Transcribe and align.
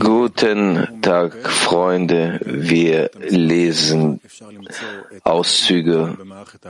Guten 0.00 0.88
Tag, 1.00 1.48
Freunde. 1.48 2.40
Wir 2.44 3.10
lesen 3.28 4.20
Auszüge 5.22 6.18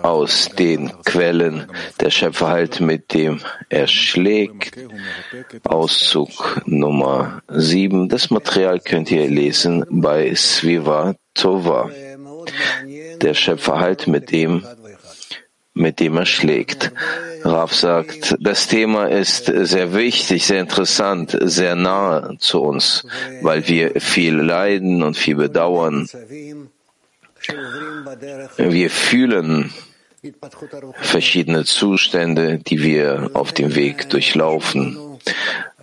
aus 0.02 0.50
den 0.50 0.92
Quellen 1.04 1.64
der 2.00 2.10
Schöpfer 2.10 2.48
halt 2.48 2.80
mit 2.80 3.14
dem 3.14 3.40
er 3.70 3.86
schlägt. 3.86 4.76
Auszug 5.64 6.60
Nummer 6.66 7.40
7. 7.48 8.10
Das 8.10 8.28
Material 8.28 8.78
könnt 8.80 9.10
ihr 9.10 9.26
lesen 9.26 9.86
bei 9.88 10.34
Sviva 10.34 11.14
Tova. 11.32 11.90
Der 13.22 13.32
Schöpfer 13.32 13.80
halt 13.80 14.06
mit 14.06 14.30
dem 14.32 14.62
mit 15.76 16.00
dem 16.00 16.16
er 16.16 16.26
schlägt. 16.26 16.92
Raf 17.44 17.72
sagt, 17.72 18.36
das 18.40 18.66
Thema 18.66 19.06
ist 19.06 19.46
sehr 19.46 19.94
wichtig, 19.94 20.46
sehr 20.46 20.60
interessant, 20.60 21.36
sehr 21.40 21.76
nahe 21.76 22.36
zu 22.38 22.62
uns, 22.62 23.06
weil 23.42 23.68
wir 23.68 24.00
viel 24.00 24.34
leiden 24.34 25.02
und 25.02 25.16
viel 25.16 25.36
bedauern. 25.36 26.08
Wir 28.56 28.90
fühlen 28.90 29.72
verschiedene 31.00 31.64
Zustände, 31.64 32.58
die 32.58 32.82
wir 32.82 33.30
auf 33.34 33.52
dem 33.52 33.76
Weg 33.76 34.08
durchlaufen 34.10 35.05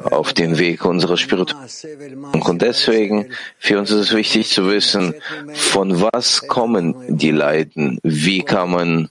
auf 0.04 0.34
den 0.34 0.58
Weg 0.58 0.86
unserer 0.86 1.18
Spiritualität. 1.18 2.16
Und 2.34 2.62
deswegen, 2.62 3.32
für 3.60 3.80
uns 3.80 3.92
ist 3.92 4.00
es 4.00 4.16
wichtig 4.16 4.50
zu 4.50 4.70
wissen, 4.70 5.14
von 5.54 6.02
was 6.02 6.48
kommen 6.48 6.96
die 7.08 7.32
Leiden? 7.32 8.00
Wie 8.04 8.42
kann 8.42 8.72
man 8.72 9.10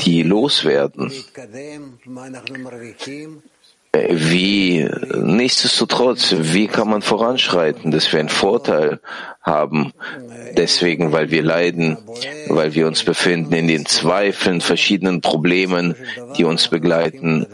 die 0.00 0.22
loswerden? 0.22 1.12
Wie, 3.94 4.88
nichtsdestotrotz, 5.22 6.34
wie 6.36 6.66
kann 6.66 6.90
man 6.90 7.00
voranschreiten, 7.00 7.92
dass 7.92 8.12
wir 8.12 8.18
einen 8.18 8.28
Vorteil 8.28 8.98
haben, 9.40 9.92
deswegen, 10.56 11.12
weil 11.12 11.30
wir 11.30 11.42
leiden, 11.42 11.98
weil 12.48 12.74
wir 12.74 12.88
uns 12.88 13.04
befinden 13.04 13.54
in 13.54 13.68
den 13.68 13.86
Zweifeln, 13.86 14.60
verschiedenen 14.60 15.20
Problemen, 15.20 15.94
die 16.36 16.44
uns 16.44 16.66
begleiten. 16.68 17.46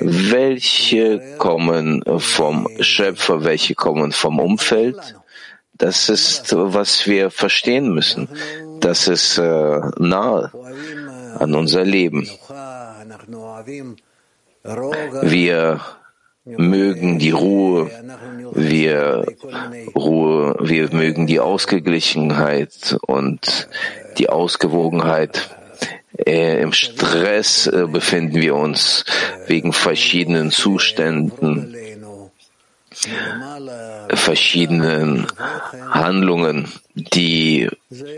Welche 0.00 1.36
kommen 1.38 2.02
vom 2.18 2.68
Schöpfer, 2.80 3.44
welche 3.44 3.76
kommen 3.76 4.10
vom 4.10 4.40
Umfeld? 4.40 5.14
Das 5.74 6.08
ist, 6.08 6.54
was 6.56 7.06
wir 7.06 7.30
verstehen 7.30 7.94
müssen. 7.94 8.28
Das 8.80 9.06
ist 9.06 9.38
äh, 9.38 9.80
nahe 9.98 10.50
an 11.38 11.54
unser 11.54 11.84
Leben. 11.84 12.28
Wir 14.64 15.80
mögen 16.46 17.18
die 17.18 17.32
Ruhe, 17.32 17.90
wir 18.52 19.26
Ruhe, 19.94 20.56
wir 20.58 20.88
mögen 20.90 21.26
die 21.26 21.38
Ausgeglichenheit 21.38 22.96
und 23.06 23.68
die 24.16 24.30
Ausgewogenheit. 24.30 25.50
Äh, 26.16 26.62
Im 26.62 26.72
Stress 26.72 27.66
äh, 27.66 27.86
befinden 27.90 28.40
wir 28.40 28.54
uns 28.54 29.04
wegen 29.48 29.72
verschiedenen 29.72 30.50
Zuständen 30.50 31.76
verschiedenen 34.10 35.26
Handlungen, 35.90 36.68
die 36.94 37.68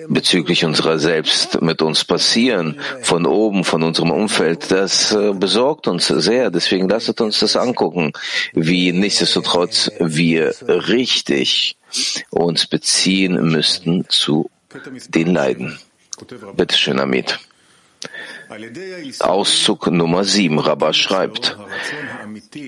bezüglich 0.09 0.65
unserer 0.65 0.99
selbst 0.99 1.61
mit 1.63 1.83
uns 1.83 2.05
passieren, 2.05 2.79
von 3.03 3.27
oben, 3.27 3.65
von 3.65 3.83
unserem 3.83 4.11
Umfeld, 4.11 4.71
das 4.71 5.13
äh, 5.13 5.33
besorgt 5.33 5.89
uns 5.89 6.09
sehr. 6.09 6.51
Deswegen 6.51 6.89
lasst 6.89 7.21
uns 7.21 7.39
das 7.39 7.57
angucken, 7.57 8.13
wie 8.53 8.93
nichtsdestotrotz 8.93 9.91
wir 9.99 10.55
richtig 10.69 11.77
uns 12.31 12.67
beziehen 12.67 13.51
müssten 13.51 14.07
zu 14.09 14.51
den 15.09 15.33
Leiden. 15.33 15.79
Bitte 16.57 16.77
schön, 16.77 17.01
Amit. 17.01 17.39
Auszug 19.21 19.89
Nummer 19.91 20.25
7. 20.25 20.59
Rabbah 20.59 20.93
schreibt, 20.93 21.57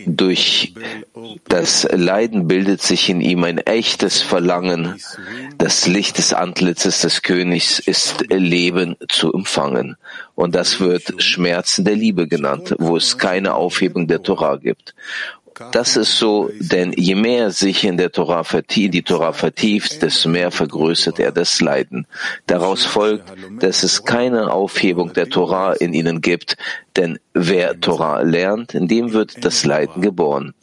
durch 0.07 0.75
das 1.49 1.87
Leiden 1.91 2.49
bildet 2.49 2.83
sich 2.83 3.09
in 3.09 3.21
ihm 3.21 3.45
ein 3.45 3.59
echtes 3.59 4.21
Verlangen. 4.21 5.01
Das 5.57 5.87
Licht 5.87 6.19
des 6.19 6.33
Antlitzes 6.33 7.01
des 7.01 7.23
Königs 7.23 7.79
ist 7.79 8.25
Leben 8.29 8.97
zu 9.09 9.33
empfangen. 9.33 9.97
Und 10.35 10.55
das 10.55 10.81
wird 10.81 11.23
Schmerzen 11.23 11.85
der 11.85 11.95
Liebe 11.95 12.29
genannt, 12.29 12.75
wo 12.79 12.97
es 12.97 13.19
keine 13.19 13.55
Aufhebung 13.55 14.07
der 14.07 14.23
Torah 14.23 14.57
gibt. 14.57 14.95
Das 15.73 15.97
ist 15.97 16.19
so, 16.19 16.51
denn 16.59 16.93
je 16.93 17.15
mehr 17.15 17.51
sich 17.51 17.85
in 17.85 17.97
der 17.97 18.13
Torah 18.13 18.45
vertieft, 18.45 18.95
die 18.95 19.03
Torah 19.03 19.33
vertieft, 19.33 20.03
desto 20.03 20.29
mehr 20.29 20.51
vergrößert 20.51 21.19
er 21.19 21.33
das 21.33 21.61
Leiden. 21.61 22.07
Daraus 22.47 22.85
folgt, 22.85 23.33
dass 23.61 23.83
es 23.83 24.05
keine 24.05 24.53
Aufhebung 24.53 25.13
der 25.13 25.29
Torah 25.29 25.73
in 25.73 25.95
ihnen 25.95 26.21
gibt, 26.21 26.57
denn 26.97 27.19
wer 27.35 27.81
Torah 27.81 28.21
lernt, 28.23 28.75
in 28.75 28.89
dem 28.89 29.13
wird 29.13 29.45
das 29.45 29.65
Leiden 29.65 30.03
geboren. 30.03 30.55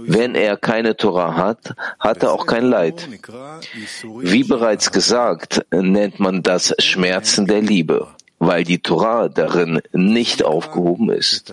Wenn 0.00 0.34
er 0.34 0.56
keine 0.56 0.96
Torah 0.96 1.36
hat, 1.36 1.74
hat 1.98 2.22
er 2.22 2.32
auch 2.32 2.46
kein 2.46 2.64
Leid. 2.64 3.08
Wie 4.20 4.44
bereits 4.44 4.92
gesagt, 4.92 5.64
nennt 5.70 6.20
man 6.20 6.42
das 6.42 6.74
Schmerzen 6.78 7.46
der 7.46 7.60
Liebe 7.60 8.08
weil 8.38 8.64
die 8.64 8.78
Torah 8.78 9.28
darin 9.28 9.80
nicht 9.92 10.44
aufgehoben 10.44 11.10
ist. 11.10 11.52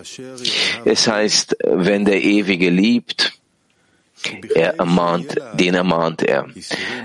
Es 0.84 1.08
heißt, 1.08 1.56
wenn 1.64 2.04
der 2.04 2.22
Ewige 2.22 2.70
liebt, 2.70 3.32
er 4.54 4.78
ermahnt, 4.78 5.36
den 5.54 5.74
ermahnt 5.74 6.22
er. 6.22 6.46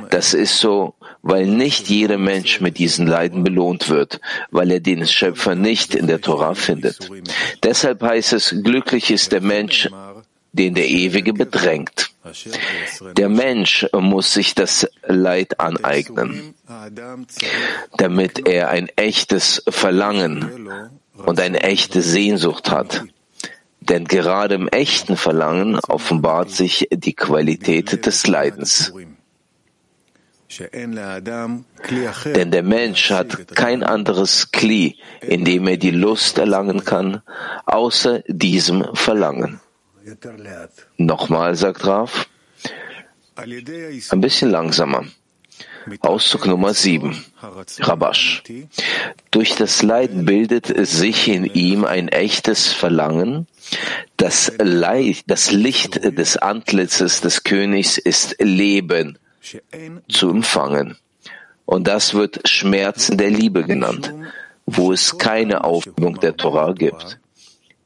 Das 0.09 0.33
ist 0.33 0.57
so, 0.59 0.95
weil 1.21 1.45
nicht 1.45 1.89
jeder 1.89 2.17
Mensch 2.17 2.61
mit 2.61 2.77
diesen 2.77 3.05
Leiden 3.05 3.43
belohnt 3.43 3.89
wird, 3.89 4.21
weil 4.49 4.71
er 4.71 4.79
den 4.79 5.05
Schöpfer 5.05 5.55
nicht 5.55 5.93
in 5.93 6.07
der 6.07 6.21
Torah 6.21 6.55
findet. 6.55 7.09
Deshalb 7.63 8.01
heißt 8.01 8.33
es, 8.33 8.55
glücklich 8.63 9.11
ist 9.11 9.31
der 9.31 9.41
Mensch, 9.41 9.89
den 10.53 10.73
der 10.73 10.89
Ewige 10.89 11.33
bedrängt. 11.33 12.11
Der 13.17 13.29
Mensch 13.29 13.87
muss 13.93 14.33
sich 14.33 14.53
das 14.53 14.87
Leid 15.05 15.59
aneignen, 15.59 16.53
damit 17.97 18.47
er 18.47 18.69
ein 18.69 18.89
echtes 18.95 19.63
Verlangen 19.67 20.91
und 21.25 21.39
eine 21.39 21.61
echte 21.63 22.01
Sehnsucht 22.01 22.69
hat. 22.69 23.03
Denn 23.79 24.05
gerade 24.05 24.55
im 24.55 24.67
echten 24.67 25.17
Verlangen 25.17 25.79
offenbart 25.79 26.51
sich 26.51 26.87
die 26.91 27.13
Qualität 27.13 28.05
des 28.05 28.27
Leidens. 28.27 28.93
Denn 30.73 32.51
der 32.51 32.63
Mensch 32.63 33.09
hat 33.09 33.55
kein 33.55 33.83
anderes 33.83 34.51
Kli, 34.51 34.97
in 35.21 35.45
dem 35.45 35.67
er 35.67 35.77
die 35.77 35.91
Lust 35.91 36.37
erlangen 36.37 36.83
kann, 36.83 37.21
außer 37.65 38.21
diesem 38.27 38.85
Verlangen. 38.93 39.61
Nochmal, 40.97 41.55
sagt 41.55 41.85
Raf. 41.85 42.27
Ein 43.35 44.21
bisschen 44.21 44.51
langsamer. 44.51 45.05
Auszug 46.01 46.45
Nummer 46.45 46.73
7. 46.73 47.25
Rabash. 47.79 48.43
Durch 49.31 49.55
das 49.55 49.81
Leid 49.81 50.25
bildet 50.25 50.67
sich 50.87 51.27
in 51.27 51.45
ihm 51.45 51.85
ein 51.85 52.07
echtes 52.07 52.71
Verlangen. 52.71 53.47
Das, 54.17 54.51
Leid, 54.59 55.23
das 55.27 55.51
Licht 55.51 56.03
des 56.03 56.37
Antlitzes 56.37 57.21
des 57.21 57.43
Königs 57.43 57.97
ist 57.97 58.35
Leben 58.39 59.17
zu 60.07 60.29
empfangen. 60.29 60.97
Und 61.65 61.87
das 61.87 62.13
wird 62.13 62.47
Schmerzen 62.47 63.17
der 63.17 63.29
Liebe 63.29 63.63
genannt, 63.63 64.13
wo 64.65 64.91
es 64.91 65.17
keine 65.17 65.63
Aufhebung 65.63 66.19
der 66.19 66.35
Torah 66.35 66.73
gibt. 66.73 67.19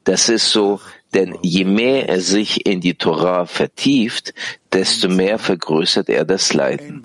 Das 0.04 0.28
ist 0.28 0.50
so, 0.50 0.80
denn 1.16 1.38
je 1.42 1.64
mehr 1.64 2.08
er 2.10 2.20
sich 2.20 2.66
in 2.66 2.80
die 2.80 2.94
Torah 2.94 3.46
vertieft, 3.46 4.34
desto 4.70 5.08
mehr 5.08 5.38
vergrößert 5.38 6.10
er 6.10 6.26
das 6.26 6.52
Leiden. 6.52 7.02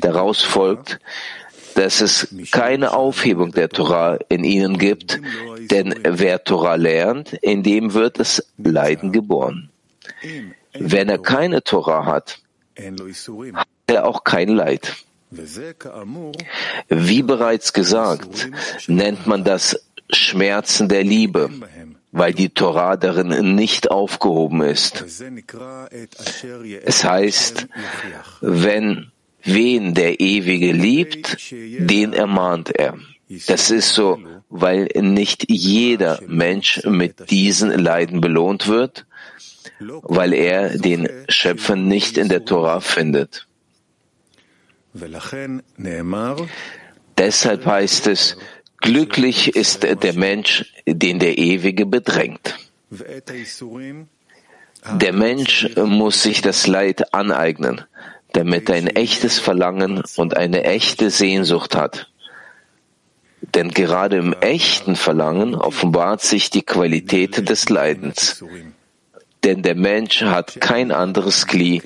Daraus 0.00 0.40
folgt, 0.40 0.98
dass 1.74 2.00
es 2.00 2.34
keine 2.50 2.92
Aufhebung 2.94 3.52
der 3.52 3.68
Torah 3.68 4.18
in 4.30 4.44
ihnen 4.44 4.78
gibt, 4.78 5.20
denn 5.70 5.94
wer 6.02 6.42
Torah 6.42 6.76
lernt, 6.76 7.34
in 7.34 7.62
dem 7.62 7.92
wird 7.92 8.18
das 8.18 8.42
Leiden 8.56 9.12
geboren. 9.12 9.68
Wenn 10.72 11.10
er 11.10 11.18
keine 11.18 11.62
Torah 11.62 12.06
hat, 12.06 12.38
hat 12.78 13.68
er 13.86 14.06
auch 14.06 14.24
kein 14.24 14.48
Leid. 14.48 14.96
Wie 16.88 17.22
bereits 17.22 17.72
gesagt, 17.74 18.50
nennt 18.88 19.26
man 19.26 19.44
das 19.44 19.78
Schmerzen 20.10 20.88
der 20.88 21.04
Liebe 21.04 21.50
weil 22.12 22.34
die 22.34 22.48
Torah 22.48 22.96
darin 22.96 23.54
nicht 23.54 23.90
aufgehoben 23.90 24.62
ist. 24.62 25.04
Es 26.84 27.04
heißt, 27.04 27.66
wenn 28.40 29.12
wen 29.42 29.94
der 29.94 30.20
Ewige 30.20 30.72
liebt, 30.72 31.52
den 31.52 32.12
ermahnt 32.12 32.70
er. 32.70 32.98
Das 33.46 33.70
ist 33.70 33.94
so, 33.94 34.18
weil 34.48 34.88
nicht 35.00 35.46
jeder 35.48 36.20
Mensch 36.26 36.82
mit 36.84 37.30
diesen 37.30 37.70
Leiden 37.70 38.20
belohnt 38.20 38.66
wird, 38.66 39.06
weil 39.78 40.32
er 40.32 40.76
den 40.76 41.08
Schöpfer 41.28 41.76
nicht 41.76 42.18
in 42.18 42.28
der 42.28 42.44
Tora 42.44 42.80
findet. 42.80 43.46
Deshalb 47.18 47.66
heißt 47.66 48.06
es, 48.08 48.36
glücklich 48.80 49.54
ist 49.56 49.82
der 49.82 50.14
Mensch, 50.14 50.72
den 50.86 51.18
der 51.18 51.38
Ewige 51.38 51.86
bedrängt. 51.86 52.56
Der 54.92 55.12
Mensch 55.12 55.68
muss 55.76 56.22
sich 56.22 56.40
das 56.40 56.66
Leid 56.66 57.12
aneignen, 57.12 57.84
damit 58.32 58.68
er 58.68 58.76
ein 58.76 58.88
echtes 58.88 59.38
Verlangen 59.38 60.02
und 60.16 60.36
eine 60.36 60.64
echte 60.64 61.10
Sehnsucht 61.10 61.76
hat. 61.76 62.10
Denn 63.54 63.70
gerade 63.70 64.16
im 64.16 64.32
echten 64.32 64.96
Verlangen 64.96 65.54
offenbart 65.54 66.22
sich 66.22 66.50
die 66.50 66.62
Qualität 66.62 67.48
des 67.48 67.68
Leidens. 67.68 68.44
Denn 69.44 69.62
der 69.62 69.74
Mensch 69.74 70.22
hat 70.22 70.60
kein 70.60 70.92
anderes 70.92 71.46
Glied, 71.46 71.82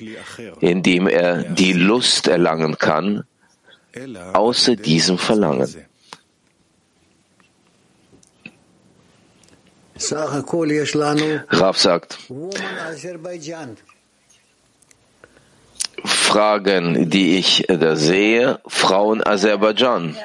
in 0.59 0.83
dem 0.83 1.07
er 1.07 1.43
die 1.43 1.73
Lust 1.73 2.27
erlangen 2.27 2.77
kann, 2.77 3.23
außer 4.33 4.75
diesem 4.75 5.17
Verlangen. 5.17 5.73
Rav 11.49 11.77
sagt, 11.77 12.17
Fragen, 16.03 17.09
die 17.09 17.37
ich 17.37 17.65
da 17.69 17.95
sehe, 17.95 18.59
Frauen 18.67 19.25
Aserbaidschan. 19.25 20.17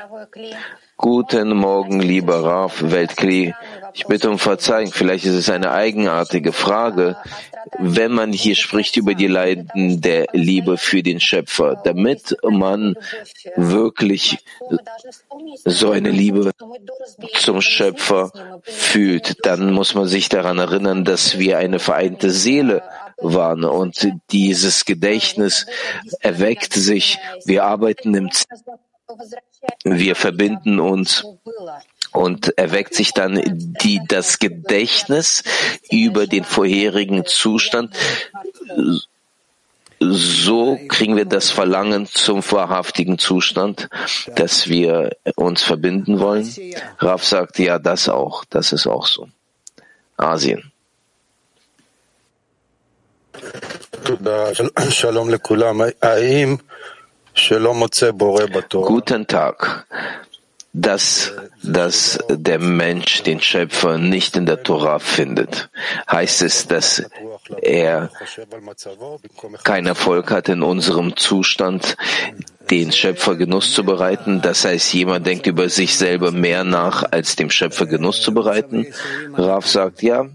Guten 0.96 1.56
Morgen, 1.56 2.00
lieber 2.00 2.42
Raf 2.42 2.82
Weltkli. 2.82 3.54
Ich 3.94 4.06
bitte 4.06 4.28
um 4.28 4.38
Verzeihung, 4.40 4.90
vielleicht 4.92 5.24
ist 5.24 5.36
es 5.36 5.48
eine 5.48 5.70
eigenartige 5.70 6.52
Frage, 6.52 7.16
wenn 7.78 8.12
man 8.12 8.32
hier 8.32 8.54
spricht 8.54 8.96
über 8.96 9.14
die 9.14 9.26
Leiden 9.26 10.00
der 10.00 10.26
Liebe 10.32 10.76
für 10.76 11.02
den 11.02 11.20
Schöpfer, 11.20 11.80
damit 11.84 12.36
man 12.42 12.94
wirklich 13.56 14.38
so 15.64 15.90
eine 15.90 16.10
Liebe 16.10 16.52
zum 17.34 17.60
Schöpfer 17.60 18.30
fühlt, 18.62 19.44
dann 19.44 19.72
muss 19.72 19.94
man 19.94 20.06
sich 20.06 20.28
daran 20.28 20.58
erinnern, 20.58 21.04
dass 21.04 21.38
wir 21.38 21.58
eine 21.58 21.78
vereinte 21.78 22.30
Seele 22.30 22.82
waren 23.18 23.64
und 23.64 24.08
dieses 24.30 24.84
Gedächtnis 24.84 25.66
erweckt 26.20 26.72
sich. 26.72 27.18
Wir 27.44 27.64
arbeiten 27.64 28.14
im 28.14 28.30
Z 28.30 28.46
wir 29.84 30.14
verbinden 30.14 30.78
uns 30.78 31.24
und 32.12 32.56
erweckt 32.58 32.94
sich 32.94 33.12
dann 33.12 33.40
die, 33.82 34.00
das 34.06 34.38
Gedächtnis 34.38 35.42
über 35.90 36.26
den 36.26 36.44
vorherigen 36.44 37.24
Zustand. 37.26 37.94
So 39.98 40.78
kriegen 40.88 41.16
wir 41.16 41.26
das 41.26 41.50
Verlangen 41.50 42.06
zum 42.06 42.42
wahrhaftigen 42.50 43.18
Zustand, 43.18 43.88
dass 44.34 44.68
wir 44.68 45.16
uns 45.36 45.62
verbinden 45.62 46.20
wollen. 46.20 46.50
Raf 46.98 47.24
sagt, 47.24 47.58
ja, 47.58 47.78
das 47.78 48.08
auch, 48.08 48.44
das 48.48 48.72
ist 48.72 48.86
auch 48.86 49.06
so. 49.06 49.28
Asien. 50.16 50.72
Guten 58.70 59.26
Tag. 59.26 59.86
Dass, 60.72 61.32
dass 61.64 62.18
der 62.28 62.60
Mensch 62.60 63.24
den 63.24 63.40
Schöpfer 63.40 63.98
nicht 63.98 64.36
in 64.36 64.46
der 64.46 64.62
Tora 64.62 65.00
findet, 65.00 65.68
heißt 66.08 66.42
es, 66.42 66.68
dass 66.68 67.02
er 67.60 68.10
keinen 69.64 69.86
Erfolg 69.88 70.30
hat 70.30 70.48
in 70.48 70.62
unserem 70.62 71.16
Zustand, 71.16 71.96
den 72.70 72.92
Schöpfer 72.92 73.34
Genuss 73.34 73.72
zu 73.72 73.84
bereiten. 73.84 74.42
Das 74.42 74.64
heißt, 74.64 74.94
jemand 74.94 75.26
denkt 75.26 75.46
über 75.46 75.68
sich 75.68 75.96
selber 75.96 76.30
mehr 76.30 76.62
nach, 76.62 77.04
als 77.10 77.34
dem 77.34 77.50
Schöpfer 77.50 77.86
Genuss 77.86 78.22
zu 78.22 78.32
bereiten. 78.32 78.86
Raf 79.34 79.66
sagt, 79.66 80.02
ja, 80.02 80.28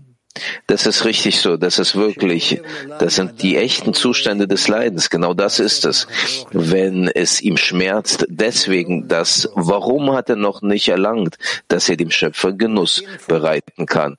das 0.68 0.86
ist 0.86 1.06
richtig 1.06 1.40
so, 1.40 1.58
das 1.58 1.80
ist 1.80 1.96
wirklich, 1.96 2.62
das 3.00 3.16
sind 3.16 3.42
die 3.42 3.58
echten 3.58 3.94
Zustände 3.94 4.48
des 4.48 4.68
Leidens, 4.68 5.10
genau 5.10 5.34
das 5.34 5.60
ist 5.60 5.86
es. 5.86 6.08
Wenn 6.52 7.08
es 7.08 7.42
ihm 7.42 7.58
schmerzt, 7.58 8.26
deswegen 8.30 9.08
das, 9.08 9.50
warum 9.56 10.14
hat 10.14 10.30
er 10.30 10.36
noch 10.36 10.62
nicht 10.62 10.90
erlangt, 10.90 11.38
dass 11.68 11.90
er 11.90 11.98
dem 11.98 12.12
Schöpfer 12.12 12.54
Genuss 12.54 13.04
bereiten 13.28 13.86
kann, 13.86 14.18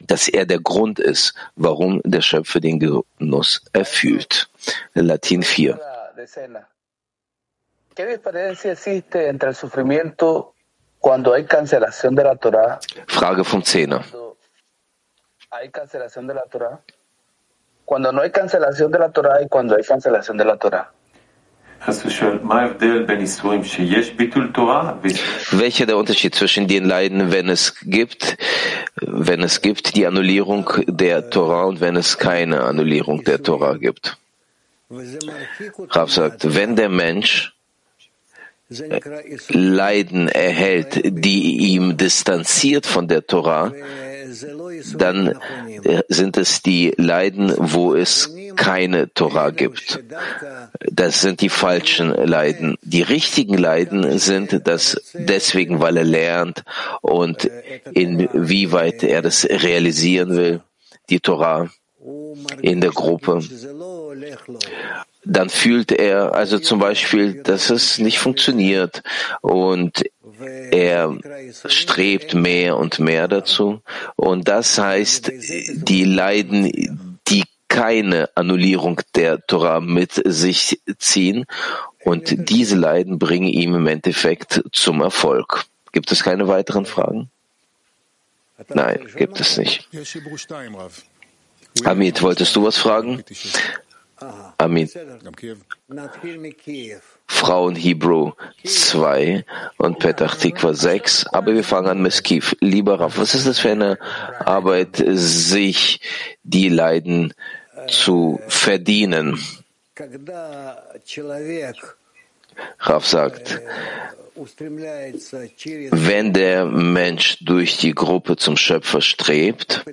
dass 0.00 0.28
er 0.28 0.46
der 0.46 0.60
Grund 0.60 0.98
ist, 0.98 1.34
warum 1.56 2.00
der 2.04 2.20
Schöpfer 2.20 2.60
den 2.60 2.78
Genuss 2.78 3.62
erfüllt. 3.72 4.48
Latin 4.94 5.42
4. 5.42 5.80
Frage 13.06 13.44
vom 13.44 13.64
Zehner 13.64 14.04
hay 15.50 15.70
cancelación 15.70 16.26
de 16.26 16.34
la 16.34 16.44
Torah. 16.44 16.80
Cuando 17.84 18.12
no 18.12 18.22
hay 18.22 18.30
cancelación 18.30 18.90
de 18.90 18.98
la 18.98 19.10
Torah 19.10 19.42
y 19.42 19.48
cuando 19.48 19.76
hay 19.76 19.84
cancelación 19.84 20.36
de 20.36 20.44
la 20.44 20.56
Torah. 20.56 20.90
Welcher 25.52 25.86
der 25.86 25.96
Unterschied 25.96 26.34
zwischen 26.34 26.66
den 26.66 26.84
Leiden, 26.86 27.30
wenn 27.32 27.48
es 27.50 27.74
gibt, 27.82 28.38
wenn 29.02 29.42
es 29.42 29.60
gibt 29.60 29.94
die 29.94 30.06
Annullierung 30.06 30.68
der 30.86 31.28
Torah 31.30 31.64
und 31.64 31.80
wenn 31.80 31.96
es 31.96 32.16
keine 32.16 32.62
Annullierung 32.62 33.22
der 33.24 33.42
Torah 33.42 33.76
gibt? 33.76 34.16
Rav 35.90 36.10
sagt, 36.10 36.54
wenn 36.54 36.76
der 36.76 36.88
Mensch 36.88 37.52
Leiden 39.48 40.28
erhält, 40.28 41.00
die 41.04 41.74
ihm 41.74 41.96
distanziert 41.96 42.86
von 42.86 43.06
der 43.06 43.26
Torah, 43.26 43.72
dann 44.98 45.38
äh, 45.82 46.02
sind 46.08 46.36
es 46.36 46.62
die 46.62 46.92
Leiden, 46.96 47.52
wo 47.56 47.94
es 47.94 48.34
keine 48.56 49.12
Torah 49.12 49.50
gibt. 49.50 50.02
Das 50.90 51.20
sind 51.20 51.40
die 51.40 51.48
falschen 51.48 52.10
Leiden. 52.10 52.76
Die 52.82 53.02
richtigen 53.02 53.58
Leiden 53.58 54.18
sind 54.18 54.66
das 54.66 55.00
deswegen, 55.14 55.80
weil 55.80 55.96
er 55.96 56.04
lernt 56.04 56.64
und 57.02 57.50
inwieweit 57.92 59.02
er 59.02 59.22
das 59.22 59.44
realisieren 59.44 60.36
will, 60.36 60.60
die 61.10 61.20
Torah 61.20 61.68
in 62.62 62.80
der 62.80 62.90
Gruppe 62.90 63.40
dann 65.26 65.50
fühlt 65.50 65.90
er 65.90 66.34
also 66.34 66.58
zum 66.58 66.78
Beispiel, 66.78 67.42
dass 67.42 67.70
es 67.70 67.98
nicht 67.98 68.18
funktioniert 68.18 69.02
und 69.40 70.04
er 70.70 71.16
strebt 71.66 72.34
mehr 72.34 72.76
und 72.76 73.00
mehr 73.00 73.26
dazu. 73.26 73.82
Und 74.14 74.48
das 74.48 74.78
heißt, 74.78 75.32
die 75.74 76.04
Leiden, 76.04 77.18
die 77.26 77.44
keine 77.68 78.30
Annullierung 78.36 79.00
der 79.14 79.44
Torah 79.44 79.80
mit 79.80 80.22
sich 80.24 80.80
ziehen. 80.98 81.46
Und 82.04 82.48
diese 82.48 82.76
Leiden 82.76 83.18
bringen 83.18 83.48
ihm 83.48 83.74
im 83.74 83.86
Endeffekt 83.88 84.62
zum 84.72 85.00
Erfolg. 85.00 85.64
Gibt 85.92 86.12
es 86.12 86.22
keine 86.22 86.46
weiteren 86.46 86.86
Fragen? 86.86 87.30
Nein, 88.68 89.06
gibt 89.16 89.40
es 89.40 89.56
nicht. 89.58 89.88
Amit, 91.84 92.22
wolltest 92.22 92.54
du 92.56 92.64
was 92.64 92.78
fragen? 92.78 93.22
Amin. 94.58 94.88
Frauen 97.26 97.74
Hebrew 97.76 98.32
2 98.64 99.44
und 99.76 99.98
Petach 99.98 100.36
Tikva 100.36 100.72
6. 100.72 101.26
Aber 101.26 101.52
wir 101.52 101.64
fangen 101.64 101.88
an 101.88 102.02
mit 102.02 102.24
Kiew. 102.24 102.44
Lieber 102.60 102.98
Raff, 102.98 103.18
was 103.18 103.34
ist 103.34 103.46
das 103.46 103.58
für 103.58 103.72
eine 103.72 103.98
Arbeit, 104.40 105.02
sich 105.06 106.00
die 106.42 106.68
Leiden 106.68 107.34
zu 107.88 108.40
verdienen? 108.48 109.38
Raff 112.80 113.06
sagt, 113.06 113.60
wenn 115.90 116.32
der 116.32 116.66
Mensch 116.66 117.38
durch 117.40 117.78
die 117.78 117.94
Gruppe 117.94 118.36
zum 118.36 118.56
Schöpfer 118.56 119.00
strebt 119.00 119.84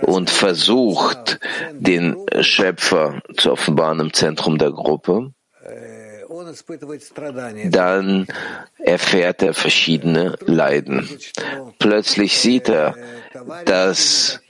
und 0.00 0.30
versucht, 0.30 1.40
den 1.72 2.16
Schöpfer 2.40 3.20
zu 3.36 3.52
offenbaren 3.52 4.00
im 4.00 4.12
Zentrum 4.12 4.56
der 4.56 4.70
Gruppe, 4.70 5.32
dann 7.70 8.26
erfährt 8.78 9.42
er 9.42 9.54
verschiedene 9.54 10.36
Leiden. 10.46 11.08
Plötzlich 11.78 12.38
sieht 12.38 12.68
er, 12.68 12.94
dass 13.64 14.40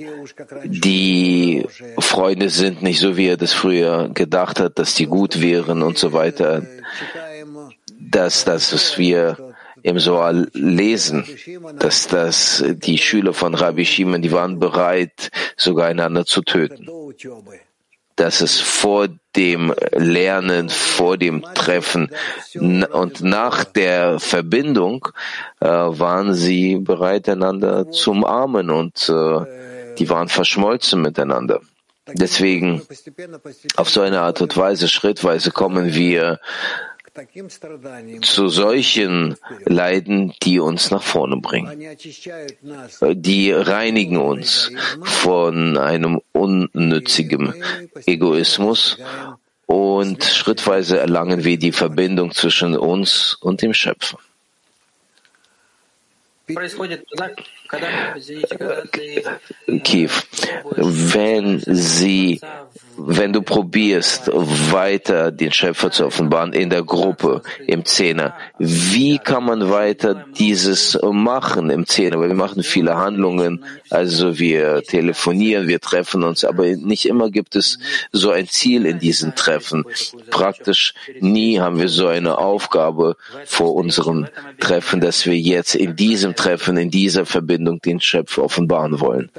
die 0.64 1.66
Freunde 1.98 2.50
sind 2.50 2.82
nicht 2.82 3.00
so, 3.00 3.16
wie 3.16 3.28
er 3.28 3.36
das 3.36 3.52
früher 3.52 4.10
gedacht 4.12 4.60
hat, 4.60 4.78
dass 4.78 4.94
die 4.94 5.06
gut 5.06 5.40
wären 5.40 5.82
und 5.82 5.98
so 5.98 6.12
weiter 6.12 6.62
dass 8.14 8.44
das, 8.44 8.72
was 8.72 8.98
wir 8.98 9.54
im 9.82 9.98
Soal 9.98 10.48
lesen, 10.52 11.24
dass 11.78 12.06
das 12.06 12.64
die 12.66 12.98
Schüler 12.98 13.34
von 13.34 13.54
Rabbi 13.54 13.84
Shimon, 13.84 14.22
die 14.22 14.32
waren 14.32 14.58
bereit, 14.58 15.30
sogar 15.56 15.88
einander 15.88 16.24
zu 16.24 16.42
töten. 16.42 16.86
Dass 18.16 18.40
es 18.40 18.60
vor 18.60 19.08
dem 19.34 19.74
Lernen, 19.92 20.68
vor 20.68 21.18
dem 21.18 21.44
Treffen 21.54 22.10
und 22.54 23.22
nach 23.22 23.64
der 23.64 24.20
Verbindung 24.20 25.08
äh, 25.60 25.66
waren 25.66 26.34
sie 26.34 26.76
bereit, 26.76 27.28
einander 27.28 27.90
zu 27.90 28.12
umarmen 28.12 28.70
und 28.70 29.08
äh, 29.08 29.94
die 29.98 30.08
waren 30.08 30.28
verschmolzen 30.28 31.02
miteinander. 31.02 31.60
Deswegen 32.06 32.82
auf 33.76 33.88
so 33.88 34.02
eine 34.02 34.20
Art 34.20 34.40
und 34.42 34.56
Weise, 34.56 34.88
schrittweise 34.88 35.50
kommen 35.50 35.94
wir 35.94 36.38
zu 38.22 38.48
solchen 38.48 39.36
Leiden, 39.64 40.34
die 40.42 40.58
uns 40.58 40.90
nach 40.90 41.02
vorne 41.02 41.36
bringen. 41.36 41.96
Die 43.12 43.52
reinigen 43.52 44.16
uns 44.16 44.72
von 45.02 45.78
einem 45.78 46.20
unnützigen 46.32 47.54
Egoismus 48.06 48.98
und 49.66 50.24
schrittweise 50.24 50.98
erlangen 50.98 51.44
wir 51.44 51.58
die 51.58 51.72
Verbindung 51.72 52.32
zwischen 52.32 52.76
uns 52.76 53.34
und 53.40 53.62
dem 53.62 53.74
Schöpfer. 53.74 54.18
Kiew, 59.82 60.10
wenn 60.76 61.60
sie, 61.60 62.40
wenn 62.96 63.32
du 63.32 63.42
probierst, 63.42 64.30
weiter 64.32 65.30
den 65.30 65.52
Schöpfer 65.52 65.90
zu 65.90 66.06
offenbaren 66.06 66.52
in 66.52 66.70
der 66.70 66.82
Gruppe, 66.82 67.42
im 67.66 67.84
Zehner, 67.84 68.34
wie 68.58 69.18
kann 69.18 69.44
man 69.44 69.70
weiter 69.70 70.24
dieses 70.38 70.98
machen 71.02 71.70
im 71.70 71.86
Zehner? 71.86 72.20
Weil 72.20 72.28
wir 72.28 72.36
machen 72.36 72.62
viele 72.62 72.96
Handlungen, 72.96 73.64
also 73.90 74.38
wir 74.38 74.82
telefonieren, 74.82 75.68
wir 75.68 75.80
treffen 75.80 76.22
uns, 76.22 76.44
aber 76.44 76.66
nicht 76.66 77.06
immer 77.06 77.30
gibt 77.30 77.56
es 77.56 77.78
so 78.12 78.30
ein 78.30 78.48
Ziel 78.48 78.86
in 78.86 78.98
diesen 78.98 79.34
Treffen. 79.34 79.84
Praktisch 80.30 80.94
nie 81.20 81.60
haben 81.60 81.78
wir 81.78 81.88
so 81.88 82.06
eine 82.06 82.38
Aufgabe 82.38 83.16
vor 83.44 83.74
unserem 83.74 84.26
Treffen, 84.60 85.00
dass 85.00 85.26
wir 85.26 85.36
jetzt 85.36 85.74
in 85.74 85.96
diesem 85.96 86.34
Treffen, 86.34 86.76
in 86.76 86.90
dieser 86.90 87.26
Verbindung 87.26 87.80
den 87.80 88.00
Schöpfer 88.00 88.44
offenbaren 88.44 89.00
wollen. 89.00 89.30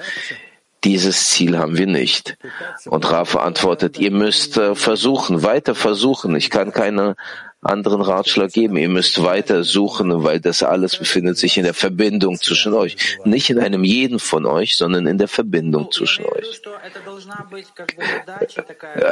Dieses 0.86 1.30
Ziel 1.30 1.58
haben 1.58 1.78
wir 1.78 1.88
nicht. 1.88 2.38
Und 2.86 3.12
Rafa 3.12 3.40
antwortet, 3.40 3.98
ihr 3.98 4.12
müsst 4.12 4.56
äh, 4.58 4.76
versuchen, 4.76 5.42
weiter 5.42 5.74
versuchen. 5.74 6.36
Ich 6.36 6.52
kann 6.52 6.72
keine 6.72 7.16
anderen 7.66 8.02
Ratschlag 8.02 8.52
geben. 8.52 8.78
Ihr 8.78 8.90
müsst 8.90 9.24
weiter 9.24 9.64
suchen, 9.64 10.24
weil 10.24 10.40
das 10.40 10.64
alles 10.64 10.98
befindet 10.98 11.38
sich 11.38 11.58
in 11.58 11.64
der 11.64 11.74
Verbindung 11.74 12.38
zwischen 12.38 12.74
euch. 12.74 12.96
Nicht 13.24 13.50
in 13.50 13.60
einem 13.60 13.84
jeden 13.84 14.20
von 14.20 14.46
euch, 14.46 14.76
sondern 14.76 15.08
in 15.08 15.18
der 15.18 15.28
Verbindung 15.28 15.92
zwischen 15.92 16.26
euch. 16.26 16.62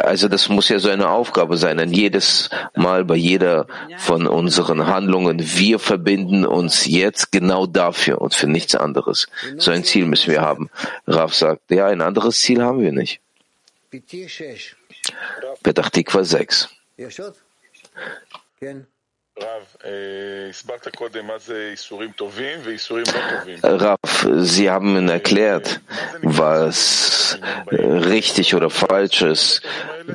Also 0.03 0.27
das 0.27 0.49
muss 0.49 0.69
ja 0.69 0.79
so 0.79 0.89
eine 0.89 1.09
Aufgabe 1.09 1.57
sein, 1.57 1.77
denn 1.77 1.91
jedes 1.91 2.49
Mal 2.75 3.05
bei 3.05 3.15
jeder 3.15 3.67
von 3.97 4.27
unseren 4.27 4.87
Handlungen, 4.87 5.39
wir 5.41 5.79
verbinden 5.79 6.45
uns 6.45 6.85
jetzt 6.85 7.31
genau 7.31 7.65
dafür 7.65 8.21
und 8.21 8.33
für 8.33 8.47
nichts 8.47 8.75
anderes. 8.75 9.27
So 9.57 9.71
ein 9.71 9.83
Ziel 9.83 10.05
müssen 10.05 10.31
wir 10.31 10.41
haben. 10.41 10.69
Raf 11.07 11.33
sagt, 11.33 11.71
ja, 11.71 11.87
ein 11.87 12.01
anderes 12.01 12.39
Ziel 12.39 12.61
haben 12.61 12.81
wir 12.81 12.91
nicht. 12.91 13.19
Petach 15.63 15.89
Tikva 15.89 16.23
6. 16.23 16.69
Rav, 23.63 23.99
Sie 24.37 24.69
haben 24.69 25.09
erklärt, 25.09 25.81
was 26.21 27.39
richtig 27.71 28.53
oder 28.53 28.69
falsch 28.69 29.23
ist, 29.23 29.61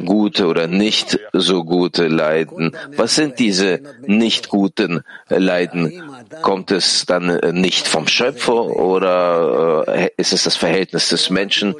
gute 0.04 0.46
oder 0.46 0.66
nicht 0.66 1.18
so 1.32 1.64
gute 1.64 2.08
Leiden. 2.08 2.76
Was 2.96 3.14
sind 3.14 3.38
diese 3.38 3.80
nicht 4.06 4.48
guten 4.48 5.02
Leiden? 5.28 6.02
Kommt 6.42 6.70
es 6.70 7.06
dann 7.06 7.38
nicht 7.52 7.86
vom 7.86 8.06
Schöpfer 8.06 8.54
oder 8.54 9.84
äh, 9.88 10.10
ist 10.16 10.32
es 10.32 10.44
das 10.44 10.56
Verhältnis 10.56 11.08
des 11.08 11.30
Menschen? 11.30 11.74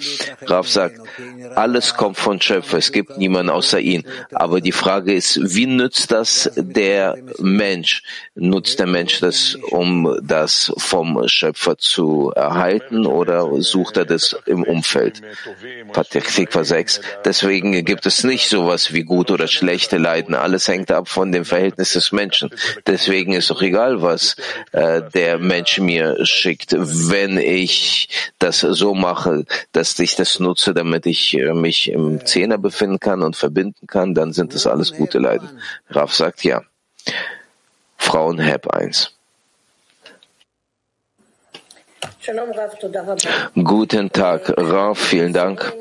Rav 0.46 0.68
sagt, 0.68 1.00
alles 1.54 1.94
kommt 1.94 2.16
vom 2.16 2.40
Schöpfer. 2.40 2.78
Es 2.78 2.92
gibt 2.92 3.18
niemanden 3.18 3.50
außer 3.50 3.80
ihn. 3.80 4.04
Aber 4.32 4.60
die 4.60 4.72
Frage 4.72 5.12
ist, 5.12 5.38
wie 5.42 5.66
nützt 5.66 6.10
das 6.12 6.50
der 6.56 7.16
Mensch? 7.38 8.02
Nutzt 8.34 8.78
der 8.78 8.86
Mensch 8.86 9.20
das, 9.20 9.56
um 9.70 10.18
das 10.22 10.72
vom 10.76 11.26
Schöpfer 11.26 11.78
zu 11.78 12.32
erhalten 12.34 13.06
oder 13.06 13.48
sucht 13.62 13.96
er 13.96 14.04
das 14.04 14.36
im 14.46 14.62
Umfeld? 14.62 15.22
Patikva 15.92 16.64
6. 16.64 17.00
Deswegen 17.24 17.84
gibt 17.84 17.97
es 18.06 18.24
nicht 18.24 18.48
sowas 18.48 18.92
wie 18.92 19.02
gut 19.02 19.30
oder 19.30 19.48
schlechte 19.48 19.98
Leiden. 19.98 20.34
Alles 20.34 20.68
hängt 20.68 20.90
ab 20.90 21.08
von 21.08 21.32
dem 21.32 21.44
Verhältnis 21.44 21.92
des 21.92 22.12
Menschen. 22.12 22.50
Deswegen 22.86 23.32
ist 23.32 23.50
auch 23.50 23.62
egal, 23.62 24.02
was 24.02 24.36
äh, 24.72 25.02
der 25.14 25.38
Mensch 25.38 25.78
mir 25.78 26.24
schickt. 26.24 26.74
Wenn 26.76 27.38
ich 27.38 28.08
das 28.38 28.60
so 28.60 28.94
mache, 28.94 29.44
dass 29.72 29.98
ich 29.98 30.16
das 30.16 30.38
nutze, 30.40 30.74
damit 30.74 31.06
ich 31.06 31.34
äh, 31.34 31.52
mich 31.54 31.90
im 31.90 32.24
Zehner 32.24 32.58
befinden 32.58 33.00
kann 33.00 33.22
und 33.22 33.36
verbinden 33.36 33.86
kann, 33.86 34.14
dann 34.14 34.32
sind 34.32 34.54
das 34.54 34.66
alles 34.66 34.92
gute 34.92 35.18
Leiden. 35.18 35.48
Raf 35.90 36.14
sagt 36.14 36.44
ja. 36.44 36.62
Frauen 37.96 38.38
Heb 38.38 38.68
1. 38.68 39.17
Guten 43.54 44.12
Tag, 44.12 44.52
Raf, 44.56 44.98
vielen 44.98 45.32
Dank. 45.32 45.72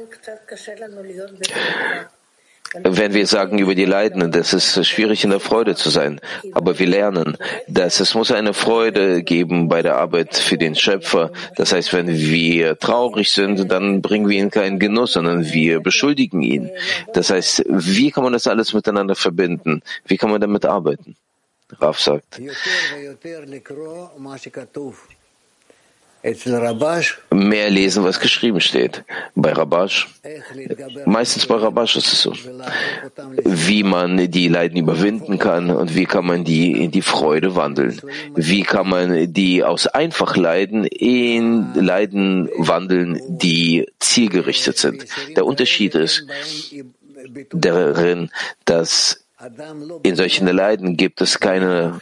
Wenn 2.83 3.13
wir 3.13 3.25
sagen 3.27 3.59
über 3.59 3.75
die 3.75 3.85
Leiden, 3.85 4.31
das 4.31 4.53
ist 4.53 4.85
schwierig 4.85 5.23
in 5.23 5.29
der 5.29 5.39
Freude 5.39 5.75
zu 5.75 5.89
sein, 5.89 6.19
aber 6.51 6.77
wir 6.79 6.87
lernen, 6.87 7.37
dass 7.67 7.99
es 7.99 8.13
muss 8.13 8.31
eine 8.31 8.53
Freude 8.53 9.23
geben 9.23 9.67
bei 9.69 9.81
der 9.81 9.95
Arbeit 9.95 10.35
für 10.35 10.57
den 10.57 10.75
Schöpfer. 10.75 11.31
Das 11.55 11.71
heißt, 11.71 11.93
wenn 11.93 12.07
wir 12.09 12.77
traurig 12.77 13.31
sind, 13.31 13.71
dann 13.71 14.01
bringen 14.01 14.27
wir 14.27 14.37
ihn 14.37 14.51
keinen 14.51 14.79
Genuss, 14.79 15.13
sondern 15.13 15.45
wir 15.45 15.79
beschuldigen 15.79 16.41
ihn. 16.41 16.69
Das 17.13 17.29
heißt, 17.29 17.63
wie 17.67 18.11
kann 18.11 18.23
man 18.23 18.33
das 18.33 18.47
alles 18.47 18.73
miteinander 18.73 19.15
verbinden? 19.15 19.81
Wie 20.05 20.17
kann 20.17 20.29
man 20.29 20.41
damit 20.41 20.65
arbeiten? 20.65 21.15
Raf 21.79 21.99
sagt. 21.99 22.39
Mehr 27.31 27.69
lesen, 27.69 28.03
was 28.03 28.19
geschrieben 28.19 28.59
steht. 28.59 29.03
Bei 29.35 29.53
Rabash, 29.53 30.07
meistens 31.05 31.45
bei 31.45 31.55
Rabash 31.55 31.95
ist 31.95 32.11
es 32.11 32.21
so, 32.21 32.33
wie 33.43 33.83
man 33.83 34.29
die 34.29 34.47
Leiden 34.47 34.77
überwinden 34.77 35.37
kann 35.37 35.69
und 35.69 35.95
wie 35.95 36.05
kann 36.05 36.25
man 36.25 36.43
die 36.43 36.83
in 36.83 36.91
die 36.91 37.01
Freude 37.01 37.55
wandeln. 37.55 38.01
Wie 38.35 38.63
kann 38.63 38.89
man 38.89 39.31
die 39.31 39.63
aus 39.63 39.87
Einfachleiden 39.87 40.85
in 40.85 41.73
Leiden 41.75 42.49
wandeln, 42.57 43.21
die 43.27 43.87
zielgerichtet 43.99 44.77
sind. 44.77 45.05
Der 45.35 45.45
Unterschied 45.45 45.95
ist 45.95 46.25
darin, 47.51 48.31
dass 48.65 49.26
in 50.01 50.15
solchen 50.15 50.47
Leiden 50.47 50.97
gibt 50.97 51.21
es 51.21 51.39
keine, 51.39 51.99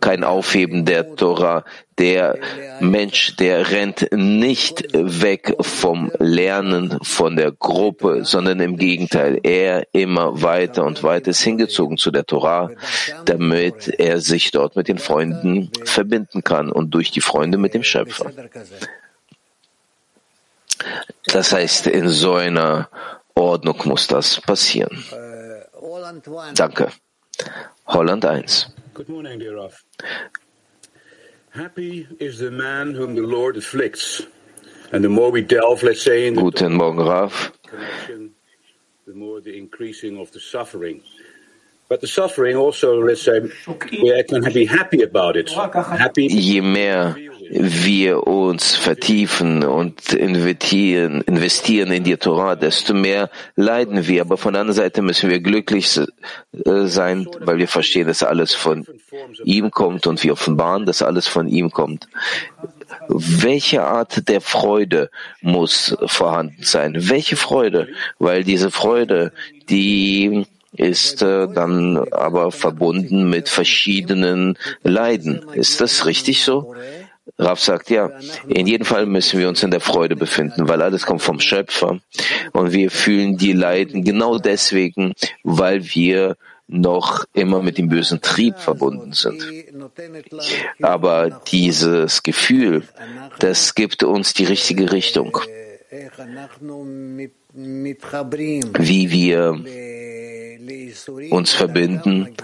kein 0.00 0.24
Aufheben 0.24 0.84
der 0.84 1.14
Tora. 1.14 1.64
Der 1.98 2.36
Mensch, 2.80 3.36
der 3.36 3.70
rennt 3.70 4.08
nicht 4.10 4.92
weg 4.92 5.54
vom 5.60 6.10
Lernen 6.18 6.98
von 7.02 7.36
der 7.36 7.52
Gruppe, 7.52 8.24
sondern 8.24 8.58
im 8.58 8.76
Gegenteil, 8.76 9.38
er 9.44 9.86
immer 9.92 10.42
weiter 10.42 10.84
und 10.84 11.04
weiter 11.04 11.30
ist 11.30 11.42
hingezogen 11.42 11.96
zu 11.96 12.10
der 12.10 12.26
Tora, 12.26 12.70
damit 13.24 13.86
er 13.98 14.20
sich 14.20 14.50
dort 14.50 14.74
mit 14.74 14.88
den 14.88 14.98
Freunden 14.98 15.70
verbinden 15.84 16.42
kann 16.42 16.72
und 16.72 16.90
durch 16.90 17.12
die 17.12 17.20
Freunde 17.20 17.56
mit 17.56 17.72
dem 17.72 17.84
Schöpfer. 17.84 18.32
Das 21.26 21.52
heißt, 21.52 21.86
in 21.86 22.08
so 22.08 22.34
einer 22.34 22.88
Ordnung 23.34 23.80
muss 23.84 24.08
das 24.08 24.40
passieren. 24.40 25.04
Danke. 26.54 26.90
Holland 27.84 28.24
1. 28.24 28.44
Good 28.94 29.08
morning, 29.08 29.38
dear 29.38 29.56
Raf. 29.56 29.84
Happy 31.50 32.08
is 32.18 32.40
the 32.40 32.50
man 32.50 32.92
whom 32.92 33.14
the 33.14 33.22
Lord 33.22 33.56
afflicts. 33.56 34.22
And 34.90 35.04
the 35.04 35.08
more 35.08 35.30
we 35.30 35.42
delve, 35.42 35.84
let's 35.84 36.02
say, 36.02 36.26
in 36.26 36.34
the 36.34 36.42
Guten 36.42 36.74
Morgen, 36.74 37.06
Raf. 37.06 37.52
the 39.06 39.14
more 39.14 39.40
the 39.40 39.56
increasing 39.56 40.18
of 40.18 40.32
the 40.32 40.40
suffering. 40.40 41.02
But 41.88 42.00
the 42.00 42.08
suffering 42.08 42.56
also, 42.56 43.00
let's 43.00 43.22
say, 43.22 43.38
we 43.40 44.24
can 44.24 44.52
be 44.52 44.66
happy 44.66 45.02
about 45.02 45.36
it. 45.36 45.50
Happy 45.50 46.26
Je 46.28 46.60
mehr 46.60 47.14
wir 47.54 48.26
uns 48.26 48.74
vertiefen 48.76 49.62
und 49.62 50.14
investieren, 50.14 51.20
investieren 51.20 51.92
in 51.92 52.02
die 52.02 52.16
Torah, 52.16 52.56
desto 52.56 52.94
mehr 52.94 53.28
leiden 53.56 54.06
wir. 54.08 54.22
Aber 54.22 54.38
von 54.38 54.54
der 54.54 54.62
anderen 54.62 54.76
Seite 54.76 55.02
müssen 55.02 55.28
wir 55.28 55.40
glücklich 55.40 55.98
äh, 55.98 56.86
sein, 56.86 57.28
weil 57.40 57.58
wir 57.58 57.68
verstehen, 57.68 58.06
dass 58.06 58.22
alles 58.22 58.54
von 58.54 58.86
ihm 59.44 59.70
kommt 59.70 60.06
und 60.06 60.22
wir 60.24 60.32
offenbaren, 60.32 60.86
dass 60.86 61.02
alles 61.02 61.26
von 61.26 61.46
ihm 61.46 61.70
kommt. 61.70 62.08
Welche 63.08 63.82
Art 63.82 64.28
der 64.28 64.40
Freude 64.40 65.10
muss 65.42 65.94
vorhanden 66.06 66.62
sein? 66.62 66.94
Welche 66.96 67.36
Freude? 67.36 67.88
Weil 68.18 68.44
diese 68.44 68.70
Freude, 68.70 69.32
die 69.68 70.46
ist 70.74 71.20
äh, 71.20 71.48
dann 71.52 71.98
aber 72.12 72.50
verbunden 72.50 73.28
mit 73.28 73.50
verschiedenen 73.50 74.56
Leiden. 74.82 75.44
Ist 75.52 75.82
das 75.82 76.06
richtig 76.06 76.44
so? 76.44 76.74
Rav 77.38 77.60
sagt 77.60 77.90
ja, 77.90 78.10
in 78.48 78.66
jedem 78.66 78.84
Fall 78.84 79.06
müssen 79.06 79.38
wir 79.38 79.48
uns 79.48 79.62
in 79.62 79.70
der 79.70 79.80
Freude 79.80 80.16
befinden, 80.16 80.68
weil 80.68 80.82
alles 80.82 81.06
kommt 81.06 81.22
vom 81.22 81.38
Schöpfer 81.40 82.00
und 82.52 82.72
wir 82.72 82.90
fühlen 82.90 83.36
die 83.36 83.52
Leiden 83.52 84.02
genau 84.04 84.38
deswegen, 84.38 85.14
weil 85.44 85.84
wir 85.94 86.36
noch 86.66 87.24
immer 87.32 87.62
mit 87.62 87.78
dem 87.78 87.88
bösen 87.88 88.20
Trieb 88.20 88.58
verbunden 88.58 89.12
sind. 89.12 89.44
Aber 90.80 91.42
dieses 91.46 92.22
Gefühl, 92.22 92.82
das 93.38 93.74
gibt 93.74 94.02
uns 94.02 94.34
die 94.34 94.44
richtige 94.44 94.90
Richtung, 94.92 95.38
wie 98.78 99.10
wir 99.10 99.64
uns 101.30 101.52
verbinden 101.52 102.34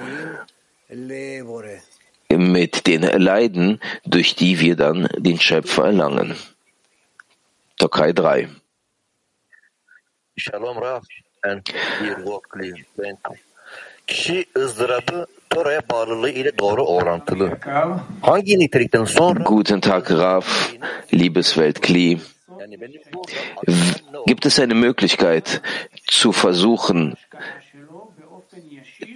mit 2.37 2.87
den 2.87 3.02
Leiden, 3.02 3.80
durch 4.04 4.35
die 4.35 4.61
wir 4.61 4.76
dann 4.76 5.08
den 5.16 5.40
Schöpfer 5.40 5.87
erlangen. 5.87 6.37
Tokai 7.78 8.12
3. 8.12 8.49
Shalom 10.37 10.78
Rav 10.78 11.00
and 11.42 11.62
Kişi 14.06 14.47
ızdırabı 14.56 15.26
Tora'ya 15.50 15.82
bağlılığı 15.90 16.30
ile 16.30 16.58
doğru 16.58 16.85
orantılı. 16.85 17.58
Hangi 18.23 18.58
nitelikten 18.58 19.04
sonra 19.04 19.42
Guten 19.42 19.80
Tag, 19.80 20.11
Rav, 20.11 20.42
liebes 21.14 21.47
Weltkli. 21.47 22.18
Gibt 24.26 24.46
es 24.46 24.58
eine 24.58 24.75
Möglichkeit 24.75 25.62
zu 26.06 26.32
versuchen, 26.32 27.16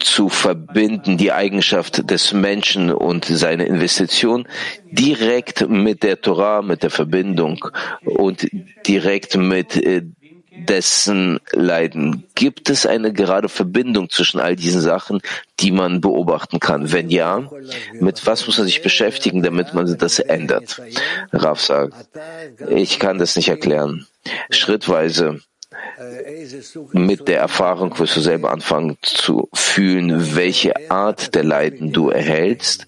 zu 0.01 0.29
verbinden 0.29 1.17
die 1.17 1.33
Eigenschaft 1.33 2.11
des 2.11 2.33
Menschen 2.33 2.91
und 2.91 3.25
seine 3.25 3.65
Investition 3.65 4.47
direkt 4.91 5.69
mit 5.69 6.03
der 6.03 6.21
Torah, 6.21 6.63
mit 6.63 6.83
der 6.83 6.91
Verbindung 6.91 7.65
und 8.05 8.49
direkt 8.87 9.37
mit 9.37 9.77
äh, 9.77 10.03
dessen 10.69 11.41
Leiden. 11.53 12.25
Gibt 12.35 12.71
es 12.71 12.87
eine 12.87 13.13
gerade 13.13 13.49
Verbindung 13.49 14.11
zwischen 14.11 14.41
all 14.41 14.57
diesen 14.57 14.81
Sachen, 14.81 15.21
die 15.61 15.71
man 15.71 16.01
beobachten 16.01 16.61
kann? 16.61 16.93
Wenn 16.93 17.11
ja, 17.11 17.49
mit 17.93 18.27
was 18.27 18.47
muss 18.47 18.59
man 18.59 18.67
sich 18.67 18.83
beschäftigen, 18.83 19.43
damit 19.43 19.75
man 19.75 19.97
das 19.99 20.19
ändert? 20.19 20.81
Raf 21.33 21.61
sagt, 21.61 21.95
ich 22.69 22.99
kann 22.99 23.19
das 23.19 23.37
nicht 23.37 23.49
erklären. 23.49 24.07
Schrittweise 24.51 25.41
mit 26.93 27.29
der 27.29 27.41
Erfahrung 27.41 27.99
wirst 27.99 28.17
du 28.17 28.21
selber 28.21 28.51
anfangen 28.51 28.99
zu 29.03 29.49
fühlen, 29.53 30.35
welche 30.35 30.91
Art 30.91 31.35
der 31.35 31.45
Leiden 31.45 31.93
du 31.93 32.11
erhältst 32.11 32.87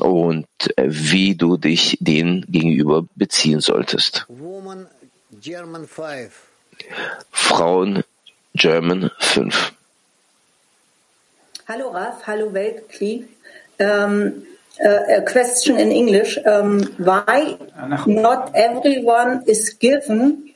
und 0.00 0.46
wie 0.76 1.34
du 1.36 1.56
dich 1.56 1.98
denen 2.00 2.44
gegenüber 2.48 3.04
beziehen 3.14 3.60
solltest. 3.60 4.26
Frauen 7.30 8.02
German 8.54 9.10
5. 9.18 9.72
Hallo 11.68 11.90
Raf, 11.92 12.22
hallo 12.26 12.50
Weltkli. 12.50 13.26
Um, 13.78 14.46
uh, 14.84 15.18
a 15.18 15.22
question 15.22 15.78
in 15.78 15.92
English. 15.92 16.38
Um, 16.46 16.80
why 16.98 17.58
not 18.06 18.52
everyone 18.54 19.44
is 19.46 19.70
given 19.70 20.54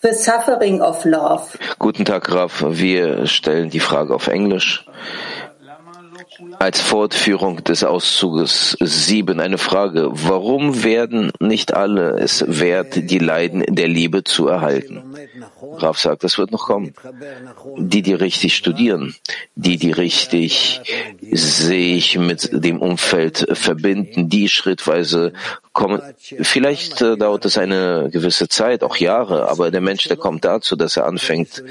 the 0.00 0.14
suffering 0.14 0.80
of 0.80 1.04
love? 1.04 1.56
Guten 1.78 2.04
Tag, 2.04 2.28
Raf. 2.30 2.64
Wir 2.66 3.26
stellen 3.26 3.70
die 3.70 3.80
Frage 3.80 4.14
auf 4.14 4.28
Englisch. 4.28 4.84
Als 6.58 6.80
Fortführung 6.80 7.62
des 7.64 7.84
Auszuges 7.84 8.76
7 8.80 9.40
eine 9.40 9.58
Frage. 9.58 10.08
Warum 10.12 10.82
werden 10.82 11.32
nicht 11.38 11.74
alle 11.74 12.18
es 12.18 12.44
wert, 12.46 13.10
die 13.10 13.18
Leiden 13.18 13.64
der 13.68 13.88
Liebe 13.88 14.24
zu 14.24 14.48
erhalten? 14.48 15.02
Raf 15.78 15.98
sagt, 15.98 16.24
das 16.24 16.38
wird 16.38 16.50
noch 16.50 16.66
kommen. 16.66 16.94
Die, 17.76 18.02
die 18.02 18.14
richtig 18.14 18.56
studieren, 18.56 19.14
die, 19.54 19.76
die 19.76 19.92
richtig 19.92 20.80
sich 21.20 22.18
mit 22.18 22.50
dem 22.52 22.80
Umfeld 22.80 23.46
verbinden, 23.52 24.28
die 24.28 24.48
schrittweise 24.48 25.32
kommen. 25.72 26.00
Vielleicht 26.18 27.02
äh, 27.02 27.16
dauert 27.16 27.44
es 27.44 27.58
eine 27.58 28.08
gewisse 28.12 28.48
Zeit, 28.48 28.82
auch 28.82 28.96
Jahre, 28.96 29.48
aber 29.48 29.70
der 29.70 29.80
Mensch, 29.80 30.06
der 30.08 30.16
kommt 30.16 30.44
dazu, 30.44 30.76
dass 30.76 30.96
er 30.96 31.06
anfängt, 31.06 31.64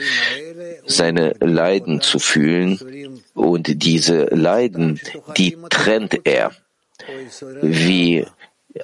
seine 0.85 1.33
Leiden 1.39 2.01
zu 2.01 2.19
fühlen 2.19 3.22
und 3.33 3.83
diese 3.83 4.25
Leiden, 4.25 4.99
die 5.37 5.57
trennt 5.69 6.25
er, 6.25 6.51
wie 7.61 8.25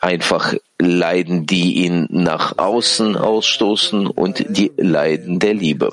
einfach 0.01 0.53
Leiden, 0.77 1.45
die 1.45 1.85
ihn 1.85 2.07
nach 2.09 2.57
außen 2.57 3.15
ausstoßen 3.15 4.07
und 4.07 4.45
die 4.49 4.71
Leiden 4.77 5.39
der 5.39 5.53
Liebe. 5.53 5.91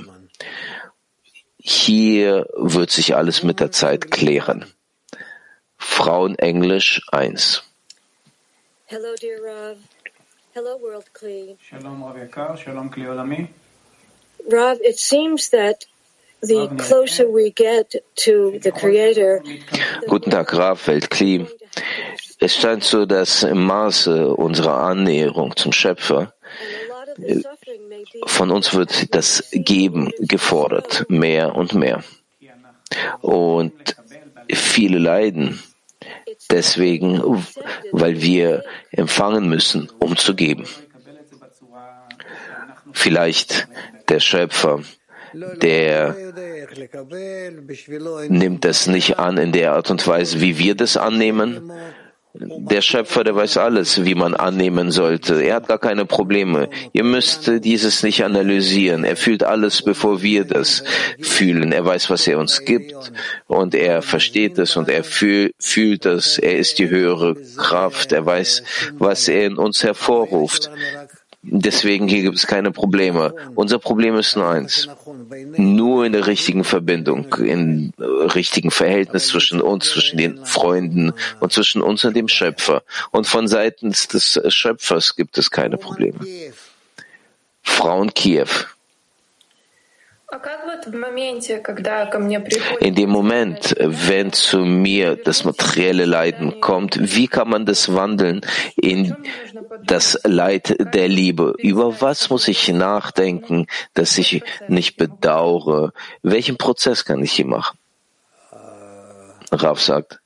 Hier 1.58 2.46
wird 2.54 2.90
sich 2.90 3.16
alles 3.16 3.42
mit 3.42 3.60
der 3.60 3.72
Zeit 3.72 4.10
klären. 4.10 4.66
Frauen 5.78 6.38
Englisch 6.38 7.02
1. 7.10 7.62
Hello, 8.86 9.14
dear 9.20 9.38
Rav. 9.42 9.78
Hello, 10.52 10.80
World 10.80 11.12
Kli. 11.12 11.56
Shalom 11.68 12.02
Rav 12.02 12.16
Yakar, 12.16 12.56
Shalom 12.56 12.90
Kli 12.90 13.06
Olami. 13.08 13.48
Rav, 14.48 14.78
it 14.80 14.98
seems 14.98 15.50
that 15.50 15.86
the 16.46 16.68
closer 16.78 17.28
we 17.28 17.50
get 17.50 17.94
to 18.24 18.58
the 18.62 18.72
Creator, 18.72 19.42
Guten 20.08 20.30
Tag, 20.30 20.52
Rav 20.54 20.86
Weltkli. 20.86 21.46
Es 22.38 22.54
scheint 22.54 22.84
so, 22.84 23.06
dass 23.06 23.42
im 23.42 23.64
Maße 23.64 24.28
unserer 24.34 24.82
Annäherung 24.82 25.56
zum 25.56 25.72
Schöpfer 25.72 26.32
be 27.16 27.42
von 28.26 28.50
uns 28.50 28.74
wird 28.74 29.14
das 29.14 29.48
Geben 29.52 30.12
gefordert, 30.18 31.06
mehr 31.08 31.54
und 31.54 31.74
mehr. 31.74 32.04
Und 33.20 33.96
viele 34.52 34.98
leiden 34.98 35.62
deswegen, 36.50 37.22
weil 37.92 38.20
wir 38.20 38.64
empfangen 38.90 39.48
müssen, 39.48 39.90
um 39.98 40.16
zu 40.16 40.34
geben. 40.34 40.66
Vielleicht 42.92 43.68
der 44.08 44.20
Schöpfer, 44.20 44.82
der 45.62 46.14
nimmt 48.28 48.64
das 48.64 48.86
nicht 48.86 49.18
an 49.18 49.38
in 49.38 49.52
der 49.52 49.72
Art 49.72 49.90
und 49.90 50.06
Weise, 50.06 50.40
wie 50.40 50.58
wir 50.58 50.74
das 50.74 50.96
annehmen. 50.96 51.70
Der 52.38 52.82
Schöpfer, 52.82 53.24
der 53.24 53.34
weiß 53.34 53.56
alles, 53.56 54.04
wie 54.04 54.14
man 54.14 54.34
annehmen 54.34 54.90
sollte. 54.90 55.42
Er 55.42 55.54
hat 55.56 55.68
gar 55.68 55.78
keine 55.78 56.04
Probleme. 56.04 56.68
Ihr 56.92 57.04
müsst 57.04 57.50
dieses 57.64 58.02
nicht 58.02 58.24
analysieren. 58.24 59.04
Er 59.04 59.16
fühlt 59.16 59.42
alles, 59.42 59.80
bevor 59.82 60.20
wir 60.20 60.44
das 60.44 60.84
fühlen. 61.18 61.72
Er 61.72 61.86
weiß, 61.86 62.10
was 62.10 62.26
er 62.26 62.38
uns 62.38 62.62
gibt 62.64 63.12
und 63.46 63.74
er 63.74 64.02
versteht 64.02 64.58
es 64.58 64.76
und 64.76 64.90
er 64.90 65.02
fühl, 65.02 65.52
fühlt 65.58 66.04
es. 66.04 66.38
Er 66.38 66.58
ist 66.58 66.78
die 66.78 66.90
höhere 66.90 67.36
Kraft. 67.56 68.12
Er 68.12 68.26
weiß, 68.26 68.62
was 68.98 69.28
er 69.28 69.46
in 69.46 69.56
uns 69.56 69.82
hervorruft. 69.82 70.70
Deswegen 71.48 72.08
hier 72.08 72.22
gibt 72.22 72.36
es 72.36 72.46
keine 72.46 72.72
Probleme. 72.72 73.32
Unser 73.54 73.78
Problem 73.78 74.16
ist 74.16 74.36
nur 74.36 74.48
eins. 74.48 74.88
Nur 75.56 76.04
in 76.04 76.12
der 76.12 76.26
richtigen 76.26 76.64
Verbindung, 76.64 77.32
im 77.34 77.92
richtigen 77.98 78.72
Verhältnis 78.72 79.28
zwischen 79.28 79.60
uns, 79.60 79.90
zwischen 79.90 80.18
den 80.18 80.44
Freunden 80.44 81.12
und 81.40 81.52
zwischen 81.52 81.82
uns 81.82 82.04
und 82.04 82.16
dem 82.16 82.28
Schöpfer. 82.28 82.82
Und 83.12 83.28
von 83.28 83.46
seitens 83.46 84.08
des 84.08 84.40
Schöpfers 84.48 85.14
gibt 85.14 85.38
es 85.38 85.50
keine 85.50 85.76
Probleme. 85.76 86.18
Frauen 87.62 88.12
Kiew. 88.12 88.48
In 92.80 92.94
dem 92.96 93.10
Moment, 93.10 93.74
wenn 93.78 94.32
zu 94.32 94.58
mir 94.58 95.14
das 95.14 95.44
materielle 95.44 96.04
Leiden 96.04 96.60
kommt, 96.60 96.98
wie 97.14 97.28
kann 97.28 97.48
man 97.48 97.64
das 97.64 97.94
wandeln 97.94 98.40
in 98.74 99.16
das 99.84 100.18
Leid 100.24 100.76
der 100.94 101.08
Liebe? 101.08 101.54
Über 101.58 102.00
was 102.00 102.28
muss 102.28 102.48
ich 102.48 102.66
nachdenken, 102.68 103.68
dass 103.94 104.18
ich 104.18 104.42
nicht 104.66 104.96
bedauere? 104.96 105.92
Welchen 106.22 106.56
Prozess 106.56 107.04
kann 107.04 107.22
ich 107.22 107.32
hier 107.32 107.46
machen? 107.46 107.78
Rav 109.52 109.80
sagt, 109.80 110.20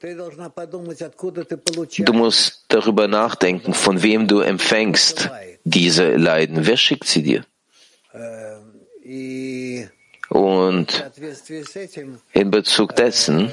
Du 0.00 2.12
musst 2.12 2.64
darüber 2.68 3.08
nachdenken, 3.08 3.74
von 3.74 4.02
wem 4.02 4.28
du 4.28 4.40
empfängst 4.40 5.30
diese 5.64 6.16
Leiden. 6.16 6.66
Wer 6.66 6.76
schickt 6.76 7.06
sie 7.06 7.22
dir? 7.22 7.44
Und 10.28 11.04
in 12.32 12.50
Bezug 12.50 12.94
dessen, 12.96 13.50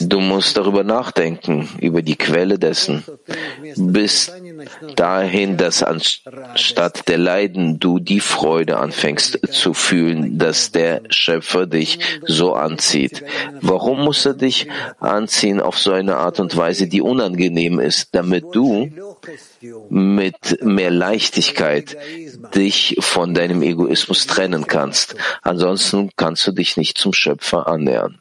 du 0.00 0.20
musst 0.20 0.56
darüber 0.58 0.84
nachdenken, 0.84 1.68
über 1.80 2.02
die 2.02 2.16
Quelle 2.16 2.58
dessen, 2.58 3.04
bis 3.76 4.30
dahin, 4.96 5.56
dass 5.56 5.82
anstatt 5.82 7.08
der 7.08 7.18
Leiden 7.18 7.78
du 7.80 7.98
die 7.98 8.20
Freude 8.20 8.76
anfängst 8.76 9.38
zu 9.50 9.72
fühlen, 9.72 10.38
dass 10.38 10.72
der 10.72 11.02
Schöpfer 11.08 11.66
dich 11.66 11.98
so 12.26 12.52
anzieht. 12.52 13.24
Warum 13.62 14.04
muss 14.04 14.26
er 14.26 14.34
dich 14.34 14.68
anziehen 15.00 15.60
auf 15.60 15.78
so 15.78 15.92
eine 15.92 16.16
Art 16.16 16.38
und 16.40 16.54
Weise, 16.54 16.88
die 16.88 17.00
unangenehm 17.00 17.80
ist, 17.80 18.14
damit 18.14 18.44
du 18.52 18.90
mit 19.88 20.62
mehr 20.62 20.90
Leichtigkeit 20.90 21.96
dich 22.54 22.96
von 23.00 23.34
deinem 23.34 23.62
Egoismus 23.62 24.26
trennen 24.26 24.66
kannst. 24.66 25.16
Ansonsten 25.42 26.10
kannst 26.16 26.46
du 26.46 26.52
dich 26.52 26.76
nicht 26.76 26.98
zum 26.98 27.12
Schöpfer 27.12 27.66
annähern. 27.66 28.20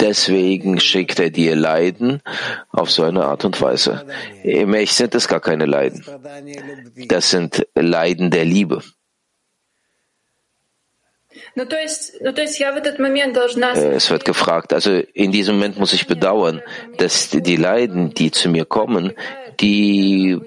Deswegen 0.00 0.80
schickt 0.80 1.18
er 1.18 1.30
dir 1.30 1.56
Leiden 1.56 2.22
auf 2.70 2.90
so 2.90 3.02
eine 3.02 3.24
Art 3.24 3.44
und 3.44 3.60
Weise. 3.60 4.06
Im 4.44 4.74
Echt 4.74 4.94
sind 4.94 5.14
es 5.16 5.26
gar 5.26 5.40
keine 5.40 5.66
Leiden. 5.66 6.04
Das 7.08 7.30
sind 7.30 7.66
Leiden 7.74 8.30
der 8.30 8.44
Liebe. 8.44 8.82
Es 11.54 12.12
wird 14.10 14.24
gefragt, 14.24 14.72
also 14.72 14.92
in 14.92 15.32
diesem 15.32 15.56
Moment 15.56 15.78
muss 15.78 15.92
ich 15.92 16.06
bedauern, 16.06 16.62
dass 16.98 17.30
die 17.30 17.56
Leiden, 17.56 18.14
die 18.14 18.30
zu 18.30 18.48
mir 18.48 18.64
kommen, 18.64 19.12
die, 19.60 20.40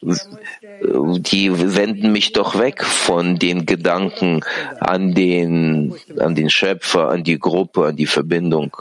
die 0.00 1.76
wenden 1.76 2.12
mich 2.12 2.32
doch 2.32 2.58
weg 2.58 2.84
von 2.84 3.38
den 3.38 3.66
Gedanken 3.66 4.44
an 4.80 5.14
den, 5.14 5.94
an 6.18 6.34
den 6.34 6.50
Schöpfer, 6.50 7.10
an 7.10 7.24
die 7.24 7.38
Gruppe, 7.38 7.86
an 7.86 7.96
die 7.96 8.06
Verbindung. 8.06 8.76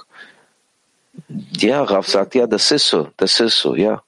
Ja, 1.57 1.83
Raf 1.83 2.07
sagt, 2.07 2.35
ja, 2.35 2.47
das 2.47 2.71
ist 2.71 2.87
so, 2.87 3.09
das 3.17 3.39
ist 3.39 3.57
so, 3.57 3.75
ja. 3.75 4.03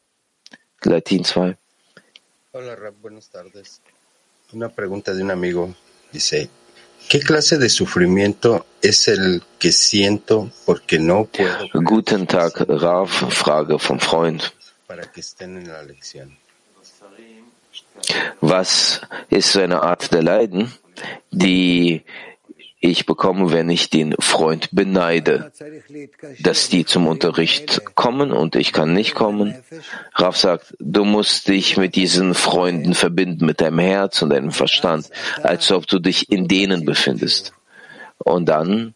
Latin 0.84 1.24
2. 1.24 1.58
Hola, 2.54 2.74
Raf, 2.74 2.94
buenas 3.02 3.30
tardes. 3.30 3.82
Una 4.54 4.70
pregunta 4.70 5.13
de 5.13 5.24
un 5.24 5.32
amigo. 5.32 5.74
Dice, 6.12 6.50
Guten 11.72 12.28
Tag, 12.28 12.65
Rav, 12.68 13.12
Frage 13.30 13.78
vom 13.80 14.00
Freund. 14.00 14.54
Was 18.41 19.02
ist 19.30 19.52
so 19.52 19.62
eine 19.62 19.82
Art 19.82 20.12
der 20.12 20.24
Leiden, 20.24 20.74
die 21.32 22.04
ich 22.91 23.06
bekomme, 23.06 23.52
wenn 23.52 23.69
ich 23.69 23.89
den 23.89 24.15
Freund 24.19 24.69
beneide, 24.71 25.52
dass 26.39 26.69
die 26.69 26.86
zum 26.86 27.08
Unterricht 27.08 27.84
kommen 27.95 28.32
und 28.32 28.56
ich 28.56 28.74
kann 28.74 28.93
nicht 28.93 29.15
kommen. 29.15 29.56
Raf 30.13 30.38
sagt, 30.38 30.76
du 30.80 31.04
musst 31.04 31.48
dich 31.48 31.78
mit 31.78 31.95
diesen 31.95 32.34
Freunden 32.34 32.93
verbinden, 32.93 33.45
mit 33.45 33.62
deinem 33.62 33.80
Herz 33.80 34.21
und 34.21 34.30
deinem 34.30 34.52
Verstand, 34.52 35.10
als 35.41 35.71
ob 35.71 35.88
du 35.88 36.00
dich 36.00 36.32
in 36.32 36.48
denen 36.48 36.86
befindest. 36.86 37.54
Und 38.17 38.45
dann 38.48 38.93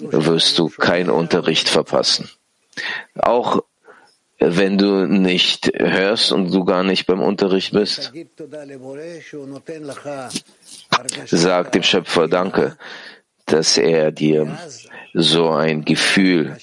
wirst 0.00 0.58
du 0.58 0.68
keinen 0.68 1.10
Unterricht 1.10 1.68
verpassen. 1.68 2.30
Auch 3.16 3.62
wenn 4.38 4.78
du 4.78 5.06
nicht 5.06 5.70
hörst 5.78 6.32
und 6.32 6.52
du 6.52 6.64
gar 6.64 6.82
nicht 6.82 7.06
beim 7.06 7.20
Unterricht 7.20 7.72
bist. 7.72 8.12
Sag 11.26 11.72
dem 11.72 11.82
Schöpfer 11.82 12.28
Danke, 12.28 12.76
dass 13.46 13.78
er 13.78 14.12
dir 14.12 14.58
so 15.14 15.50
ein 15.50 15.84
Gefühl 15.84 16.56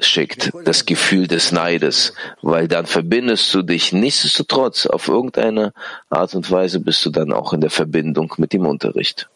schickt, 0.00 0.52
das 0.64 0.86
Gefühl 0.86 1.26
des 1.26 1.52
Neides, 1.52 2.12
weil 2.42 2.68
dann 2.68 2.86
verbindest 2.86 3.52
du 3.54 3.62
dich 3.62 3.92
nichtsdestotrotz 3.92 4.86
auf 4.86 5.08
irgendeine 5.08 5.72
Art 6.08 6.34
und 6.34 6.50
Weise 6.50 6.80
bist 6.80 7.04
du 7.04 7.10
dann 7.10 7.32
auch 7.32 7.52
in 7.52 7.60
der 7.60 7.70
Verbindung 7.70 8.32
mit 8.38 8.52
dem 8.52 8.66
Unterricht. 8.66 9.28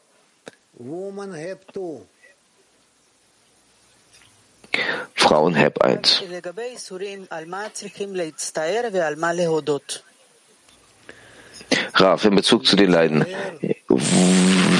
Frauen 5.14 5.54
Heb 5.54 5.82
1. 5.82 6.22
Raf, 11.94 12.24
in 12.24 12.34
Bezug 12.34 12.66
zu 12.66 12.76
den 12.76 12.90
Leiden, 12.90 13.24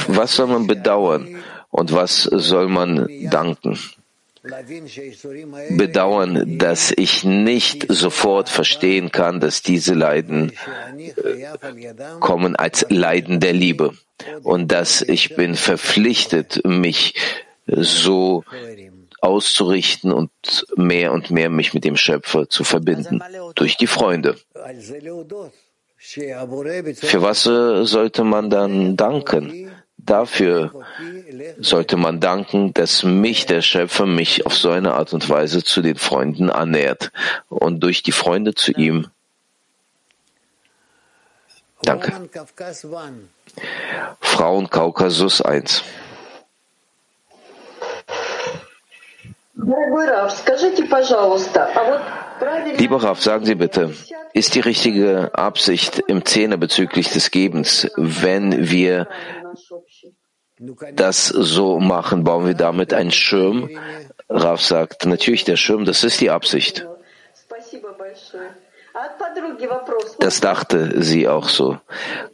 was 0.09 0.37
soll 0.37 0.49
man 0.49 0.67
bedauern 0.67 1.43
und 1.71 1.93
was 1.93 2.23
soll 2.25 2.69
man 2.69 3.09
danken? 3.31 3.79
Bedauern, 5.71 6.59
dass 6.59 6.93
ich 6.97 7.23
nicht 7.23 7.87
sofort 7.89 8.49
verstehen 8.49 9.13
kann, 9.13 9.39
dass 9.39 9.63
diese 9.63 9.95
Leiden 9.95 10.53
äh, 10.99 11.47
kommen 12.19 12.57
als 12.57 12.85
Leiden 12.89 13.39
der 13.39 13.53
Liebe 13.53 13.93
und 14.43 14.73
dass 14.73 15.01
ich 15.01 15.37
bin 15.37 15.55
verpflichtet, 15.55 16.65
mich 16.65 17.15
so 17.69 18.43
auszurichten 19.21 20.13
und 20.13 20.33
mehr 20.77 21.13
und 21.13 21.31
mehr 21.31 21.49
mich 21.49 21.73
mit 21.73 21.85
dem 21.85 21.97
Schöpfer 21.97 22.49
zu 22.49 22.65
verbinden 22.65 23.23
durch 23.55 23.77
die 23.77 23.87
Freunde. 23.87 24.37
Für 26.05 27.23
was 27.23 27.47
äh, 27.47 27.85
sollte 27.85 28.25
man 28.25 28.51
dann 28.51 28.97
danken? 28.97 29.71
Dafür 29.97 30.85
sollte 31.59 31.97
man 31.97 32.19
danken, 32.19 32.75
dass 32.75 33.05
mich 33.05 33.47
der 33.47 33.63
Schöpfer 33.63 34.05
mich 34.05 34.45
auf 34.45 34.55
so 34.55 34.71
eine 34.71 34.95
Art 34.95 35.13
und 35.13 35.29
Weise 35.31 35.63
zu 35.63 35.81
den 35.81 35.97
Freunden 35.97 36.51
annähert 36.51 37.13
und 37.49 37.81
durch 37.81 38.03
die 38.03 38.11
Freunde 38.11 38.55
zu 38.55 38.73
ihm. 38.73 39.07
Danke. 41.83 42.13
Frauen 44.21 44.69
Kaukasus 44.69 45.41
1. 45.41 45.85
Lieber 52.77 53.03
Rav, 53.03 53.21
sagen 53.21 53.45
Sie 53.45 53.55
bitte, 53.55 53.95
ist 54.33 54.55
die 54.55 54.61
richtige 54.61 55.35
Absicht 55.35 55.99
im 56.09 56.25
Zehner 56.25 56.57
bezüglich 56.57 57.11
des 57.11 57.31
Gebens, 57.31 57.91
wenn 57.97 58.71
wir 58.71 59.09
das 60.95 61.27
so 61.27 61.81
machen, 61.81 62.25
bauen 62.25 62.47
wir 62.47 62.55
damit 62.55 62.95
einen 62.95 63.11
Schirm? 63.11 63.71
Rav 64.29 64.61
sagt, 64.61 65.07
natürlich 65.07 65.45
der 65.45 65.57
Schirm, 65.57 65.85
das 65.85 66.05
ist 66.05 66.21
die 66.21 66.31
Absicht. 66.31 66.87
Das 70.19 70.41
dachte 70.41 71.03
sie 71.03 71.29
auch 71.29 71.49
so. 71.49 71.79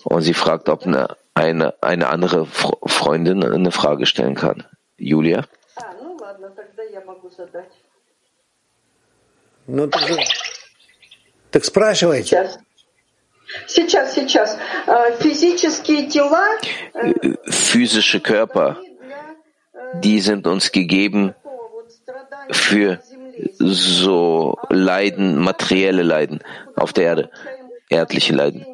Und 0.05 0.23
sie 0.23 0.35
fragt, 0.35 0.69
ob 0.69 0.85
eine, 0.85 1.17
eine, 1.35 1.75
eine 1.83 2.09
andere 2.09 2.47
Freundin 2.47 3.45
eine 3.45 3.71
Frage 3.71 4.07
stellen 4.07 4.35
kann. 4.35 4.67
Julia? 4.97 5.45
Ну 6.01 6.17
так, 9.68 10.10
так 11.52 11.66
спрашивайте. 11.66 12.50
Сейчас, 13.68 14.16
сейчас. 14.16 14.58
Physische 15.20 15.84
тела. 16.10 16.44
Physische 17.46 18.20
Körper, 18.20 18.78
die 20.02 20.20
sind 20.22 20.48
uns 20.48 20.72
gegeben 20.72 21.36
für 22.52 23.00
so 23.60 24.58
Leiden, 24.70 25.38
materielle 25.38 26.04
Leiden 26.04 26.40
auf 26.76 26.94
der 26.94 27.04
Erde, 27.04 27.32
erdliche 27.90 28.34
Leiden. 28.34 28.66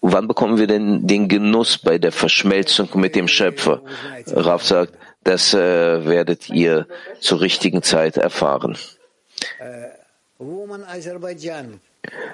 Wann 0.00 0.26
bekommen 0.26 0.58
wir 0.58 0.66
denn 0.66 1.06
den 1.06 1.28
Genuss 1.28 1.78
bei 1.78 1.98
der 1.98 2.12
Verschmelzung 2.12 2.88
mit 2.94 3.14
dem 3.14 3.28
Schöpfer? 3.28 3.82
Raf 4.26 4.64
sagt, 4.64 4.94
das 5.27 5.53
äh, 5.53 6.05
werdet 6.05 6.49
ihr 6.49 6.87
zur 7.19 7.41
richtigen 7.41 7.83
Zeit 7.83 8.15
erfahren. 8.15 8.77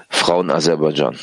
Frauen 0.10 0.52
Aserbaidschan. 0.52 1.18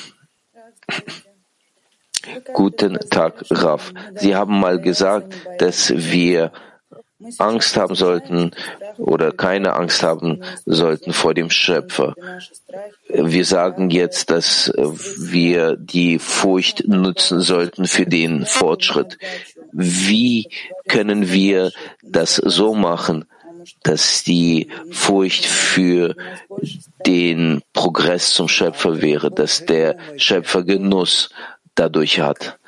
Guten 2.53 2.99
Tag, 3.11 3.35
Raf. 3.51 3.93
Sie 4.17 4.35
haben 4.35 4.59
mal 4.59 4.81
gesagt, 4.81 5.33
dass 5.59 5.91
wir 5.95 6.53
Angst 7.39 7.77
haben 7.77 7.95
sollten 7.95 8.51
oder 8.97 9.31
keine 9.33 9.75
Angst 9.75 10.03
haben 10.03 10.43
sollten 10.65 11.13
vor 11.13 11.35
dem 11.35 11.51
Schöpfer. 11.51 12.15
Wir 13.09 13.45
sagen 13.45 13.91
jetzt, 13.91 14.31
dass 14.31 14.73
wir 14.77 15.77
die 15.77 16.19
Furcht 16.19 16.89
nutzen 16.89 17.41
sollten 17.41 17.87
für 17.87 18.07
den 18.07 18.47
Fortschritt. 18.47 19.19
Wie 19.73 20.49
können 20.89 21.31
wir 21.33 21.73
das 22.03 22.37
so 22.37 22.75
machen, 22.75 23.25
dass 23.83 24.25
die 24.25 24.69
Furcht 24.91 25.45
für 25.45 26.17
den 27.07 27.63
Progress 27.73 28.33
zum 28.33 28.49
Schöpfer 28.49 29.03
wäre, 29.03 29.31
dass 29.31 29.65
der 29.65 29.97
Schöpfer 30.17 30.65
Genuss 30.65 31.31
dadurch 31.75 32.21
hat. 32.21 32.59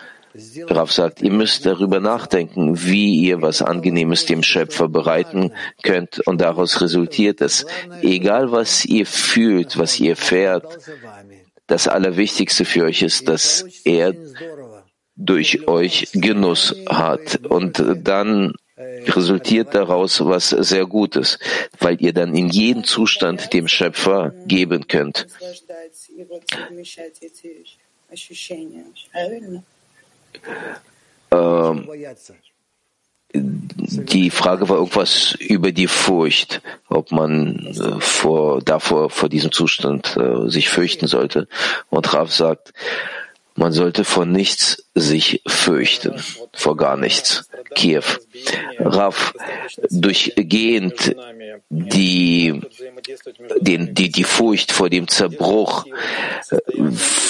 Rav 0.68 0.90
sagt, 0.90 1.20
ihr 1.20 1.30
müsst 1.30 1.66
darüber 1.66 2.00
nachdenken, 2.00 2.84
wie 2.84 3.16
ihr 3.16 3.42
was 3.42 3.60
Angenehmes 3.60 4.24
dem 4.24 4.42
Schöpfer 4.42 4.88
bereiten 4.88 5.52
könnt 5.82 6.26
und 6.26 6.40
daraus 6.40 6.80
resultiert 6.80 7.42
es, 7.42 7.66
egal 8.00 8.50
was 8.50 8.86
ihr 8.86 9.04
fühlt, 9.04 9.76
was 9.76 10.00
ihr 10.00 10.16
fährt, 10.16 10.64
das 11.66 11.86
Allerwichtigste 11.86 12.64
für 12.64 12.84
euch 12.84 13.02
ist, 13.02 13.28
dass 13.28 13.64
er 13.84 14.14
durch 15.26 15.68
euch 15.68 16.08
Genuss 16.12 16.74
hat 16.88 17.46
und 17.46 17.82
dann 18.02 18.54
resultiert 19.06 19.74
daraus 19.74 20.24
was 20.24 20.50
sehr 20.50 20.87
Gutes, 20.87 21.38
weil 21.78 22.00
ihr 22.00 22.12
dann 22.12 22.35
in 22.35 22.48
jedem 22.48 22.85
Zustand 22.85 23.52
dem 23.52 23.68
Schöpfer 23.68 24.32
geben 24.46 24.87
könnt. 24.88 25.26
Ähm, 31.30 31.88
die 33.35 34.30
Frage 34.30 34.68
war 34.68 34.76
irgendwas 34.76 35.35
über 35.38 35.72
die 35.72 35.87
Furcht, 35.87 36.61
ob 36.88 37.12
man 37.12 37.66
äh, 37.66 38.00
vor, 38.00 38.61
davor, 38.61 39.08
vor 39.08 39.28
diesem 39.30 39.52
Zustand 39.52 40.16
äh, 40.18 40.50
sich 40.50 40.68
fürchten 40.68 41.06
sollte. 41.06 41.48
Und 41.88 42.12
Rav 42.12 42.30
sagt, 42.30 42.74
man 43.54 43.72
sollte 43.72 44.04
vor 44.04 44.24
nichts 44.24 44.84
sich 44.94 45.42
fürchten, 45.46 46.22
vor 46.52 46.76
gar 46.76 46.96
nichts. 46.96 47.48
Kiew. 47.74 48.04
Rav, 48.78 49.34
durchgehend 49.90 51.14
die, 51.70 52.60
den, 53.60 53.94
die, 53.94 54.10
die 54.10 54.24
Furcht 54.24 54.72
vor 54.72 54.90
dem 54.90 55.08
Zerbruch. 55.08 55.86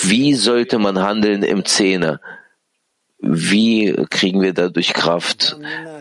Wie 0.03 0.35
sollte 0.35 0.79
man 0.79 1.01
handeln 1.01 1.43
im 1.43 1.65
Zehner? 1.65 2.21
Wie 3.19 3.95
kriegen 4.11 4.43
wir 4.43 4.53
dadurch 4.53 4.93
Kraft 4.93 5.57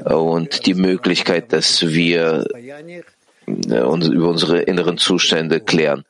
und 0.05 0.65
die 0.65 0.73
Möglichkeit, 0.73 1.53
dass 1.53 1.87
wir 1.87 2.45
äh, 2.55 3.03
über 3.45 3.87
unsere 4.29 4.61
inneren 4.63 4.97
Zustände 4.97 5.59
klären? 5.59 6.03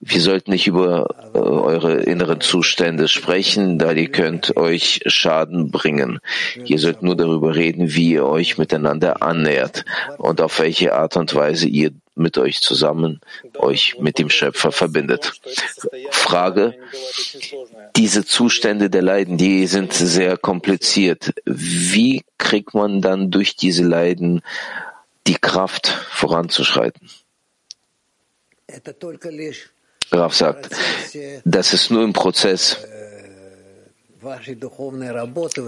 Wir 0.00 0.20
sollten 0.20 0.52
nicht 0.52 0.68
über 0.68 1.32
äh, 1.34 1.38
eure 1.38 1.94
inneren 2.02 2.40
Zustände 2.40 3.08
sprechen, 3.08 3.78
da 3.78 3.90
ihr 3.92 4.10
könnt 4.10 4.56
euch 4.56 5.00
Schaden 5.06 5.72
bringen. 5.72 6.20
Ihr 6.64 6.78
sollt 6.78 7.02
nur 7.02 7.16
darüber 7.16 7.56
reden, 7.56 7.94
wie 7.94 8.12
ihr 8.12 8.24
euch 8.24 8.58
miteinander 8.58 9.22
annähert 9.22 9.84
und 10.18 10.40
auf 10.40 10.60
welche 10.60 10.94
Art 10.94 11.16
und 11.16 11.34
Weise 11.34 11.66
ihr 11.66 11.90
mit 12.14 12.36
euch 12.38 12.60
zusammen 12.60 13.20
euch 13.56 13.98
mit 13.98 14.18
dem 14.18 14.30
Schöpfer 14.30 14.72
verbindet. 14.72 15.40
Frage. 16.10 16.74
Diese 17.96 18.24
Zustände 18.24 18.90
der 18.90 19.02
Leiden, 19.02 19.36
die 19.36 19.66
sind 19.66 19.92
sehr 19.92 20.36
kompliziert. 20.36 21.32
Wie 21.44 22.24
kriegt 22.36 22.74
man 22.74 23.00
dann 23.00 23.30
durch 23.30 23.56
diese 23.56 23.84
Leiden 23.84 24.42
die 25.26 25.36
Kraft 25.36 25.88
voranzuschreiten? 26.10 27.08
Rav 30.12 30.34
sagt, 30.34 30.70
das 31.44 31.72
ist 31.72 31.90
nur 31.90 32.04
ein 32.04 32.12
Prozess 32.12 32.78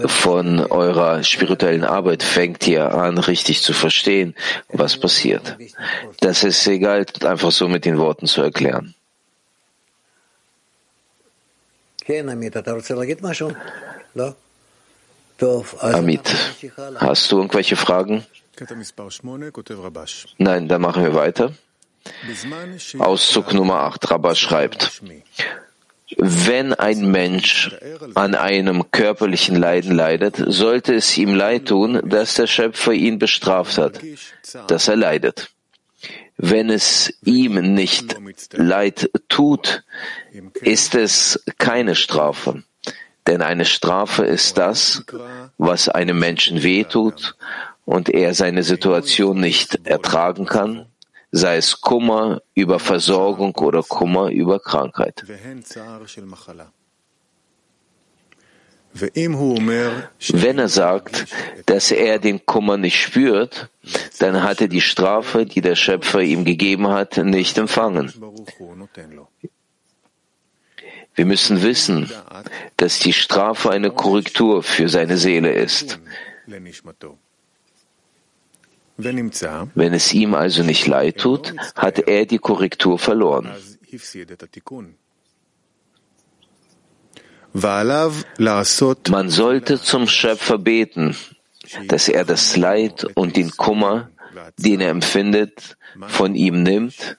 von 0.07 0.59
eurer 0.59 1.23
spirituellen 1.23 1.83
Arbeit 1.83 2.21
fängt 2.21 2.67
ihr 2.67 2.93
an, 2.93 3.17
richtig 3.17 3.61
zu 3.61 3.73
verstehen, 3.73 4.35
was 4.69 4.99
passiert. 4.99 5.57
Das 6.19 6.43
ist 6.43 6.67
egal, 6.67 7.05
einfach 7.23 7.51
so 7.51 7.67
mit 7.69 7.85
den 7.85 7.97
Worten 7.97 8.27
zu 8.27 8.41
erklären. 8.41 8.93
Amit, 15.79 16.29
hast 16.97 17.31
du 17.31 17.37
irgendwelche 17.37 17.75
Fragen? 17.75 18.25
Nein, 20.37 20.67
dann 20.67 20.81
machen 20.81 21.03
wir 21.03 21.15
weiter. 21.15 21.53
Auszug 22.99 23.53
Nummer 23.53 23.81
8, 23.81 24.11
Rabba 24.11 24.35
schreibt, 24.35 25.01
wenn 26.17 26.73
ein 26.73 27.09
Mensch 27.09 27.75
an 28.15 28.35
einem 28.35 28.91
körperlichen 28.91 29.55
Leiden 29.55 29.95
leidet, 29.95 30.43
sollte 30.45 30.93
es 30.95 31.17
ihm 31.17 31.33
leid 31.33 31.67
tun, 31.67 32.01
dass 32.03 32.35
der 32.35 32.47
Schöpfer 32.47 32.93
ihn 32.93 33.17
bestraft 33.17 33.77
hat, 33.77 33.99
dass 34.67 34.87
er 34.87 34.97
leidet. 34.97 35.51
Wenn 36.37 36.69
es 36.69 37.13
ihm 37.23 37.73
nicht 37.73 38.17
leid 38.51 39.09
tut, 39.29 39.83
ist 40.61 40.95
es 40.95 41.43
keine 41.57 41.95
Strafe. 41.95 42.63
Denn 43.27 43.41
eine 43.41 43.65
Strafe 43.65 44.25
ist 44.25 44.57
das, 44.57 45.03
was 45.57 45.87
einem 45.87 46.17
Menschen 46.19 46.63
wehtut 46.63 47.35
und 47.85 48.09
er 48.09 48.33
seine 48.33 48.63
Situation 48.63 49.39
nicht 49.39 49.85
ertragen 49.85 50.45
kann 50.45 50.87
sei 51.31 51.57
es 51.57 51.79
Kummer 51.79 52.41
über 52.53 52.79
Versorgung 52.79 53.55
oder 53.55 53.83
Kummer 53.83 54.29
über 54.29 54.59
Krankheit. 54.59 55.23
Wenn 58.93 60.59
er 60.59 60.67
sagt, 60.67 61.27
dass 61.65 61.91
er 61.91 62.19
den 62.19 62.45
Kummer 62.45 62.77
nicht 62.77 62.99
spürt, 62.99 63.69
dann 64.19 64.43
hat 64.43 64.59
er 64.59 64.67
die 64.67 64.81
Strafe, 64.81 65.45
die 65.45 65.61
der 65.61 65.75
Schöpfer 65.75 66.19
ihm 66.19 66.43
gegeben 66.43 66.89
hat, 66.89 67.15
nicht 67.17 67.57
empfangen. 67.57 68.13
Wir 71.15 71.25
müssen 71.25 71.61
wissen, 71.61 72.09
dass 72.77 72.99
die 72.99 73.13
Strafe 73.13 73.69
eine 73.71 73.91
Korrektur 73.91 74.63
für 74.63 74.89
seine 74.89 75.17
Seele 75.17 75.51
ist. 75.53 75.99
Wenn 79.03 79.93
es 79.93 80.13
ihm 80.13 80.33
also 80.33 80.63
nicht 80.63 80.87
leid 80.87 81.17
tut, 81.17 81.53
hat 81.75 81.99
er 81.99 82.25
die 82.25 82.39
Korrektur 82.39 82.99
verloren. 82.99 83.51
Man 89.09 89.29
sollte 89.29 89.81
zum 89.81 90.07
Schöpfer 90.07 90.57
beten, 90.57 91.15
dass 91.87 92.07
er 92.07 92.23
das 92.25 92.55
Leid 92.55 93.05
und 93.15 93.35
den 93.35 93.51
Kummer, 93.51 94.09
den 94.57 94.79
er 94.79 94.89
empfindet, 94.89 95.77
von 96.07 96.35
ihm 96.35 96.63
nimmt, 96.63 97.17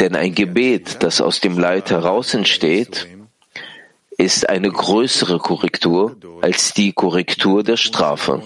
denn 0.00 0.16
ein 0.16 0.34
Gebet, 0.34 1.02
das 1.02 1.20
aus 1.20 1.40
dem 1.40 1.58
Leid 1.58 1.90
heraus 1.90 2.34
entsteht, 2.34 3.06
ist 4.16 4.48
eine 4.48 4.70
größere 4.70 5.38
Korrektur 5.38 6.16
als 6.40 6.72
die 6.72 6.92
Korrektur 6.92 7.62
der 7.62 7.76
Strafe. 7.76 8.42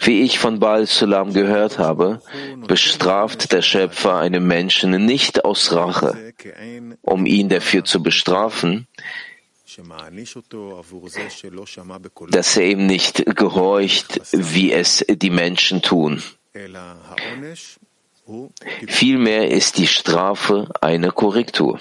Wie 0.00 0.22
ich 0.22 0.38
von 0.38 0.58
Baal 0.58 0.86
Sulam 0.86 1.32
gehört 1.32 1.78
habe, 1.78 2.20
bestraft 2.66 3.52
der 3.52 3.62
Schöpfer 3.62 4.16
einen 4.16 4.46
Menschen 4.46 4.90
nicht 5.04 5.44
aus 5.44 5.72
Rache, 5.72 6.32
um 7.02 7.26
ihn 7.26 7.48
dafür 7.48 7.84
zu 7.84 8.02
bestrafen, 8.02 8.86
dass 12.30 12.56
er 12.56 12.64
ihm 12.64 12.86
nicht 12.86 13.24
gehorcht, 13.36 14.20
wie 14.32 14.72
es 14.72 15.04
die 15.08 15.30
Menschen 15.30 15.82
tun. 15.82 16.22
Vielmehr 18.86 19.50
ist 19.50 19.78
die 19.78 19.86
Strafe 19.86 20.68
eine 20.80 21.12
Korrektur. 21.12 21.80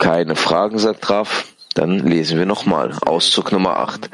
Keine 0.00 0.34
Fragen, 0.34 0.78
sagt 0.78 1.10
Raf. 1.10 1.46
Dann 1.74 1.98
lesen 1.98 2.38
wir 2.38 2.46
nochmal. 2.46 2.96
Auszug 3.02 3.52
Nummer 3.52 3.76
8. 3.78 4.10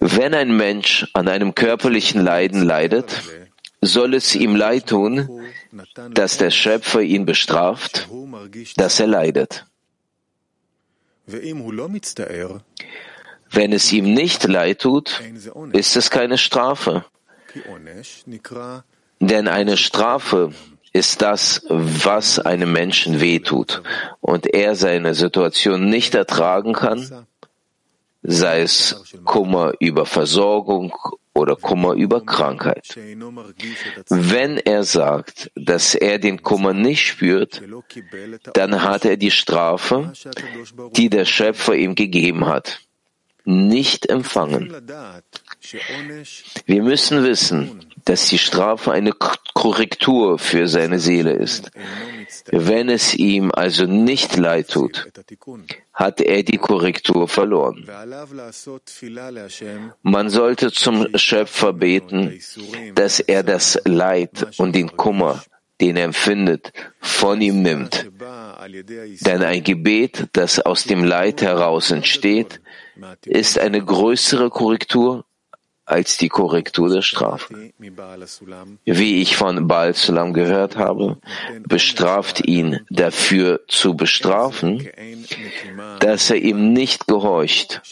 Wenn 0.00 0.34
ein 0.34 0.56
Mensch 0.56 1.06
an 1.12 1.28
einem 1.28 1.54
körperlichen 1.54 2.24
Leiden 2.24 2.62
leidet, 2.62 3.22
soll 3.82 4.14
es 4.14 4.34
ihm 4.34 4.56
leid 4.56 4.88
tun, 4.88 5.28
dass 6.10 6.38
der 6.38 6.50
Schöpfer 6.50 7.02
ihn 7.02 7.26
bestraft, 7.26 8.08
dass 8.76 8.98
er 9.00 9.06
leidet. 9.06 9.66
Wenn 13.50 13.72
es 13.72 13.92
ihm 13.92 14.14
nicht 14.14 14.44
leid 14.44 14.80
tut, 14.80 15.22
ist 15.72 15.96
es 15.96 16.10
keine 16.10 16.38
Strafe. 16.38 17.04
Denn 19.20 19.46
eine 19.46 19.76
Strafe 19.76 20.52
ist 20.94 21.22
das, 21.22 21.66
was 21.68 22.38
einem 22.38 22.72
Menschen 22.72 23.20
wehtut 23.20 23.82
und 24.20 24.46
er 24.46 24.76
seine 24.76 25.14
Situation 25.14 25.90
nicht 25.90 26.14
ertragen 26.14 26.72
kann, 26.72 27.26
sei 28.22 28.62
es 28.62 29.04
Kummer 29.24 29.74
über 29.80 30.06
Versorgung 30.06 30.94
oder 31.34 31.56
Kummer 31.56 31.94
über 31.94 32.24
Krankheit. 32.24 32.96
Wenn 34.08 34.56
er 34.56 34.84
sagt, 34.84 35.50
dass 35.56 35.96
er 35.96 36.20
den 36.20 36.42
Kummer 36.42 36.72
nicht 36.72 37.04
spürt, 37.04 37.60
dann 38.54 38.82
hat 38.84 39.04
er 39.04 39.16
die 39.16 39.32
Strafe, 39.32 40.12
die 40.96 41.10
der 41.10 41.24
Schöpfer 41.24 41.74
ihm 41.74 41.96
gegeben 41.96 42.46
hat, 42.46 42.80
nicht 43.44 44.08
empfangen. 44.08 44.72
Wir 46.66 46.82
müssen 46.82 47.24
wissen, 47.24 47.84
dass 48.04 48.28
die 48.28 48.38
Strafe 48.38 48.92
eine 48.92 49.12
Korrektur 49.12 50.38
für 50.38 50.68
seine 50.68 50.98
Seele 50.98 51.32
ist. 51.32 51.70
Wenn 52.50 52.88
es 52.88 53.14
ihm 53.14 53.50
also 53.52 53.84
nicht 53.86 54.36
leid 54.36 54.68
tut, 54.70 55.08
hat 55.92 56.20
er 56.20 56.42
die 56.42 56.58
Korrektur 56.58 57.28
verloren. 57.28 57.88
Man 60.02 60.30
sollte 60.30 60.72
zum 60.72 61.06
Schöpfer 61.16 61.72
beten, 61.72 62.38
dass 62.94 63.20
er 63.20 63.42
das 63.42 63.80
Leid 63.84 64.46
und 64.58 64.74
den 64.74 64.96
Kummer, 64.96 65.42
den 65.80 65.96
er 65.96 66.04
empfindet, 66.04 66.72
von 67.00 67.40
ihm 67.40 67.62
nimmt. 67.62 68.10
Denn 69.26 69.42
ein 69.42 69.62
Gebet, 69.62 70.28
das 70.32 70.60
aus 70.60 70.84
dem 70.84 71.04
Leid 71.04 71.42
heraus 71.42 71.90
entsteht, 71.90 72.60
ist 73.24 73.58
eine 73.58 73.82
größere 73.84 74.50
Korrektur 74.50 75.24
als 75.86 76.16
die 76.16 76.28
Korrektur 76.28 76.88
der 76.88 77.02
Strafe. 77.02 77.72
Wie 78.84 79.22
ich 79.22 79.36
von 79.36 79.68
Baal 79.68 79.94
Sulam 79.94 80.32
gehört 80.32 80.76
habe, 80.76 81.18
bestraft 81.60 82.46
ihn 82.46 82.80
dafür 82.90 83.60
zu 83.68 83.94
bestrafen, 83.94 84.88
dass 86.00 86.30
er 86.30 86.36
ihm 86.36 86.72
nicht 86.72 87.06
gehorcht, 87.06 87.82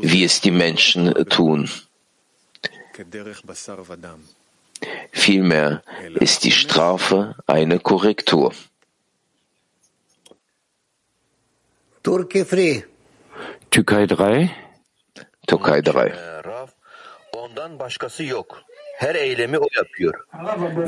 wie 0.00 0.24
es 0.24 0.40
die 0.40 0.50
Menschen 0.50 1.12
tun. 1.28 1.68
Vielmehr 5.12 5.82
ist 6.14 6.44
die 6.44 6.52
Strafe 6.52 7.36
eine 7.46 7.78
Korrektur. 7.78 8.52
Türkei 13.70 14.06
3 14.06 14.63
Türkei 15.46 15.78
3. 15.80 15.88
Ondan 17.36 17.78
başkası 17.78 18.24
yok. 18.24 18.62
Her 18.98 19.14
eylemi 19.14 19.58
o 19.58 19.66
yapıyor. 19.76 20.14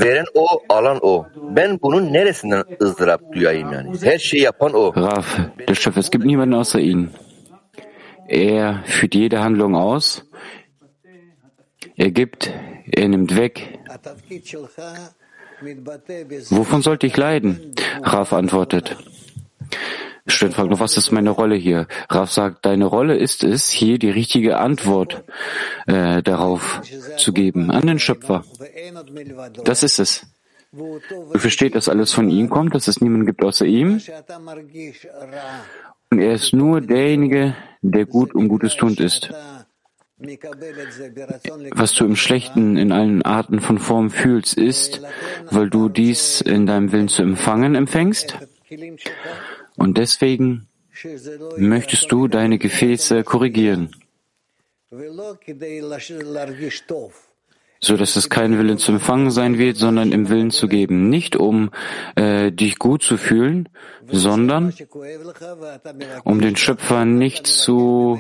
Veren 0.01 0.25
o, 0.35 0.47
alan 0.69 0.99
o. 1.03 1.27
Ben 1.37 1.79
bunun 1.83 2.12
neresinden 2.12 2.64
ızdırap 2.83 3.21
duyayım 3.33 3.73
yani? 3.73 3.99
Her 4.03 4.19
şeyi 4.19 4.42
yapan 4.42 4.73
o. 4.75 4.95
Rav, 4.97 5.23
der 5.69 5.75
Schöpfer, 5.75 6.01
es 6.01 6.11
gibt 6.11 6.25
niemanden 6.25 6.59
außer 6.59 6.79
ihn. 6.79 7.11
Er 8.29 8.85
führt 8.87 9.14
jede 9.14 9.38
Handlung 9.38 9.77
aus. 9.77 10.23
Er 11.99 12.11
gibt, 12.11 12.51
er 12.92 13.09
nimmt 13.09 13.37
weg. 13.37 13.79
Wovon 16.51 16.83
sollte 16.83 17.07
ich 17.07 17.16
leiden? 17.16 17.75
Raf 18.03 18.33
antwortet. 18.33 18.97
Stön 20.29 20.51
fragt 20.51 20.71
noch, 20.71 20.81
was 20.81 20.97
ist 20.97 21.12
meine 21.12 21.31
Rolle 21.31 21.55
hier? 21.55 21.87
Raf 22.11 22.33
sagt, 22.33 22.67
deine 22.67 22.87
Rolle 22.87 23.17
ist 23.17 23.45
es, 23.45 23.71
hier 23.71 23.99
die 23.99 24.11
richtige 24.11 24.59
Antwort 24.59 25.23
äh, 25.87 26.23
darauf 26.23 26.81
zu 27.17 27.33
geben, 27.33 27.71
an 27.71 27.87
den 27.87 27.99
Schöpfer. 28.01 28.45
Das 29.65 29.83
ist 29.85 30.01
es. 30.01 30.27
Du 30.73 31.39
verstehst, 31.39 31.77
dass 31.77 31.89
alles 31.89 32.12
von 32.12 32.29
ihm 32.29 32.51
kommt, 32.51 32.75
dass 32.75 32.89
es 32.89 33.01
niemanden 33.01 33.27
gibt 33.27 33.45
außer 33.45 33.65
ihm. 33.65 34.01
Und 36.11 36.19
er 36.19 36.35
ist 36.35 36.53
nur 36.53 36.81
derjenige, 36.81 37.55
der 37.83 38.05
gut 38.05 38.35
und 38.35 38.49
Gutes 38.49 38.77
tun 38.77 38.95
ist. 38.95 39.33
Was 41.75 41.93
du 41.93 42.05
im 42.05 42.17
Schlechten 42.17 42.77
in 42.77 42.91
allen 42.91 43.23
Arten 43.23 43.61
von 43.61 43.79
Formen 43.79 44.11
fühlst, 44.11 44.55
ist, 44.55 45.03
weil 45.51 45.71
du 45.71 45.89
dies 45.89 46.41
in 46.41 46.67
deinem 46.67 46.91
Willen 46.91 47.09
zu 47.09 47.23
empfangen 47.23 47.75
empfängst 47.75 48.39
und 49.77 49.99
deswegen 49.99 50.69
möchtest 51.57 52.11
du 52.11 52.29
deine 52.29 52.59
Gefäße 52.59 53.23
korrigieren, 53.25 53.91
so 57.81 57.97
dass 57.97 58.17
es 58.17 58.31
kein 58.31 58.59
Willen 58.59 58.79
zu 58.79 58.93
empfangen 58.93 59.31
sein 59.31 59.59
wird, 59.59 59.77
sondern 59.77 60.12
im 60.12 60.29
Willen 60.29 60.51
zu 60.51 60.69
geben. 60.69 61.09
Nicht 61.09 61.37
um 61.37 61.71
äh, 62.15 62.51
dich 62.51 62.79
gut 62.79 63.03
zu 63.03 63.17
fühlen, 63.19 63.69
sondern 64.11 64.73
um 66.25 66.41
den 66.41 66.57
Schöpfer 66.57 67.05
nicht 67.05 67.47
zu 67.47 68.19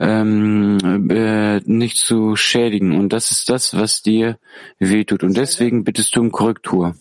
ähm, 0.00 1.08
äh, 1.10 1.60
nicht 1.60 1.98
zu 1.98 2.36
schädigen. 2.36 2.98
Und 2.98 3.12
das 3.12 3.30
ist 3.30 3.48
das, 3.48 3.76
was 3.76 4.02
dir 4.02 4.38
wehtut. 4.78 5.22
Und 5.22 5.36
deswegen 5.36 5.84
bittest 5.84 6.16
du 6.16 6.20
um 6.20 6.32
Korrektur. 6.32 6.96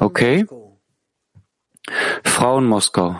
Okay? 0.00 0.46
Frauen 2.24 2.66
Moskau. 2.66 3.16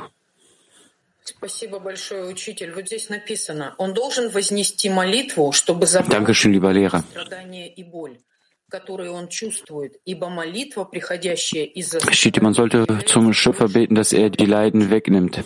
Dankeschön, 6.08 6.52
lieber 6.52 6.72
Lehrer. 6.72 7.04
Steht, 12.10 12.42
man 12.42 12.54
sollte 12.54 12.86
zum 13.06 13.32
Schöpfer 13.34 13.68
beten, 13.68 13.94
dass 13.94 14.12
er 14.12 14.30
die 14.30 14.46
Leiden 14.46 14.90
wegnimmt. 14.90 15.44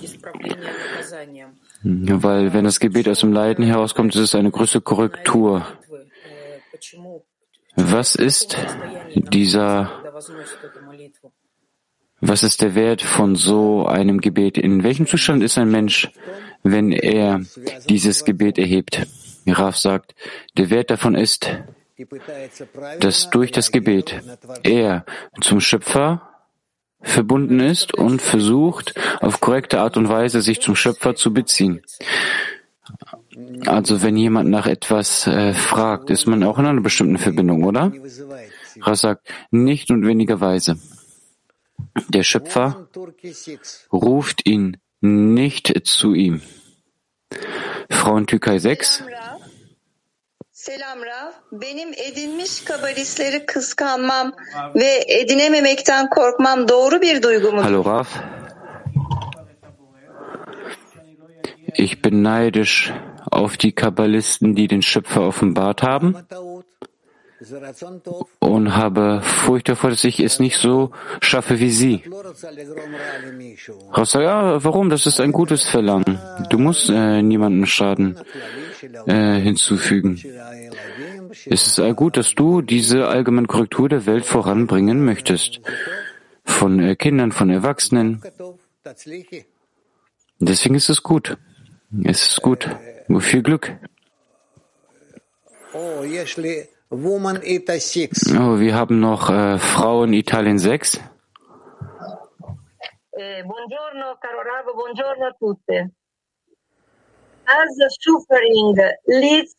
Weil 1.82 2.52
wenn 2.52 2.64
das 2.64 2.80
Gebet 2.80 3.08
aus 3.08 3.20
dem 3.20 3.32
Leiden 3.32 3.64
herauskommt, 3.64 4.14
ist 4.14 4.20
es 4.20 4.34
eine 4.34 4.50
größere 4.50 4.82
Korrektur. 4.82 5.66
Was 7.76 8.14
ist 8.14 8.56
dieser 9.14 10.02
was 12.20 12.42
ist 12.42 12.62
der 12.62 12.74
Wert 12.74 13.02
von 13.02 13.36
so 13.36 13.86
einem 13.86 14.20
Gebet? 14.20 14.58
In 14.58 14.82
welchem 14.82 15.06
Zustand 15.06 15.42
ist 15.42 15.58
ein 15.58 15.70
Mensch, 15.70 16.10
wenn 16.62 16.92
er 16.92 17.40
dieses 17.88 18.24
Gebet 18.24 18.58
erhebt? 18.58 19.06
Raf 19.46 19.76
sagt, 19.76 20.14
der 20.56 20.70
Wert 20.70 20.90
davon 20.90 21.14
ist, 21.14 21.50
dass 23.00 23.30
durch 23.30 23.52
das 23.52 23.70
Gebet 23.70 24.20
er 24.62 25.04
zum 25.40 25.60
Schöpfer 25.60 26.22
verbunden 27.00 27.60
ist 27.60 27.94
und 27.94 28.20
versucht, 28.20 28.94
auf 29.20 29.40
korrekte 29.40 29.80
Art 29.80 29.96
und 29.96 30.08
Weise 30.08 30.42
sich 30.42 30.60
zum 30.60 30.74
Schöpfer 30.74 31.14
zu 31.14 31.32
beziehen. 31.32 31.82
Also 33.66 34.02
wenn 34.02 34.16
jemand 34.16 34.50
nach 34.50 34.66
etwas 34.66 35.26
äh, 35.26 35.52
fragt, 35.52 36.10
ist 36.10 36.26
man 36.26 36.42
auch 36.42 36.58
in 36.58 36.66
einer 36.66 36.80
bestimmten 36.80 37.18
Verbindung, 37.18 37.64
oder? 37.64 37.92
Raf 38.80 38.96
sagt, 38.96 39.28
nicht 39.50 39.90
und 39.90 40.06
weniger 40.06 40.40
Weise. 40.40 40.78
Der 42.08 42.22
Schöpfer 42.22 42.88
ruft 43.92 44.46
ihn 44.46 44.76
nicht 45.00 45.72
zu 45.84 46.14
ihm. 46.14 46.40
Frauen 47.90 48.26
Türkei 48.26 48.58
6. 48.58 49.02
Selam 50.52 50.98
Rav. 51.02 51.32
Benim 51.52 51.88
edinmiş 51.92 52.64
kabalistleri 52.64 53.46
kıskanmam 53.46 54.32
ve 54.74 55.04
edinememekten 55.08 56.10
korkmam 56.10 56.68
doğru 56.68 57.00
bir 57.00 57.22
duygu 57.22 57.52
mu? 57.52 57.64
Hallo 57.64 57.84
Rav. 57.84 58.06
Ich 61.74 62.02
bin 62.02 62.24
neidisch 62.24 62.92
auf 63.30 63.56
die 63.56 63.74
Kabbalisten, 63.74 64.54
die 64.54 64.68
den 64.68 64.82
Schöpfer 64.82 65.22
offenbart 65.26 65.82
haben 65.82 66.14
und 68.38 68.74
habe 68.74 69.20
Furcht 69.22 69.68
davor, 69.68 69.90
dass 69.90 70.04
ich 70.04 70.20
es 70.20 70.40
nicht 70.40 70.56
so 70.56 70.90
schaffe 71.20 71.60
wie 71.60 71.70
Sie. 71.70 72.02
Rasa, 73.92 74.22
ja, 74.22 74.64
warum? 74.64 74.88
Das 74.88 75.06
ist 75.06 75.20
ein 75.20 75.32
gutes 75.32 75.64
Verlangen. 75.64 76.18
Du 76.48 76.58
musst 76.58 76.88
äh, 76.88 77.22
niemandem 77.22 77.66
Schaden 77.66 78.18
äh, 79.06 79.38
hinzufügen. 79.40 80.20
Es 81.44 81.78
ist 81.78 81.96
gut, 81.96 82.16
dass 82.16 82.34
du 82.34 82.62
diese 82.62 83.06
allgemeine 83.08 83.46
Korrektur 83.46 83.88
der 83.88 84.06
Welt 84.06 84.24
voranbringen 84.24 85.04
möchtest. 85.04 85.60
Von 86.44 86.80
äh, 86.80 86.96
Kindern, 86.96 87.32
von 87.32 87.50
Erwachsenen. 87.50 88.22
Deswegen 90.38 90.74
ist 90.74 90.88
es 90.88 91.02
gut. 91.02 91.36
Es 92.04 92.28
ist 92.28 92.42
gut. 92.42 92.68
Viel 93.20 93.42
Glück. 93.42 93.72
Oh, 95.72 96.02
wir 98.60 98.74
haben 98.74 99.00
noch 99.00 99.28
äh, 99.28 99.58
Frau 99.58 100.04
in 100.04 100.12
Italien 100.12 100.58
6. 100.58 101.00
Eh, 103.18 103.42
buongiorno, 103.42 104.16
caro 104.20 104.42
Rav, 104.42 104.72
buongiorno 104.72 105.26
a 105.26 105.32
tutte. 105.38 105.90
As 107.44 107.76
suffering 108.00 108.76
leads 109.06 109.56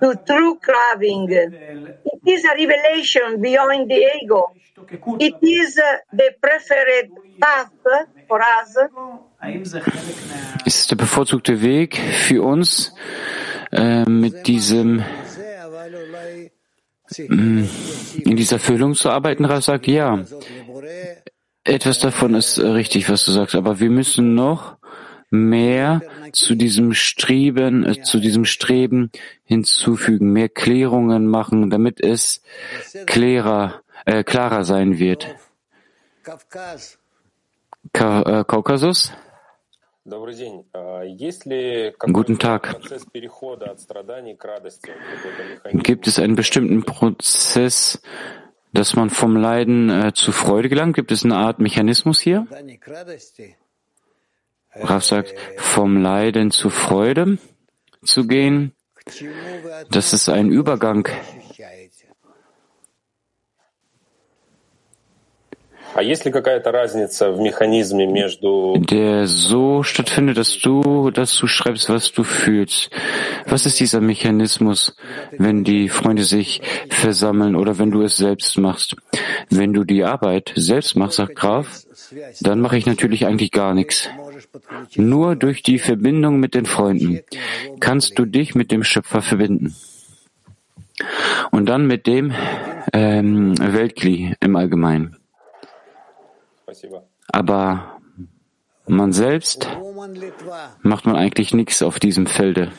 to 0.00 0.14
true 0.26 0.58
craving. 0.60 1.28
It 1.30 2.22
is 2.24 2.44
a 2.44 2.54
revelation 2.54 3.40
beyond 3.40 3.88
the 3.88 4.00
ego. 4.22 4.52
It 5.18 5.36
is 5.42 5.74
the 6.12 6.34
preferred 6.40 7.10
path 7.40 7.72
for 8.28 8.40
us. 8.40 8.76
Es 10.66 10.78
ist 10.78 10.90
der 10.90 10.96
bevorzugte 10.96 11.62
Weg 11.62 11.96
für 11.96 12.42
uns, 12.42 12.94
äh, 13.72 14.04
mit 14.08 14.46
diesem 14.46 15.02
in 17.18 18.36
dieser 18.36 18.56
Erfüllung 18.56 18.94
zu 18.94 19.10
arbeiten. 19.10 19.44
Rav 19.44 19.62
sagt, 19.64 19.86
ja, 19.86 20.24
etwas 21.64 21.98
davon 21.98 22.34
ist 22.34 22.58
richtig, 22.58 23.08
was 23.08 23.24
du 23.24 23.32
sagst, 23.32 23.54
aber 23.54 23.80
wir 23.80 23.90
müssen 23.90 24.34
noch 24.34 24.76
mehr 25.30 26.02
zu 26.32 26.54
diesem 26.54 26.94
Streben, 26.94 27.84
äh, 27.84 28.02
zu 28.02 28.20
diesem 28.20 28.44
Streben 28.44 29.10
hinzufügen, 29.44 30.32
mehr 30.32 30.48
Klärungen 30.48 31.26
machen, 31.26 31.70
damit 31.70 32.00
es 32.00 32.42
klarer, 33.06 33.82
äh, 34.04 34.22
klarer 34.22 34.64
sein 34.64 34.98
wird. 34.98 35.34
Ka 37.92 38.22
äh, 38.22 38.44
Kaukasus? 38.44 39.12
Guten 42.12 42.38
Tag. 42.38 42.76
Gibt 45.72 46.06
es 46.06 46.18
einen 46.18 46.34
bestimmten 46.34 46.84
Prozess, 46.84 48.02
dass 48.74 48.96
man 48.96 49.08
vom 49.08 49.36
Leiden 49.36 49.88
äh, 49.88 50.12
zu 50.12 50.32
Freude 50.32 50.68
gelangt? 50.68 50.94
Gibt 50.94 51.10
es 51.10 51.24
eine 51.24 51.36
Art 51.36 51.58
Mechanismus 51.58 52.20
hier? 52.20 52.46
Rav 54.74 55.04
sagt, 55.04 55.34
vom 55.56 56.02
Leiden 56.02 56.50
zu 56.50 56.68
Freude 56.68 57.38
zu 58.02 58.26
gehen, 58.26 58.74
das 59.90 60.12
ist 60.12 60.28
ein 60.28 60.50
Übergang. 60.50 61.08
Der 68.78 69.28
so 69.28 69.84
stattfindet, 69.84 70.36
dass 70.36 70.58
du 70.58 71.10
dazu 71.12 71.46
schreibst, 71.46 71.88
was 71.88 72.10
du 72.10 72.24
fühlst. 72.24 72.90
Was 73.46 73.64
ist 73.64 73.78
dieser 73.78 74.00
Mechanismus, 74.00 74.96
wenn 75.30 75.62
die 75.62 75.88
Freunde 75.88 76.24
sich 76.24 76.62
versammeln 76.88 77.54
oder 77.54 77.78
wenn 77.78 77.92
du 77.92 78.02
es 78.02 78.16
selbst 78.16 78.58
machst? 78.58 78.96
Wenn 79.50 79.72
du 79.72 79.84
die 79.84 80.02
Arbeit 80.02 80.52
selbst 80.56 80.96
machst, 80.96 81.16
sagt 81.16 81.36
Graf, 81.36 81.84
dann 82.40 82.60
mache 82.60 82.76
ich 82.76 82.86
natürlich 82.86 83.26
eigentlich 83.26 83.52
gar 83.52 83.72
nichts. 83.72 84.08
Nur 84.96 85.36
durch 85.36 85.62
die 85.62 85.78
Verbindung 85.78 86.40
mit 86.40 86.54
den 86.54 86.66
Freunden 86.66 87.20
kannst 87.78 88.18
du 88.18 88.24
dich 88.24 88.56
mit 88.56 88.72
dem 88.72 88.82
Schöpfer 88.82 89.22
verbinden. 89.22 89.76
Und 91.52 91.68
dann 91.68 91.86
mit 91.86 92.06
dem 92.08 92.32
ähm, 92.92 93.54
Weltkli 93.58 94.34
im 94.40 94.56
Allgemeinen. 94.56 95.16
Aber 97.31 97.99
man 98.87 99.11
selbst 99.13 99.67
macht 100.81 101.05
man 101.05 101.15
eigentlich 101.15 101.53
nichts 101.53 101.81
auf 101.81 101.99
diesem 101.99 102.27
Felde. 102.27 102.71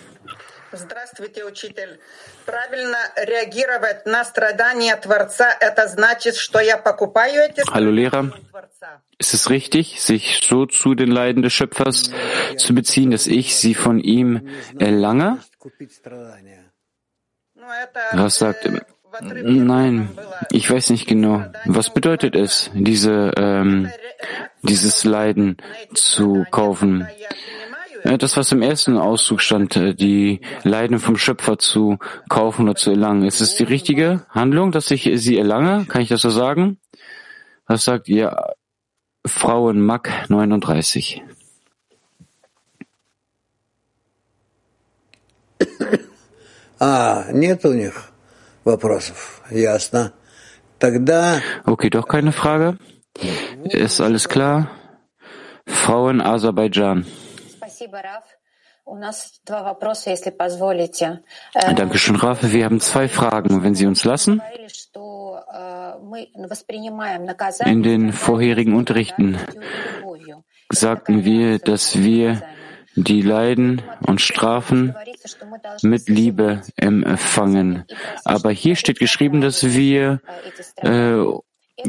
Здравствуйте, 0.73 1.45
учитель. 1.45 1.99
Правильно 2.47 2.99
реагировать 3.17 4.07
на 4.07 4.25
страдания 4.25 4.97
Творца, 4.97 5.53
это 5.59 5.89
значит, 5.89 6.37
что 6.37 6.61
я 6.61 6.79
покупаю 6.79 7.43
эти 7.43 7.63
Hallo 7.69 7.91
Lehrer, 7.91 8.33
ist 9.19 9.35
es 9.35 9.51
richtig, 9.51 10.01
sich 10.01 10.41
so 10.43 10.67
zu 10.67 10.95
den 10.95 11.11
Leiden 11.11 11.43
des 11.43 11.53
Schöpfers 11.53 12.13
zu 12.57 12.75
beziehen, 12.75 13.11
dass 13.11 13.27
ich 13.27 13.57
sie 13.57 13.75
von 13.75 13.99
ihm 13.99 14.49
erlange? 14.79 15.39
Was 18.13 18.39
sagt, 18.39 18.69
nein, 19.21 20.09
ich 20.51 20.71
weiß 20.71 20.91
nicht 20.91 21.07
genau. 21.07 21.45
Was 21.65 21.93
bedeutet 21.93 22.37
es, 22.37 22.71
diese, 22.75 23.33
ähm, 23.37 23.91
dieses 24.63 25.05
Leiden 25.05 25.57
zu 25.95 26.45
kaufen? 26.51 27.07
Das, 28.03 28.37
was 28.37 28.51
im 28.53 28.63
ersten 28.63 28.97
Auszug 28.97 29.43
stand, 29.43 29.77
äh, 29.77 29.95
die 29.95 30.41
Leiden 30.63 30.99
vom 30.99 31.19
Schöpfer 31.19 31.59
zu 31.59 31.99
kaufen 32.31 32.63
oder 32.63 32.75
zu 32.75 32.91
erlangen. 32.91 33.25
Ist 33.25 33.43
es 33.43 33.57
die 33.57 33.65
richtige 33.65 34.25
Handlung, 34.31 34.73
dass 34.73 34.91
ich 34.91 35.11
sie 35.17 35.37
erlange? 35.37 35.85
Kann 35.87 36.01
ich 36.01 36.09
das 36.09 36.23
so 36.23 36.31
sagen? 36.31 36.79
Was 37.67 37.85
sagt 37.85 38.09
ihr 38.09 38.55
Frauen 39.27 39.81
Mack 39.83 40.11
39? 40.29 41.23
А, 46.79 47.27
нет 47.33 47.67
у 47.67 47.75
них 47.75 47.93
вопросов. 47.95 48.05
Ясно. 48.05 48.11
Тогда... 48.11 48.14
Okay, 51.66 51.90
doch 51.90 52.08
keine 52.08 52.32
Frage. 52.32 52.78
Ist 53.64 54.02
alles 54.02 54.28
klar? 54.28 54.72
Frauen 55.68 56.20
Aserbaidschan. 56.22 57.06
Dankeschön, 61.76 62.16
Rafe. 62.16 62.52
Wir 62.52 62.66
haben 62.66 62.80
zwei 62.80 63.08
Fragen, 63.08 63.64
wenn 63.64 63.74
Sie 63.74 63.88
uns 63.88 64.04
lassen. 64.04 64.42
In 67.66 67.84
den 67.84 68.14
vorherigen 68.14 68.76
Unterrichten 68.76 69.38
sagten 70.70 71.24
wir, 71.24 71.60
dass 71.60 72.00
wir 72.00 72.44
die 72.96 73.22
Leiden 73.22 73.82
und 74.06 74.22
Strafen 74.22 74.96
mit 75.82 76.08
Liebe 76.08 76.62
empfangen. 76.78 77.86
Aber 78.24 78.52
hier 78.52 78.76
steht 78.76 79.00
geschrieben, 79.00 79.42
dass 79.42 79.74
wir 79.74 80.22
äh, 80.78 81.22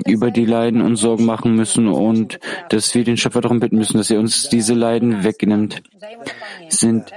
über 0.05 0.31
die 0.31 0.45
Leiden 0.45 0.83
und 0.83 0.97
Sorgen 0.97 1.25
machen 1.25 1.55
müssen 1.55 1.89
und 1.89 2.41
dass 2.71 2.95
wir 2.95 3.05
den 3.05 3.17
Schöpfer 3.17 3.41
darum 3.41 3.61
bitten 3.61 3.79
müssen, 3.79 3.99
dass 3.99 4.11
er 4.11 4.19
uns 4.19 4.49
diese 4.49 4.75
Leiden 4.75 5.23
wegnimmt. 5.23 5.83
Sind 6.69 7.13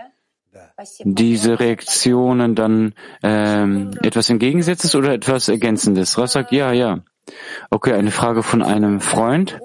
diese 1.03 1.59
Reaktionen 1.59 2.55
dann 2.55 2.93
ähm, 3.23 3.91
etwas 4.01 4.29
Entgegengesetztes 4.29 4.95
oder 4.95 5.13
etwas 5.13 5.49
Ergänzendes? 5.49 6.17
Ras 6.17 6.33
sagt 6.33 6.51
ja, 6.51 6.71
ja. 6.71 6.99
Okay, 7.69 7.93
eine 7.93 8.11
Frage 8.11 8.43
von 8.43 8.61
einem 8.61 9.01
Freund. 9.01 9.59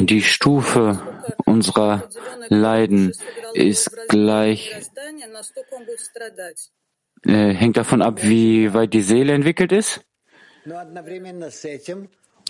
Die 0.00 0.22
Stufe 0.22 1.00
unserer 1.44 2.08
Leiden 2.48 3.12
ist 3.54 3.90
gleich 4.08 4.72
äh, 7.24 7.52
hängt 7.54 7.76
davon 7.76 8.02
ab, 8.02 8.22
wie 8.22 8.72
weit 8.72 8.92
die 8.92 9.02
Seele 9.02 9.32
entwickelt 9.32 9.72
ist? 9.72 10.00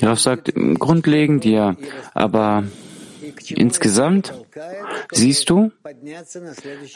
Raff 0.03 0.21
sagt, 0.21 0.53
grundlegend 0.79 1.45
ja, 1.45 1.77
aber 2.15 2.65
insgesamt 3.49 4.35
siehst 5.11 5.49
du, 5.51 5.73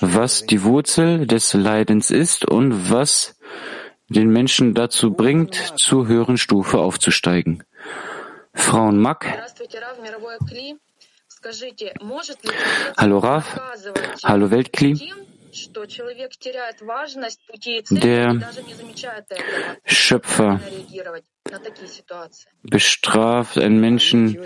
was 0.01 0.45
die 0.45 0.63
Wurzel 0.63 1.27
des 1.27 1.55
Leidens 1.55 2.11
ist 2.11 2.45
und 2.45 2.91
was 2.91 3.37
den 4.09 4.29
Menschen 4.29 4.75
dazu 4.75 5.13
bringt, 5.13 5.55
zur 5.77 6.09
höheren 6.09 6.37
Stufe 6.37 6.79
aufzusteigen. 6.79 7.63
Frauen 8.55 8.99
Mack. 8.99 9.27
Hallo 12.97 13.19
Raf. 13.19 13.61
Hallo 14.25 14.51
Weltkli. 14.51 15.13
Der 17.91 18.41
Schöpfer 19.85 20.61
bestraft 22.63 23.59
einen 23.59 23.81
Menschen, 23.81 24.39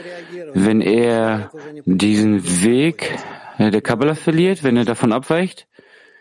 wenn 0.55 0.81
er 0.81 1.51
diesen 1.85 2.63
Weg 2.63 3.19
der 3.59 3.83
Kabbalah 3.83 4.15
verliert, 4.15 4.63
wenn 4.63 4.77
er 4.77 4.85
davon 4.85 5.13
abweicht. 5.13 5.67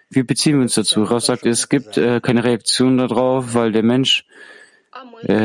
Wie 0.09 0.23
beziehen 0.23 0.55
wir 0.55 0.61
uns 0.61 0.75
dazu? 0.75 1.03
Raus 1.03 1.25
sagt, 1.25 1.45
es 1.45 1.69
gibt 1.69 1.97
äh, 1.97 2.19
keine 2.21 2.43
Reaktion 2.43 2.97
darauf, 2.97 3.55
weil 3.55 3.71
der 3.71 3.81
Mensch 3.81 4.25
äh, 5.23 5.35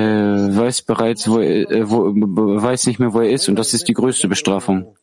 weiß 0.57 0.82
bereits, 0.82 1.28
wo 1.28 1.38
er, 1.38 1.70
äh, 1.70 1.90
wo, 1.90 2.12
weiß 2.14 2.86
nicht 2.86 2.99
mehr, 2.99 3.12
wo 3.12 3.20
er 3.20 3.30
ist, 3.30 3.49
und 3.49 3.57
das 3.57 3.74
ist 3.74 3.88
die 3.88 3.94
größte 3.94 4.28
Bestrafung. 4.28 4.96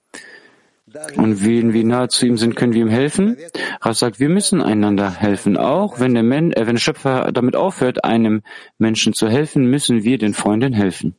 Und 1.16 1.44
wenn 1.44 1.74
wir 1.74 1.84
nahe 1.84 2.08
zu 2.08 2.26
ihm 2.26 2.38
sind, 2.38 2.56
können 2.56 2.74
wir 2.74 2.82
ihm 2.82 2.90
helfen. 2.90 3.38
Rav 3.82 3.98
sagt, 3.98 4.20
wir 4.20 4.30
müssen 4.30 4.62
einander 4.62 5.12
helfen. 5.12 5.58
Auch 5.58 6.00
wenn 6.00 6.14
der, 6.14 6.24
Men 6.24 6.54
äh, 6.54 6.68
wenn 6.68 6.76
der 6.76 6.82
Schöpfer 6.82 7.32
damit 7.34 7.56
aufhört, 7.56 8.06
einem 8.06 8.44
Menschen 8.78 9.14
zu 9.14 9.28
helfen, 9.28 9.66
müssen 9.66 10.04
wir 10.04 10.18
den 10.18 10.34
Freunden 10.34 10.74
helfen. 10.74 11.16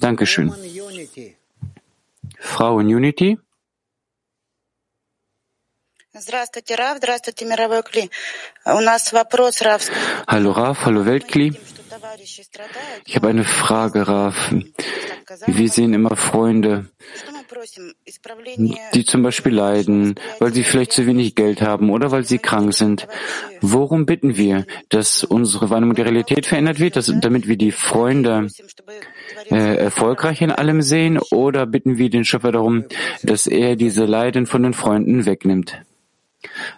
Dankeschön. 0.00 0.54
Frau 2.38 2.80
in 2.80 2.86
Unity. 2.88 3.38
Hallo 10.26 10.50
Raf, 10.52 10.84
hallo 10.84 11.06
Weltkli. 11.06 11.56
Ich 13.04 13.16
habe 13.16 13.28
eine 13.28 13.44
Frage, 13.44 14.06
Raf. 14.06 14.54
Wir 15.46 15.68
sehen 15.68 15.94
immer 15.94 16.14
Freunde, 16.14 16.86
die 18.94 19.04
zum 19.04 19.22
Beispiel 19.22 19.52
leiden, 19.54 20.14
weil 20.38 20.52
sie 20.52 20.62
vielleicht 20.62 20.92
zu 20.92 21.06
wenig 21.06 21.34
Geld 21.34 21.62
haben 21.62 21.90
oder 21.90 22.10
weil 22.10 22.24
sie 22.24 22.38
krank 22.38 22.74
sind. 22.74 23.08
Worum 23.60 24.06
bitten 24.06 24.36
wir, 24.36 24.66
dass 24.88 25.24
unsere 25.24 25.70
Wahrnehmung 25.70 25.94
der 25.94 26.06
Realität 26.06 26.46
verändert 26.46 26.78
wird, 26.80 26.96
dass, 26.96 27.12
damit 27.20 27.48
wir 27.48 27.56
die 27.56 27.72
Freunde 27.72 28.48
äh, 29.50 29.76
erfolgreich 29.76 30.42
in 30.42 30.50
allem 30.50 30.82
sehen, 30.82 31.18
oder 31.30 31.66
bitten 31.66 31.98
wir 31.98 32.10
den 32.10 32.24
Schöpfer 32.24 32.52
darum, 32.52 32.84
dass 33.22 33.46
er 33.46 33.76
diese 33.76 34.04
Leiden 34.04 34.46
von 34.46 34.62
den 34.62 34.74
Freunden 34.74 35.26
wegnimmt? 35.26 35.82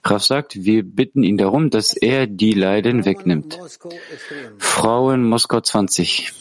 Rav 0.04 0.22
sagt, 0.22 0.64
wir 0.64 0.82
bitten 0.82 1.22
ihn 1.22 1.36
darum, 1.36 1.70
dass 1.70 1.94
er 1.96 2.26
die 2.26 2.52
Leiden 2.52 3.04
wegnimmt. 3.04 3.58
Frauen 4.58 5.24
Moskau 5.24 5.60
20. 5.60 6.32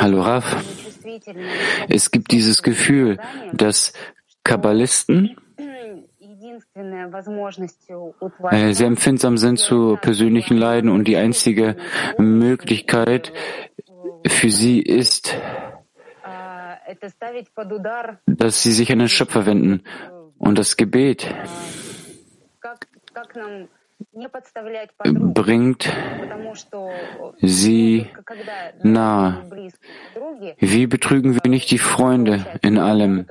Hallo 0.00 0.22
Rav. 0.22 0.64
Es 1.88 2.10
gibt 2.10 2.30
dieses 2.30 2.62
Gefühl, 2.62 3.18
dass 3.52 3.92
Kabbalisten 4.44 5.36
äh, 8.50 8.72
sehr 8.72 8.86
empfindsam 8.86 9.36
sind 9.36 9.58
zu 9.58 9.98
persönlichen 10.00 10.56
Leiden 10.56 10.90
und 10.90 11.04
die 11.04 11.16
einzige 11.16 11.76
Möglichkeit 12.16 13.32
für 14.26 14.50
sie 14.50 14.80
ist, 14.80 15.36
dass 18.26 18.62
sie 18.62 18.72
sich 18.72 18.90
an 18.92 18.98
den 18.98 19.08
Schöpfer 19.08 19.46
wenden 19.46 19.82
und 20.38 20.58
das 20.58 20.76
Gebet 20.76 21.34
bringt 25.34 25.92
sie 27.40 28.06
nahe. 28.82 29.50
Wie 30.58 30.86
betrügen 30.86 31.34
wir 31.34 31.50
nicht 31.50 31.70
die 31.70 31.78
Freunde 31.78 32.46
in 32.62 32.78
allem? 32.78 33.26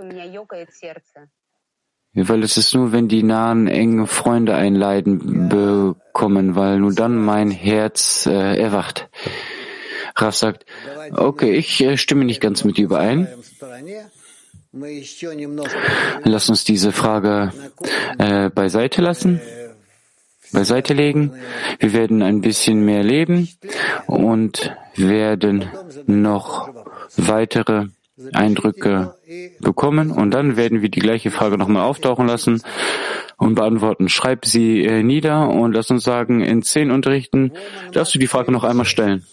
Weil 2.14 2.44
es 2.44 2.58
ist 2.58 2.74
nur, 2.74 2.92
wenn 2.92 3.08
die 3.08 3.24
nahen, 3.24 3.68
engen 3.68 4.08
Freunde 4.08 4.56
ein 4.56 4.76
Leiden 4.76 5.50
bekommen, 5.50 6.56
weil 6.56 6.80
nur 6.80 6.94
dann 6.94 7.16
mein 7.16 7.52
Herz 7.52 8.26
äh, 8.26 8.60
erwacht. 8.60 9.10
Raf 10.22 10.36
sagt, 10.36 10.66
okay, 11.12 11.54
ich 11.54 11.82
äh, 11.82 11.98
stimme 11.98 12.26
nicht 12.26 12.42
ganz 12.42 12.64
mit 12.64 12.78
überein. 12.78 13.28
Lass 16.24 16.50
uns 16.50 16.64
diese 16.64 16.92
Frage 16.92 17.54
äh, 18.20 18.50
beiseite 18.50 19.02
lassen 19.02 19.42
beiseite 20.52 20.94
legen. 20.94 21.34
Wir 21.80 21.94
werden 21.94 22.22
ein 22.22 22.42
bisschen 22.42 22.84
mehr 22.84 23.04
leben 23.04 23.50
und 24.06 24.76
werden 24.96 25.70
noch 26.06 26.70
weitere 27.16 27.88
Eindrücke 28.34 29.16
bekommen 29.60 30.12
und 30.12 30.32
dann 30.32 30.58
werden 30.58 30.82
wir 30.82 30.90
die 30.90 31.00
gleiche 31.00 31.32
Frage 31.32 31.58
nochmal 31.58 31.84
auftauchen 31.84 32.28
lassen 32.28 32.62
und 33.38 33.56
beantworten. 33.56 34.10
Schreib 34.10 34.46
sie 34.46 34.84
äh, 34.84 35.04
nieder 35.04 35.50
und 35.50 35.74
lass 35.74 35.92
uns 35.92 36.04
sagen, 36.04 36.42
in 36.42 36.64
zehn 36.64 36.90
Unterrichten 36.90 37.54
darfst 37.92 38.16
du 38.16 38.20
die 38.20 38.28
Frage 38.28 38.52
noch 38.52 38.64
einmal 38.64 38.86
stellen. 38.88 39.26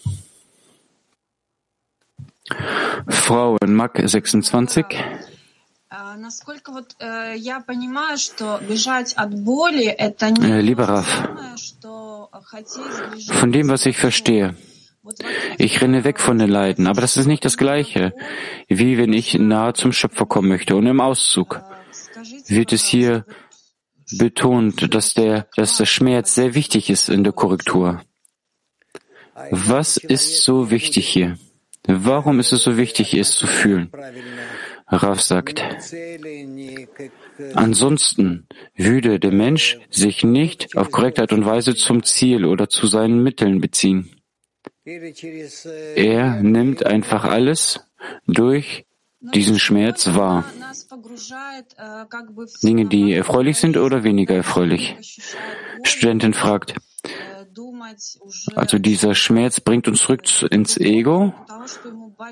Frau 3.07 3.57
in 3.61 3.73
Mack 3.73 4.01
26. 4.03 4.85
Lieber 10.61 10.87
Raf, 10.89 11.29
von 13.31 13.51
dem, 13.51 13.69
was 13.69 13.85
ich 13.85 13.97
verstehe, 13.97 14.55
ich 15.57 15.81
renne 15.81 16.03
weg 16.03 16.19
von 16.19 16.39
den 16.39 16.49
Leiden, 16.49 16.87
aber 16.87 17.01
das 17.01 17.17
ist 17.17 17.27
nicht 17.27 17.45
das 17.45 17.57
Gleiche, 17.57 18.13
wie 18.67 18.97
wenn 18.97 19.13
ich 19.13 19.35
nahe 19.35 19.73
zum 19.73 19.91
Schöpfer 19.91 20.25
kommen 20.25 20.49
möchte. 20.49 20.75
Und 20.75 20.87
im 20.87 20.99
Auszug 20.99 21.61
wird 22.47 22.73
es 22.73 22.85
hier 22.85 23.25
betont, 24.17 24.93
dass 24.93 25.13
der, 25.13 25.47
dass 25.55 25.77
der 25.77 25.85
Schmerz 25.85 26.35
sehr 26.35 26.55
wichtig 26.55 26.89
ist 26.89 27.09
in 27.09 27.23
der 27.23 27.33
Korrektur. 27.33 28.01
Was 29.51 29.97
ist 29.97 30.43
so 30.43 30.71
wichtig 30.71 31.07
hier? 31.07 31.37
Warum 31.87 32.39
ist 32.39 32.51
es 32.51 32.63
so 32.63 32.77
wichtig, 32.77 33.13
es 33.13 33.31
zu 33.31 33.47
fühlen? 33.47 33.91
Rav 34.87 35.21
sagt, 35.21 35.63
ansonsten 37.53 38.47
würde 38.75 39.19
der 39.19 39.31
Mensch 39.31 39.79
sich 39.89 40.23
nicht 40.23 40.77
auf 40.77 40.91
korrekte 40.91 41.21
Art 41.21 41.33
und 41.33 41.45
Weise 41.45 41.75
zum 41.75 42.03
Ziel 42.03 42.45
oder 42.45 42.69
zu 42.69 42.87
seinen 42.87 43.23
Mitteln 43.23 43.61
beziehen. 43.61 44.09
Er 45.95 46.41
nimmt 46.41 46.85
einfach 46.85 47.23
alles 47.25 47.79
durch 48.27 48.85
diesen 49.33 49.57
Schmerz 49.57 50.13
wahr. 50.13 50.45
Dinge, 52.63 52.85
die 52.85 53.13
erfreulich 53.13 53.57
sind 53.57 53.77
oder 53.77 54.03
weniger 54.03 54.35
erfreulich. 54.35 54.95
Studentin 55.83 56.33
fragt, 56.33 56.75
also 58.55 58.79
dieser 58.79 59.15
Schmerz 59.15 59.59
bringt 59.59 59.87
uns 59.87 60.01
zurück 60.01 60.23
ins 60.49 60.77
Ego. 60.77 61.33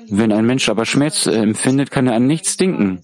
Wenn 0.08 0.32
ein 0.32 0.46
Mensch 0.46 0.68
aber 0.68 0.86
Schmerz 0.86 1.26
äh, 1.26 1.32
empfindet, 1.32 1.90
kann 1.90 2.06
er 2.06 2.14
an 2.14 2.26
nichts 2.26 2.56
denken, 2.56 3.02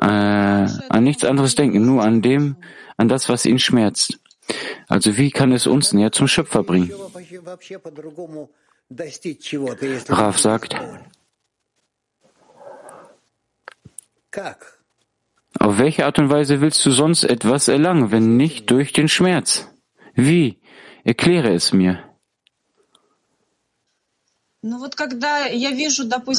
äh, 0.00 0.06
an 0.06 1.04
nichts 1.04 1.24
anderes 1.24 1.54
denken, 1.54 1.84
nur 1.84 2.02
an 2.02 2.22
dem, 2.22 2.56
an 2.96 3.08
das, 3.08 3.28
was 3.28 3.46
ihn 3.46 3.58
schmerzt. 3.58 4.18
Also 4.88 5.16
wie 5.16 5.30
kann 5.30 5.52
es 5.52 5.66
uns 5.66 5.92
näher 5.92 6.12
zum 6.12 6.28
Schöpfer 6.28 6.62
bringen? 6.62 6.92
Raf 10.08 10.38
sagt, 10.38 10.76
auf 15.58 15.78
welche 15.78 16.06
Art 16.06 16.18
und 16.18 16.30
Weise 16.30 16.60
willst 16.60 16.84
du 16.86 16.90
sonst 16.90 17.24
etwas 17.24 17.68
erlangen, 17.68 18.10
wenn 18.10 18.36
nicht 18.36 18.70
durch 18.70 18.92
den 18.92 19.08
Schmerz? 19.08 19.68
Wie? 20.14 20.58
Erkläre 21.04 21.52
es 21.54 21.72
mir. 21.72 22.04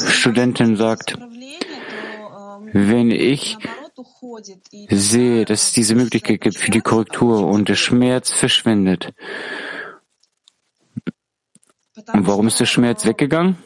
Studentin 0.08 0.76
sagt, 0.76 1.18
wenn 2.72 3.10
ich 3.10 3.58
sehe, 4.88 5.44
dass 5.44 5.64
es 5.64 5.72
diese 5.72 5.94
Möglichkeit 5.94 6.40
gibt 6.40 6.56
für 6.56 6.70
die 6.70 6.80
Korrektur 6.80 7.46
und 7.46 7.68
der 7.68 7.74
Schmerz 7.74 8.32
verschwindet, 8.32 9.12
und 12.12 12.26
warum 12.26 12.48
ist 12.48 12.60
der 12.60 12.66
Schmerz 12.66 13.04
weggegangen? 13.04 13.56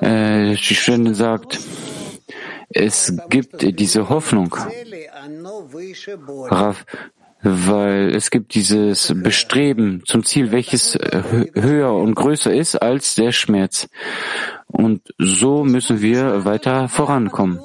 Äh, 0.00 0.54
die 0.54 0.74
Studentin 0.74 1.14
sagt, 1.14 1.58
es 2.68 3.16
gibt 3.30 3.62
diese 3.78 4.08
Hoffnung. 4.08 4.54
Rav, 6.50 6.84
weil 7.42 8.14
es 8.14 8.30
gibt 8.30 8.54
dieses 8.54 9.12
Bestreben 9.16 10.02
zum 10.06 10.24
Ziel, 10.24 10.52
welches 10.52 10.98
höher 11.54 11.94
und 11.94 12.14
größer 12.14 12.52
ist 12.52 12.76
als 12.76 13.14
der 13.14 13.32
Schmerz. 13.32 13.88
Und 14.66 15.02
so 15.18 15.64
müssen 15.64 16.00
wir 16.00 16.44
weiter 16.44 16.88
vorankommen. 16.88 17.60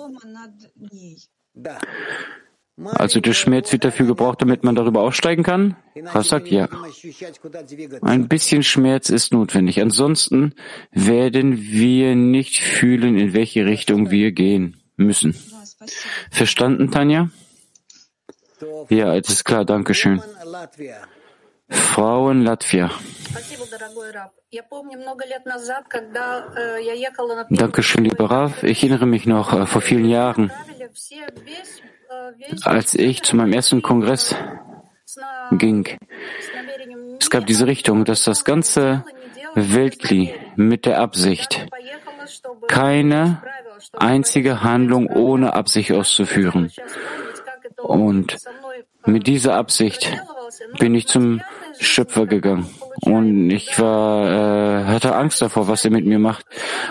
Also 2.86 3.20
der 3.20 3.34
Schmerz 3.34 3.72
wird 3.72 3.84
dafür 3.84 4.08
gebraucht, 4.08 4.42
damit 4.42 4.64
man 4.64 4.76
darüber 4.76 5.02
aussteigen 5.02 5.44
kann? 5.44 5.76
Was 6.14 6.30
sagt 6.30 6.48
ja. 6.48 6.68
Ein 8.02 8.28
bisschen 8.28 8.64
Schmerz 8.64 9.10
ist 9.10 9.34
notwendig. 9.34 9.82
Ansonsten 9.82 10.54
werden 10.92 11.62
wir 11.62 12.16
nicht 12.16 12.62
fühlen, 12.62 13.18
in 13.18 13.34
welche 13.34 13.66
Richtung 13.66 14.10
wir 14.10 14.32
gehen 14.32 14.78
müssen. 14.96 15.36
Verstanden, 16.32 16.92
Tanja? 16.92 17.30
Ja, 18.90 19.16
es 19.16 19.30
ist 19.30 19.44
klar, 19.44 19.66
danke 19.66 19.94
schön. 19.94 20.22
Frauen 21.70 22.44
Latvia. 22.44 22.92
Dankeschön, 27.50 28.04
lieber 28.04 28.30
Rav. 28.30 28.64
Ich 28.64 28.84
erinnere 28.84 29.06
mich 29.06 29.26
noch 29.26 29.54
äh, 29.54 29.66
vor 29.66 29.82
vielen 29.82 30.06
Jahren, 30.06 30.52
als 32.64 32.94
ich 32.94 33.24
zu 33.24 33.36
meinem 33.38 33.54
ersten 33.54 33.82
Kongress 33.82 34.36
ging. 35.52 35.88
Es 37.20 37.30
gab 37.30 37.46
diese 37.46 37.68
Richtung, 37.68 38.04
dass 38.04 38.24
das 38.24 38.44
ganze 38.44 39.06
Weltkli 39.56 40.34
mit 40.56 40.86
der 40.86 41.00
Absicht, 41.00 41.68
keine 42.68 43.42
einzige 43.94 44.64
Handlung 44.64 45.08
ohne 45.08 45.54
Absicht 45.54 45.92
auszuführen. 45.92 46.72
Und 47.84 48.38
mit 49.06 49.28
dieser 49.28 49.56
Absicht 49.56 50.12
bin 50.80 50.96
ich 50.96 51.08
zum 51.08 51.42
Schöpfer 51.80 52.26
gegangen. 52.28 52.68
Und 53.02 53.50
ich 53.50 53.80
war, 53.80 54.82
äh, 54.82 54.86
hatte 54.86 55.16
Angst 55.16 55.42
davor, 55.42 55.68
was 55.68 55.86
er 55.86 55.92
mit 55.92 56.06
mir 56.06 56.20
macht. 56.20 56.46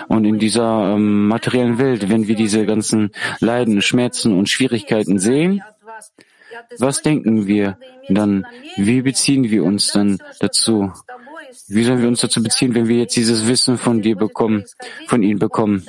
Und 0.07 0.25
in 0.25 0.39
dieser 0.39 0.95
ähm, 0.95 1.27
materiellen 1.27 1.77
Welt, 1.77 2.09
wenn 2.09 2.27
wir 2.27 2.35
diese 2.35 2.65
ganzen 2.65 3.11
Leiden, 3.39 3.81
Schmerzen 3.81 4.37
und 4.37 4.49
Schwierigkeiten 4.49 5.19
sehen, 5.19 5.63
Was 6.77 7.01
denken 7.01 7.47
wir 7.47 7.77
dann? 8.09 8.45
Wie 8.75 9.01
beziehen 9.01 9.49
wir 9.49 9.63
uns 9.63 9.91
dann 9.91 10.19
dazu? 10.39 10.91
Wie 11.67 11.83
sollen 11.83 12.01
wir 12.01 12.07
uns 12.07 12.21
dazu 12.21 12.41
beziehen, 12.41 12.75
wenn 12.75 12.87
wir 12.87 12.97
jetzt 12.97 13.15
dieses 13.15 13.47
Wissen 13.47 13.77
von 13.77 14.01
dir 14.01 14.15
bekommen, 14.15 14.65
von 15.07 15.23
ihnen 15.23 15.39
bekommen, 15.39 15.85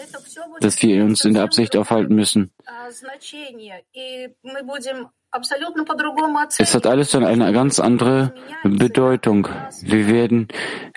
dass 0.63 0.83
wir 0.83 1.05
uns 1.05 1.25
in 1.25 1.35
der 1.35 1.43
Absicht 1.43 1.77
aufhalten 1.77 2.15
müssen? 2.15 2.53
Es 6.59 6.75
hat 6.75 6.87
alles 6.87 7.11
dann 7.11 7.25
eine 7.25 7.53
ganz 7.53 7.81
andere 7.81 8.35
Bedeutung. 8.65 9.49
Wir 9.83 10.09
werden 10.09 10.49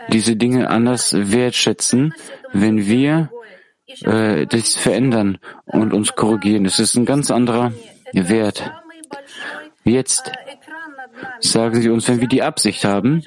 diese 0.09 0.35
Dinge 0.35 0.69
anders 0.69 1.13
wertschätzen, 1.13 2.13
wenn 2.51 2.85
wir 2.85 3.29
äh, 4.01 4.45
das 4.45 4.75
verändern 4.75 5.37
und 5.65 5.93
uns 5.93 6.15
korrigieren. 6.15 6.65
Es 6.65 6.79
ist 6.79 6.95
ein 6.95 7.05
ganz 7.05 7.31
anderer 7.31 7.71
Wert. 8.13 8.71
Jetzt 9.83 10.31
sagen 11.39 11.81
Sie 11.81 11.89
uns, 11.89 12.07
wenn 12.07 12.21
wir 12.21 12.27
die 12.27 12.41
Absicht 12.43 12.85
haben, 12.85 13.23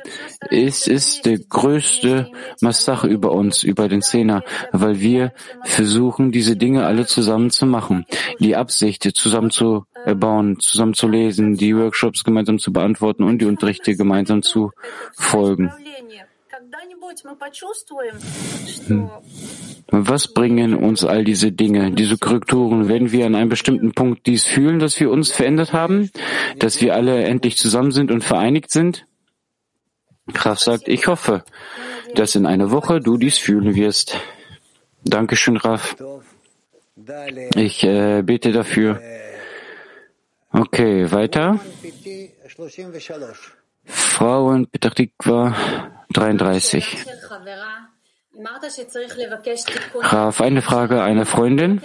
ist 0.51 0.89
es 0.89 1.22
der 1.22 1.39
größte 1.39 2.30
Massach 2.61 3.05
über 3.05 3.32
uns, 3.32 3.62
über 3.62 3.89
den 3.89 4.03
Zehner, 4.03 4.43
weil 4.72 5.01
wir 5.01 5.32
versuchen, 5.64 6.32
diese 6.32 6.57
Dinge 6.57 6.86
alle 6.86 7.07
zusammen 7.07 7.51
zu 7.51 7.66
machen. 7.66 8.07
Die 8.39 8.57
Absicht 8.57 9.09
zusammen 9.14 9.51
zu 9.51 9.84
bauen, 10.16 10.59
zusammen 10.61 10.95
zu 10.95 11.09
lesen, 11.09 11.57
die 11.57 11.76
Workshops 11.76 12.24
gemeinsam 12.24 12.59
zu 12.59 12.72
beantworten 12.72 13.22
und 13.24 13.39
die 13.39 13.47
Unterrichte 13.47 13.97
gemeinsam 13.97 14.43
zu 14.43 14.72
folgen. 15.12 15.72
Hm. 18.86 19.11
Was 19.91 20.34
bringen 20.34 20.74
uns 20.74 21.03
all 21.03 21.24
diese 21.24 21.51
Dinge, 21.51 21.91
diese 21.93 22.18
Korrekturen, 22.18 22.89
wenn 22.89 23.11
wir 23.11 23.24
an 23.24 23.34
einem 23.34 23.49
bestimmten 23.49 23.93
Punkt 23.93 24.26
dies 24.26 24.45
fühlen, 24.45 24.78
dass 24.78 25.01
wir 25.01 25.11
uns 25.11 25.30
verändert 25.30 25.72
haben, 25.72 26.11
dass 26.59 26.82
wir 26.82 26.95
alle 26.95 27.24
endlich 27.24 27.57
zusammen 27.57 27.91
sind 27.91 28.11
und 28.11 28.22
vereinigt 28.22 28.70
sind? 28.70 29.07
Graf 30.34 30.59
sagt, 30.59 30.89
ich 30.89 31.07
hoffe, 31.07 31.43
dass 32.14 32.34
in 32.34 32.45
einer 32.45 32.70
Woche 32.70 33.01
du 33.01 33.16
dies 33.16 33.39
fühlen 33.39 33.74
wirst. 33.74 34.20
Dankeschön, 35.05 35.57
Raf. 35.57 35.97
Ich 37.55 37.82
äh, 37.84 38.22
bete 38.22 38.53
dafür. 38.53 39.01
Okay, 40.53 41.11
weiter. 41.11 41.61
Frauen 43.84 44.66
Petach 44.66 44.95
33. 46.11 47.05
Raf, 49.95 50.41
eine 50.41 50.62
Frage 50.62 51.03
einer 51.03 51.26
Freundin. 51.26 51.80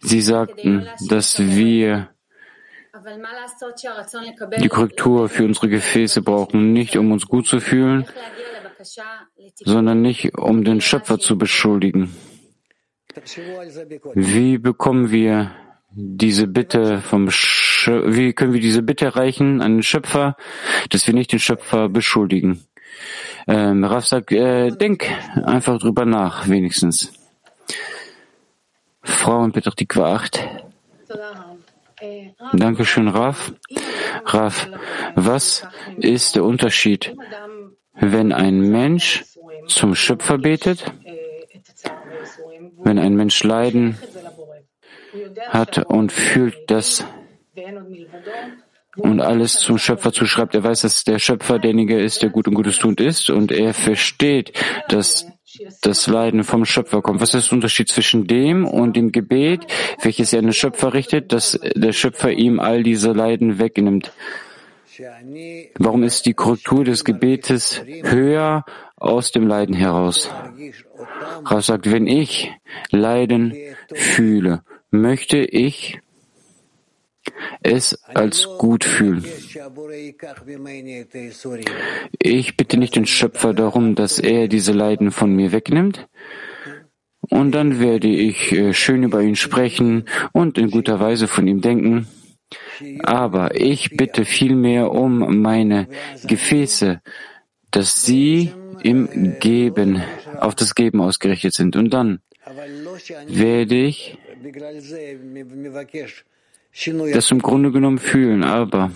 Sie 0.00 0.20
sagten, 0.20 0.86
dass 1.08 1.38
wir 1.38 2.10
die 4.58 4.68
Korrektur 4.68 5.28
für 5.28 5.44
unsere 5.44 5.68
Gefäße 5.68 6.20
brauchen, 6.22 6.72
nicht 6.72 6.96
um 6.96 7.10
uns 7.10 7.26
gut 7.26 7.46
zu 7.46 7.60
fühlen, 7.60 8.06
sondern 9.64 10.02
nicht 10.02 10.36
um 10.36 10.62
den 10.62 10.80
Schöpfer 10.80 11.18
zu 11.18 11.38
beschuldigen. 11.38 12.14
Wie 14.14 14.58
bekommen 14.58 15.10
wir 15.10 15.52
diese 15.90 16.46
Bitte 16.46 17.00
vom 17.00 17.30
Schöpfer, 17.30 18.14
wie 18.14 18.32
können 18.32 18.52
wir 18.52 18.60
diese 18.60 18.82
Bitte 18.82 19.06
erreichen 19.06 19.62
an 19.62 19.76
den 19.76 19.82
Schöpfer, 19.82 20.36
dass 20.90 21.06
wir 21.06 21.14
nicht 21.14 21.32
den 21.32 21.38
Schöpfer 21.38 21.88
beschuldigen? 21.88 22.64
Ähm, 23.46 23.84
Raf 23.84 24.06
sagt, 24.06 24.32
äh, 24.32 24.70
denk 24.70 25.06
einfach 25.44 25.78
drüber 25.78 26.04
nach, 26.04 26.48
wenigstens. 26.48 27.12
Frau 29.02 29.44
in 29.44 29.52
Petach 29.52 29.74
8. 29.76 30.48
Dankeschön, 32.52 33.08
Raf. 33.08 33.52
Raf, 34.26 34.68
was 35.14 35.66
ist 35.96 36.34
der 36.34 36.44
Unterschied, 36.44 37.14
wenn 37.94 38.32
ein 38.32 38.60
Mensch 38.60 39.24
zum 39.68 39.94
Schöpfer 39.94 40.38
betet, 40.38 40.92
wenn 42.78 42.98
ein 42.98 43.14
Mensch 43.14 43.42
Leiden 43.44 43.98
hat 45.48 45.78
und 45.78 46.12
fühlt 46.12 46.70
das 46.70 47.04
und 48.96 49.20
alles 49.20 49.54
zum 49.54 49.78
Schöpfer 49.78 50.12
zuschreibt. 50.12 50.54
Er 50.54 50.64
weiß, 50.64 50.82
dass 50.82 51.04
der 51.04 51.18
Schöpfer 51.18 51.58
derjenige 51.58 51.98
ist, 52.00 52.22
der 52.22 52.30
gut 52.30 52.48
und 52.48 52.54
Gutes 52.54 52.78
tut 52.78 53.00
ist 53.00 53.30
und 53.30 53.52
er 53.52 53.74
versteht, 53.74 54.52
dass 54.88 55.26
das 55.82 56.06
Leiden 56.06 56.44
vom 56.44 56.64
Schöpfer 56.64 57.02
kommt. 57.02 57.20
Was 57.20 57.34
ist 57.34 57.50
der 57.50 57.56
Unterschied 57.56 57.88
zwischen 57.88 58.26
dem 58.26 58.66
und 58.66 58.96
dem 58.96 59.12
Gebet, 59.12 59.66
welches 60.02 60.32
er 60.32 60.40
an 60.40 60.46
den 60.46 60.52
Schöpfer 60.52 60.94
richtet, 60.94 61.32
dass 61.32 61.58
der 61.74 61.92
Schöpfer 61.92 62.32
ihm 62.32 62.58
all 62.60 62.82
diese 62.82 63.12
Leiden 63.12 63.58
wegnimmt? 63.58 64.12
Warum 65.76 66.02
ist 66.04 66.26
die 66.26 66.34
Korrektur 66.34 66.84
des 66.84 67.04
Gebetes 67.04 67.82
höher 68.02 68.64
aus 68.96 69.32
dem 69.32 69.46
Leiden 69.46 69.74
heraus? 69.74 70.30
Rav 71.44 71.64
sagt, 71.64 71.90
wenn 71.90 72.06
ich 72.06 72.52
Leiden 72.90 73.54
fühle, 73.92 74.62
möchte 74.90 75.38
ich 75.38 76.00
es 77.62 78.02
als 78.04 78.46
gut 78.58 78.84
fühlen. 78.84 79.24
Ich 82.18 82.56
bitte 82.56 82.76
nicht 82.76 82.96
den 82.96 83.06
Schöpfer 83.06 83.54
darum, 83.54 83.94
dass 83.94 84.18
er 84.18 84.48
diese 84.48 84.72
Leiden 84.72 85.10
von 85.10 85.34
mir 85.34 85.52
wegnimmt. 85.52 86.06
Und 87.30 87.52
dann 87.52 87.80
werde 87.80 88.08
ich 88.08 88.52
äh, 88.52 88.74
schön 88.74 89.02
über 89.02 89.22
ihn 89.22 89.36
sprechen 89.36 90.04
und 90.32 90.58
in 90.58 90.70
guter 90.70 91.00
Weise 91.00 91.26
von 91.26 91.46
ihm 91.48 91.62
denken. 91.62 92.06
Aber 93.02 93.58
ich 93.58 93.96
bitte 93.96 94.24
vielmehr 94.24 94.90
um 94.90 95.40
meine 95.40 95.88
Gefäße, 96.26 97.00
dass 97.70 98.02
sie 98.02 98.52
im 98.82 99.38
Geben, 99.40 100.02
auf 100.38 100.54
das 100.54 100.74
Geben 100.74 101.00
ausgerichtet 101.00 101.54
sind. 101.54 101.76
Und 101.76 101.90
dann 101.90 102.20
werde 103.26 103.74
ich 103.74 104.18
das 107.12 107.30
im 107.30 107.40
Grunde 107.40 107.70
genommen 107.70 107.98
fühlen, 107.98 108.42
aber 108.42 108.90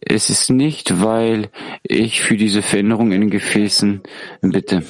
es 0.00 0.30
ist 0.30 0.50
nicht, 0.50 1.02
weil 1.02 1.50
ich 1.82 2.22
für 2.22 2.36
diese 2.36 2.62
Veränderung 2.62 3.12
in 3.12 3.20
den 3.22 3.30
Gefäßen 3.30 4.02
bitte. 4.40 4.82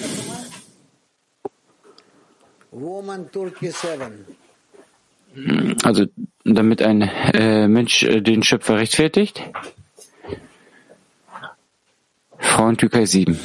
Also 5.82 6.06
damit 6.44 6.82
ein 6.82 7.02
äh, 7.02 7.68
Mensch 7.68 8.02
äh, 8.02 8.20
den 8.20 8.42
Schöpfer 8.42 8.76
rechtfertigt. 8.76 9.42
Frau 12.38 12.68
in 12.68 12.76
Türkei 12.76 13.06
7. 13.06 13.38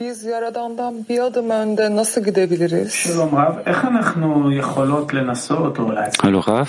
Biz 0.00 0.24
Yaradan'dan 0.24 1.08
bir 1.08 1.18
adım 1.20 1.50
önde 1.50 1.96
nasıl 1.96 2.24
gidebiliriz? 2.24 3.18
Hallo 6.22 6.42
Rav. 6.48 6.66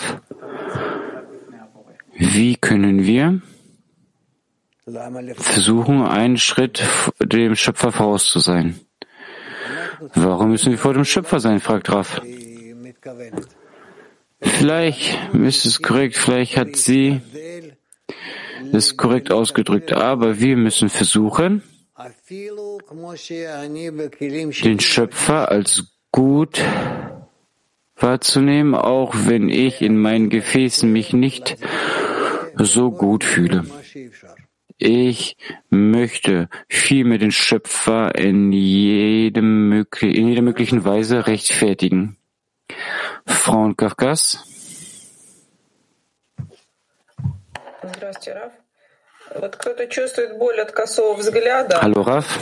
Wie 2.20 2.56
können 2.56 3.00
wir 3.06 3.42
versuchen, 5.36 6.02
einen 6.06 6.38
Schritt 6.38 6.84
dem 7.22 7.56
Schöpfer 7.56 7.92
voraus 7.92 8.26
zu 8.26 8.40
sein? 8.40 8.76
Warum 10.16 10.52
müssen 10.52 10.72
wir 10.72 10.78
vor 10.78 10.94
dem 10.94 11.06
Schöpfer 11.06 11.40
sein? 11.40 11.60
fragt 11.60 11.92
Rav. 11.92 12.22
Vielleicht 14.42 15.18
ist 15.34 15.66
es 15.66 15.82
korrekt, 15.82 16.16
vielleicht 16.16 16.58
hat 16.58 16.76
sie 16.76 17.22
es 18.74 18.96
korrekt 18.96 19.32
ausgedrückt, 19.32 19.92
aber 19.94 20.40
wir 20.40 20.56
müssen 20.58 20.90
versuchen, 20.90 21.64
den 24.65 24.81
Schöpfer 24.81 25.51
als 25.51 25.85
gut 26.11 26.63
wahrzunehmen, 27.97 28.75
auch 28.75 29.15
wenn 29.15 29.49
ich 29.49 29.81
in 29.81 29.97
meinen 29.97 30.29
Gefäßen 30.29 30.91
mich 30.91 31.13
nicht 31.13 31.57
so 32.57 32.91
gut 32.91 33.25
fühle. 33.25 33.65
Ich 34.79 35.37
möchte 35.71 36.49
vielmehr 36.69 37.19
den 37.19 37.31
Schöpfer 37.31 38.15
in, 38.17 38.53
jedem, 38.53 39.87
in 40.01 40.29
jeder 40.29 40.43
möglichen 40.43 40.85
Weise 40.85 41.27
rechtfertigen. 41.27 42.17
Frauen 43.27 43.77
Kafkas. 43.77 44.45
Здравствуйте, 47.83 48.41
Раф. 48.41 48.56
Hallo 51.82 52.02
Raf. 52.02 52.40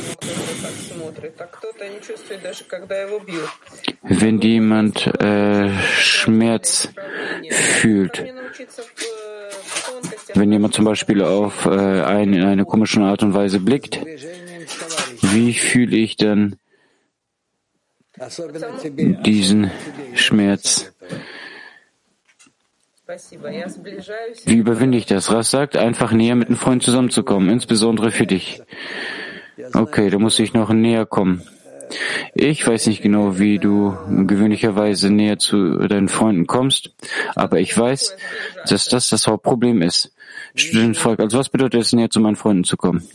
Wenn 4.04 4.42
jemand 4.42 5.08
äh, 5.22 5.70
Schmerz 5.98 6.90
fühlt, 7.50 8.26
wenn 10.34 10.52
jemand 10.52 10.74
zum 10.74 10.86
Beispiel 10.86 11.22
auf 11.24 11.66
äh, 11.66 11.70
eine, 11.70 12.38
in 12.38 12.44
eine 12.44 12.66
komische 12.66 13.02
Art 13.02 13.24
und 13.24 13.34
Weise 13.34 13.60
blickt, 13.60 14.00
wie 15.22 15.54
fühle 15.54 15.98
ich 15.98 16.18
dann 16.18 16.58
diesen 19.26 19.72
Schmerz? 20.14 20.92
Wie 23.08 24.58
überwinde 24.58 24.98
ich 24.98 25.06
das? 25.06 25.32
Ras 25.32 25.52
sagt, 25.52 25.78
einfach 25.78 26.12
näher 26.12 26.36
mit 26.36 26.48
einem 26.48 26.58
Freund 26.58 26.82
zusammenzukommen, 26.82 27.50
insbesondere 27.50 28.12
für 28.12 28.26
dich. 28.26 28.62
Okay, 29.74 30.10
da 30.10 30.18
muss 30.18 30.40
ich 30.40 30.54
noch 30.54 30.72
näher 30.72 31.06
kommen. 31.06 31.44
Ich 32.34 32.66
weiß 32.66 32.88
nicht 32.88 33.04
genau, 33.04 33.38
wie 33.38 33.60
du 33.60 33.96
gewöhnlicherweise 34.10 35.12
näher 35.12 35.38
zu 35.38 35.88
deinen 35.88 36.10
Freunden 36.10 36.48
kommst, 36.48 36.92
aber 37.36 37.60
ich 37.60 37.78
weiß, 37.78 38.18
dass 38.68 38.86
das 38.86 39.10
das 39.10 39.28
Hauptproblem 39.28 39.84
ist. 39.84 40.12
Student 40.56 40.98
fragt, 40.98 41.22
also 41.22 41.38
was 41.38 41.50
bedeutet 41.50 41.82
es, 41.82 41.94
näher 41.94 42.10
zu 42.10 42.20
meinen 42.20 42.36
Freunden 42.36 42.64
zu 42.64 42.76
kommen? 42.76 43.08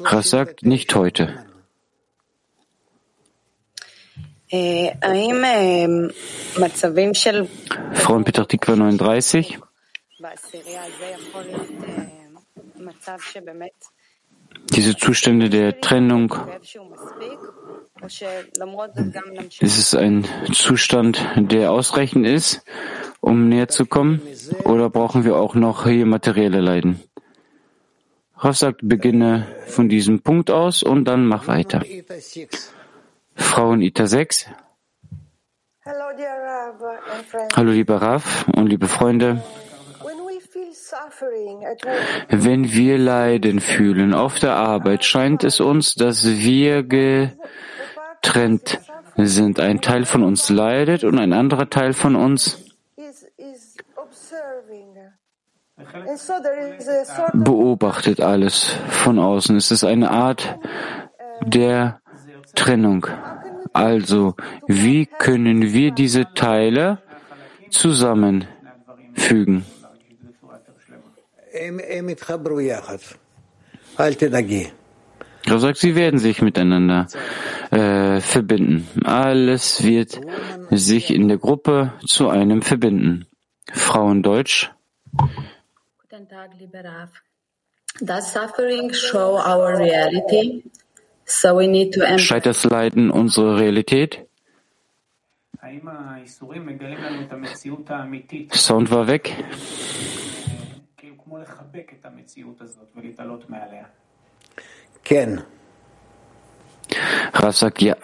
Ras 0.00 0.30
sagt, 0.30 0.64
nicht 0.64 0.94
heute. 0.94 1.43
Frauen 7.92 8.24
Peter 8.24 8.46
Tikva 8.46 8.76
39. 8.76 9.58
Diese 14.70 14.96
Zustände 14.96 15.50
der 15.50 15.80
Trennung, 15.80 16.34
ist 19.60 19.78
es 19.78 19.94
ein 19.94 20.24
Zustand, 20.52 21.26
der 21.36 21.72
ausreichend 21.72 22.26
ist, 22.26 22.62
um 23.20 23.48
näher 23.48 23.68
zu 23.68 23.86
kommen, 23.86 24.20
oder 24.64 24.88
brauchen 24.88 25.24
wir 25.24 25.36
auch 25.36 25.54
noch 25.54 25.84
hier 25.84 26.06
materielle 26.06 26.60
Leiden? 26.60 27.02
Rav 28.36 28.56
sagt, 28.56 28.80
beginne 28.82 29.48
von 29.66 29.88
diesem 29.88 30.20
Punkt 30.20 30.50
aus 30.50 30.82
und 30.82 31.06
dann 31.06 31.26
mach 31.26 31.48
weiter. 31.48 31.82
Frauen 33.34 33.82
Ita 33.82 34.06
6. 34.06 34.46
Hallo 37.56 37.70
lieber 37.70 38.00
Rav 38.00 38.46
und 38.54 38.66
liebe 38.66 38.88
Freunde. 38.88 39.42
Wenn 42.28 42.72
wir 42.72 42.98
Leiden 42.98 43.60
fühlen 43.60 44.14
auf 44.14 44.38
der 44.38 44.54
Arbeit, 44.56 45.04
scheint 45.04 45.44
es 45.44 45.60
uns, 45.60 45.94
dass 45.94 46.26
wir 46.26 46.82
getrennt 46.82 48.80
sind. 49.16 49.60
Ein 49.60 49.80
Teil 49.80 50.04
von 50.04 50.22
uns 50.22 50.48
leidet 50.48 51.04
und 51.04 51.18
ein 51.18 51.32
anderer 51.32 51.68
Teil 51.68 51.92
von 51.92 52.16
uns 52.16 52.64
beobachtet 57.32 58.20
alles 58.20 58.76
von 58.88 59.18
außen. 59.18 59.56
Es 59.56 59.70
ist 59.70 59.84
eine 59.84 60.10
Art 60.10 60.58
der 61.44 62.00
Trennung. 62.54 63.06
Also, 63.72 64.34
wie 64.66 65.06
können 65.06 65.72
wir 65.72 65.90
diese 65.90 66.26
Teile 66.34 67.02
zusammenfügen? 67.70 69.64
Er 75.46 75.58
sagt, 75.58 75.78
sie 75.78 75.94
werden 75.94 76.18
sich 76.18 76.40
miteinander 76.40 77.06
äh, 77.70 78.20
verbinden. 78.20 78.88
Alles 79.04 79.82
wird 79.84 80.20
sich 80.70 81.12
in 81.12 81.28
der 81.28 81.38
Gruppe 81.38 81.92
zu 82.06 82.28
einem 82.28 82.62
verbinden. 82.62 83.26
Frauendeutsch. 83.72 84.70
Guten 85.16 86.28
Tag, 86.28 86.50
lieber 86.58 86.84
Raf. 86.84 87.10
Does 88.00 88.32
suffering 88.32 88.92
show 88.92 89.36
our 89.38 89.78
reality? 89.78 90.64
Scheint 92.18 92.46
das 92.46 92.64
Leiden 92.64 93.10
unsere 93.10 93.58
Realität? 93.58 94.26
Sound 98.52 98.90
war 98.90 99.06
weg. 99.06 99.32
Ken. 105.04 105.42
Rav 107.32 107.56
sagt 107.56 107.82
ja. 107.82 107.94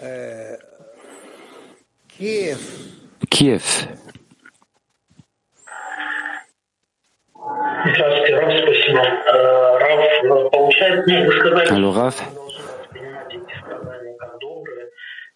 Äh, 0.00 0.58
Kiew. 2.08 2.58
Kiew. 3.30 3.60
Hallo 11.70 11.90
Rav 11.90 12.39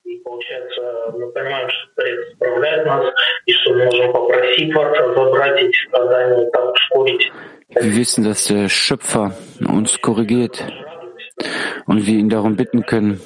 и 0.09 0.17
получается, 0.19 1.11
мы 1.13 1.31
понимаем, 1.31 1.69
что 1.69 1.93
Творец 1.95 2.19
исправляет 2.31 2.85
нас, 2.85 3.13
и 3.45 3.53
что 3.53 3.73
мы 3.73 3.85
можем 3.85 4.11
попросить 4.11 4.71
Творца 4.71 5.13
забрать 5.13 5.61
эти 5.61 5.87
страдания, 5.87 6.49
там, 6.51 6.71
ускорить. 6.71 7.31
Wir 7.71 7.95
wissen, 7.95 8.23
dass 8.23 8.45
der 8.45 8.67
Schöpfer 8.67 9.31
uns 9.59 10.01
korrigiert 10.01 10.65
und 11.85 12.07
wir 12.07 12.17
ihn 12.17 12.29
darum 12.29 12.55
bitten 12.55 12.83
können, 12.83 13.21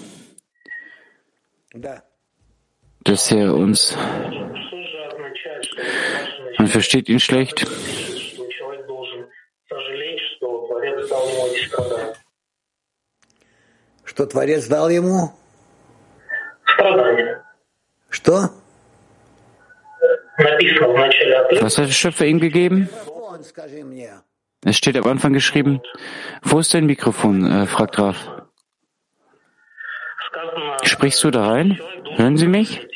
dass 1.74 3.32
er 3.32 3.53
uns, 3.53 3.97
man 6.57 6.68
versteht 6.68 7.07
ihn 7.07 7.22
schlecht, 7.22 7.61
что 7.61 8.49
человек 8.49 8.86
должен 8.86 9.26
сожалеть, 9.70 10.20
что 10.20 10.68
Творец 14.26 14.68
дал 14.68 14.89
ему 14.89 15.32
Was 21.61 21.79
hat 21.79 21.87
der 21.87 21.93
Schöpfer 21.93 22.26
ihm 22.26 22.41
gegeben? 22.41 22.89
Es 24.64 24.76
steht 24.76 24.97
am 24.97 25.07
Anfang 25.07 25.33
geschrieben. 25.33 25.81
Wo 26.43 26.59
ist 26.59 26.74
dein 26.74 26.87
Mikrofon? 26.87 27.51
Äh, 27.51 27.66
fragt 27.66 27.99
Raf. 27.99 28.29
Sprichst 30.83 31.24
du 31.24 31.31
da 31.31 31.49
rein? 31.49 31.81
Hören 32.16 32.37
Sie 32.37 32.49
mich? 32.49 32.87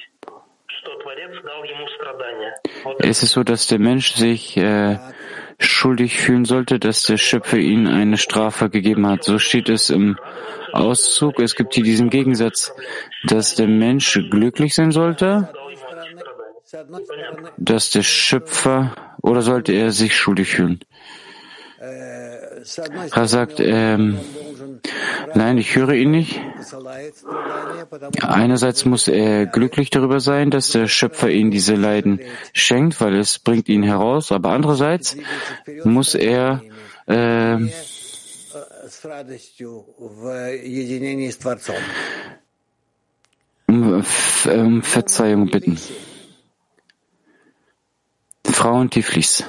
Ist 2.98 3.22
Es 3.22 3.30
so, 3.30 3.42
dass 3.42 3.66
der 3.68 3.78
Mensch 3.78 4.14
sich 4.14 4.56
äh, 4.56 4.98
schuldig 5.64 6.18
fühlen 6.18 6.44
sollte, 6.44 6.78
dass 6.78 7.04
der 7.04 7.16
Schöpfer 7.16 7.58
ihnen 7.58 7.86
eine 7.86 8.18
Strafe 8.18 8.70
gegeben 8.70 9.06
hat. 9.06 9.24
So 9.24 9.38
steht 9.38 9.68
es 9.68 9.90
im 9.90 10.18
Auszug. 10.72 11.38
Es 11.40 11.54
gibt 11.54 11.74
hier 11.74 11.84
diesen 11.84 12.10
Gegensatz, 12.10 12.72
dass 13.24 13.54
der 13.54 13.68
Mensch 13.68 14.18
glücklich 14.30 14.74
sein 14.74 14.90
sollte, 14.90 15.52
dass 17.58 17.90
der 17.90 18.02
Schöpfer 18.02 18.94
oder 19.22 19.42
sollte 19.42 19.72
er 19.72 19.92
sich 19.92 20.16
schuldig 20.16 20.48
fühlen. 20.48 20.80
Er 21.82 23.26
sagt, 23.26 23.58
ähm, 23.58 24.20
nein, 25.34 25.58
ich 25.58 25.74
höre 25.74 25.94
ihn 25.94 26.12
nicht. 26.12 26.40
Einerseits 28.20 28.84
muss 28.84 29.08
er 29.08 29.46
glücklich 29.46 29.90
darüber 29.90 30.20
sein, 30.20 30.52
dass 30.52 30.70
der 30.70 30.86
Schöpfer 30.86 31.28
ihm 31.28 31.50
diese 31.50 31.74
Leiden 31.74 32.20
schenkt, 32.52 33.00
weil 33.00 33.16
es 33.16 33.40
bringt 33.40 33.68
ihn 33.68 33.82
heraus. 33.82 34.30
Aber 34.30 34.50
andererseits 34.50 35.16
muss 35.82 36.14
er 36.14 36.62
ähm, 37.08 37.72
um 43.66 44.82
Verzeihung 44.82 45.50
bitten. 45.50 45.80
Frauen 48.46 48.88
Tiflis. 48.88 49.44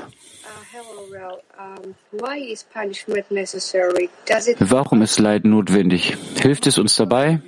Warum 4.60 5.02
ist 5.02 5.20
Leid 5.20 5.46
notwendig? 5.46 6.18
Hilft 6.42 6.68
es 6.68 6.78
uns 6.78 6.96
dabei? 6.96 7.40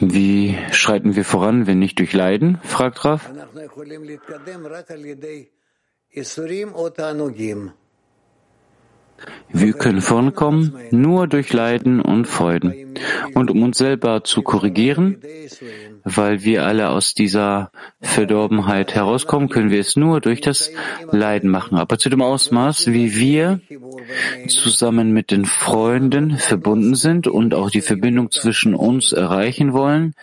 Wie 0.00 0.56
schreiten 0.70 1.16
wir 1.16 1.24
voran, 1.24 1.66
wenn 1.66 1.78
nicht 1.78 1.98
durch 1.98 2.12
Leiden? 2.12 2.58
fragt 2.62 3.04
Raf. 3.04 3.28
Wir 9.50 9.72
können 9.72 10.00
vorankommen 10.00 10.74
nur 10.90 11.26
durch 11.26 11.52
Leiden 11.52 12.00
und 12.00 12.26
Freuden. 12.26 12.74
Und 13.34 13.50
um 13.50 13.62
uns 13.62 13.78
selber 13.78 14.24
zu 14.24 14.42
korrigieren, 14.42 15.20
weil 16.04 16.44
wir 16.44 16.64
alle 16.64 16.90
aus 16.90 17.14
dieser 17.14 17.70
Verdorbenheit 18.00 18.94
herauskommen, 18.94 19.48
können 19.48 19.70
wir 19.70 19.80
es 19.80 19.96
nur 19.96 20.20
durch 20.20 20.40
das 20.40 20.70
Leiden 21.10 21.50
machen. 21.50 21.78
Aber 21.78 21.98
zu 21.98 22.08
dem 22.10 22.22
Ausmaß, 22.22 22.92
wie 22.92 23.16
wir 23.16 23.60
zusammen 24.48 25.12
mit 25.12 25.30
den 25.30 25.44
Freunden 25.44 26.36
verbunden 26.36 26.94
sind 26.94 27.26
und 27.26 27.54
auch 27.54 27.70
die 27.70 27.80
Verbindung 27.80 28.30
zwischen 28.30 28.74
uns 28.74 29.12
erreichen 29.12 29.72
wollen, 29.72 30.14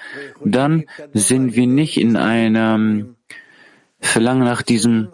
dann 0.44 0.86
sind 1.14 1.56
wir 1.56 1.68
nicht 1.68 1.98
in 1.98 2.16
einem 2.16 3.16
Verlangen 4.00 4.44
nach 4.44 4.62
diesem 4.62 5.10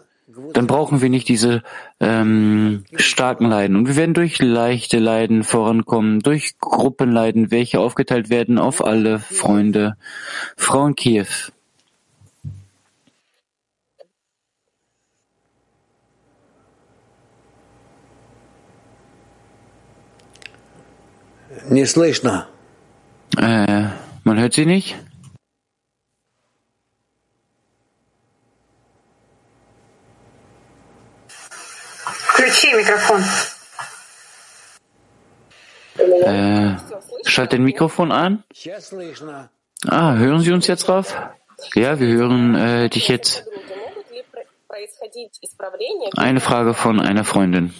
dann 0.53 0.67
brauchen 0.67 1.01
wir 1.01 1.09
nicht 1.09 1.27
diese 1.27 1.63
ähm, 1.99 2.83
starken 2.95 3.45
Leiden. 3.45 3.75
Und 3.75 3.87
wir 3.87 3.95
werden 3.95 4.13
durch 4.13 4.41
leichte 4.41 4.99
Leiden 4.99 5.43
vorankommen, 5.43 6.19
durch 6.19 6.57
Gruppenleiden, 6.59 7.51
welche 7.51 7.79
aufgeteilt 7.79 8.29
werden 8.29 8.57
auf 8.57 8.83
alle 8.83 9.19
Freunde. 9.19 9.95
Frauen 10.57 10.95
Kiew. 10.95 11.25
Äh, 23.37 23.85
man 24.23 24.39
hört 24.39 24.53
sie 24.53 24.65
nicht? 24.65 24.97
Включи 32.40 32.74
микрофон. 32.74 33.24
Äh, 35.98 36.76
schalt 37.24 37.52
den 37.52 37.64
Mikrofon 37.64 38.12
an. 38.12 38.44
Ah, 39.88 40.14
hören 40.14 40.40
Sie 40.40 40.52
uns 40.52 40.66
jetzt 40.66 40.88
drauf? 40.88 41.16
Ja, 41.74 41.98
wir 41.98 42.08
hören 42.08 42.54
äh, 42.54 42.88
dich 42.88 43.08
jetzt. 43.08 43.44
Eine 46.16 46.40
Frage 46.40 46.74
von 46.74 47.00
einer 47.00 47.24
Freundin. 47.24 47.74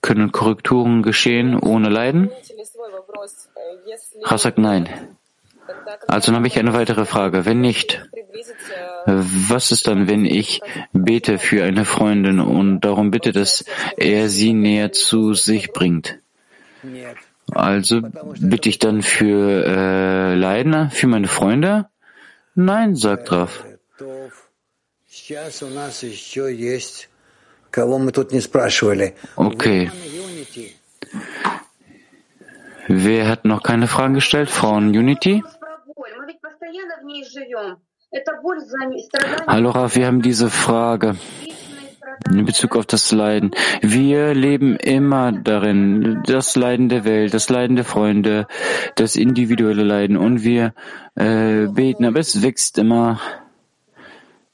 Können 0.00 0.32
Korrekturen 0.32 1.02
geschehen 1.02 1.58
ohne 1.58 1.88
Leiden? 1.88 2.30
Rav 4.22 4.40
sagt 4.40 4.58
nein. 4.58 5.16
Also 6.07 6.33
habe 6.33 6.47
ich 6.47 6.57
eine 6.59 6.73
weitere 6.73 7.05
Frage. 7.05 7.45
Wenn 7.45 7.61
nicht, 7.61 8.01
was 9.05 9.71
ist 9.71 9.87
dann, 9.87 10.07
wenn 10.07 10.25
ich 10.25 10.61
bete 10.93 11.37
für 11.37 11.63
eine 11.63 11.85
Freundin 11.85 12.39
und 12.39 12.81
darum 12.81 13.11
bitte, 13.11 13.31
dass 13.31 13.65
er 13.97 14.29
sie 14.29 14.53
näher 14.53 14.91
zu 14.91 15.33
sich 15.33 15.71
bringt? 15.71 16.19
Also 17.51 18.01
bitte 18.39 18.69
ich 18.69 18.79
dann 18.79 19.01
für 19.01 19.65
äh, 19.65 20.35
Leiden, 20.35 20.91
für 20.91 21.07
meine 21.07 21.27
Freunde? 21.27 21.87
Nein, 22.55 22.95
sagt 22.95 23.31
Raf. 23.31 23.65
Okay. 29.35 29.91
Wer 32.87 33.27
hat 33.27 33.45
noch 33.45 33.61
keine 33.61 33.87
Fragen 33.87 34.15
gestellt? 34.15 34.49
Frauen 34.49 34.89
Unity? 34.89 35.43
Hallo 39.47 39.69
Raf, 39.71 39.95
wir 39.95 40.05
haben 40.05 40.21
diese 40.21 40.49
Frage 40.49 41.15
in 42.29 42.45
Bezug 42.45 42.75
auf 42.75 42.85
das 42.85 43.11
Leiden. 43.11 43.51
Wir 43.81 44.33
leben 44.33 44.75
immer 44.75 45.31
darin, 45.31 46.21
das 46.25 46.55
Leiden 46.55 46.89
der 46.89 47.05
Welt, 47.05 47.33
das 47.33 47.49
Leiden 47.49 47.75
der 47.75 47.85
Freunde, 47.85 48.47
das 48.95 49.15
individuelle 49.15 49.83
Leiden 49.83 50.17
und 50.17 50.43
wir 50.43 50.73
äh, 51.15 51.67
beten, 51.67 52.05
aber 52.05 52.19
es 52.19 52.41
wächst 52.41 52.77
immer. 52.77 53.19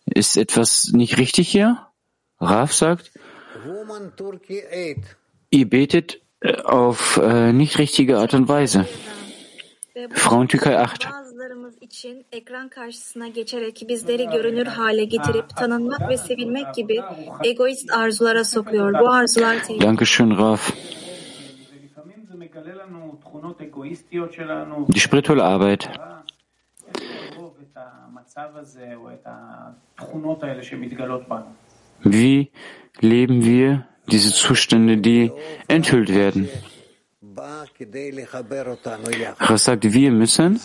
Ist 0.05 0.37
etwas 0.37 0.91
nicht 0.93 1.17
richtig 1.17 1.49
hier? 1.49 1.87
Raf 2.39 2.73
sagt, 2.73 3.11
ihr 5.49 5.69
betet 5.69 6.21
äh, 6.41 6.61
auf 6.61 7.17
äh, 7.17 7.51
nicht 7.53 7.79
richtige 7.79 8.19
Art 8.19 8.33
und 8.33 8.47
Weise. 8.47 8.87
Frauen 9.95 10.47
Türkei 10.47 10.77
8. 10.77 11.07
için 11.81 12.25
ekran 12.31 12.69
karşısına 12.69 13.27
geçerek 13.27 13.85
bizleri 13.87 14.27
görünür 14.27 14.65
hale 14.65 15.05
getirip 15.05 15.49
tanınmak 15.49 16.09
ve 16.09 16.17
sevilmek 16.17 16.75
gibi 16.75 17.01
egoist 17.43 17.91
arzulara 17.93 18.43
sokuyor. 18.43 18.93
Bu 18.99 19.11
arzular 19.11 19.57
Dankeschön, 19.81 20.37
Raf. 20.37 20.73
Die 24.93 24.99
spirituelle 24.99 25.43
Arbeit 25.43 25.89
Wie 32.03 32.51
leben 33.03 33.41
wir 33.41 33.87
diese 34.11 34.31
Zustände, 34.31 34.97
die 34.97 35.31
enthüllt 35.69 36.09
werden? 36.09 36.49
Rav 39.39 39.57
sagt, 39.57 39.83
wir 39.93 40.11
müssen 40.11 40.59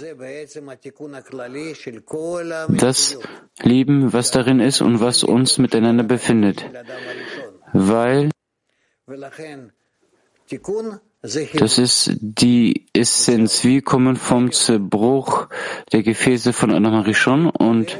das 2.68 3.18
lieben, 3.62 4.12
was 4.12 4.30
darin 4.30 4.60
ist 4.60 4.80
und 4.80 5.00
was 5.00 5.24
uns 5.24 5.58
miteinander 5.58 6.04
befindet, 6.04 6.64
weil 7.72 8.30
das 11.54 11.78
ist 11.78 12.10
die 12.20 12.86
Essenz. 12.92 13.64
Wir 13.64 13.82
kommen 13.82 14.16
vom 14.16 14.52
Zerbruch 14.52 15.48
der 15.92 16.02
Gefäße 16.02 16.52
von 16.52 16.70
Adam 16.70 17.00
Rishon 17.00 17.50
und 17.50 17.98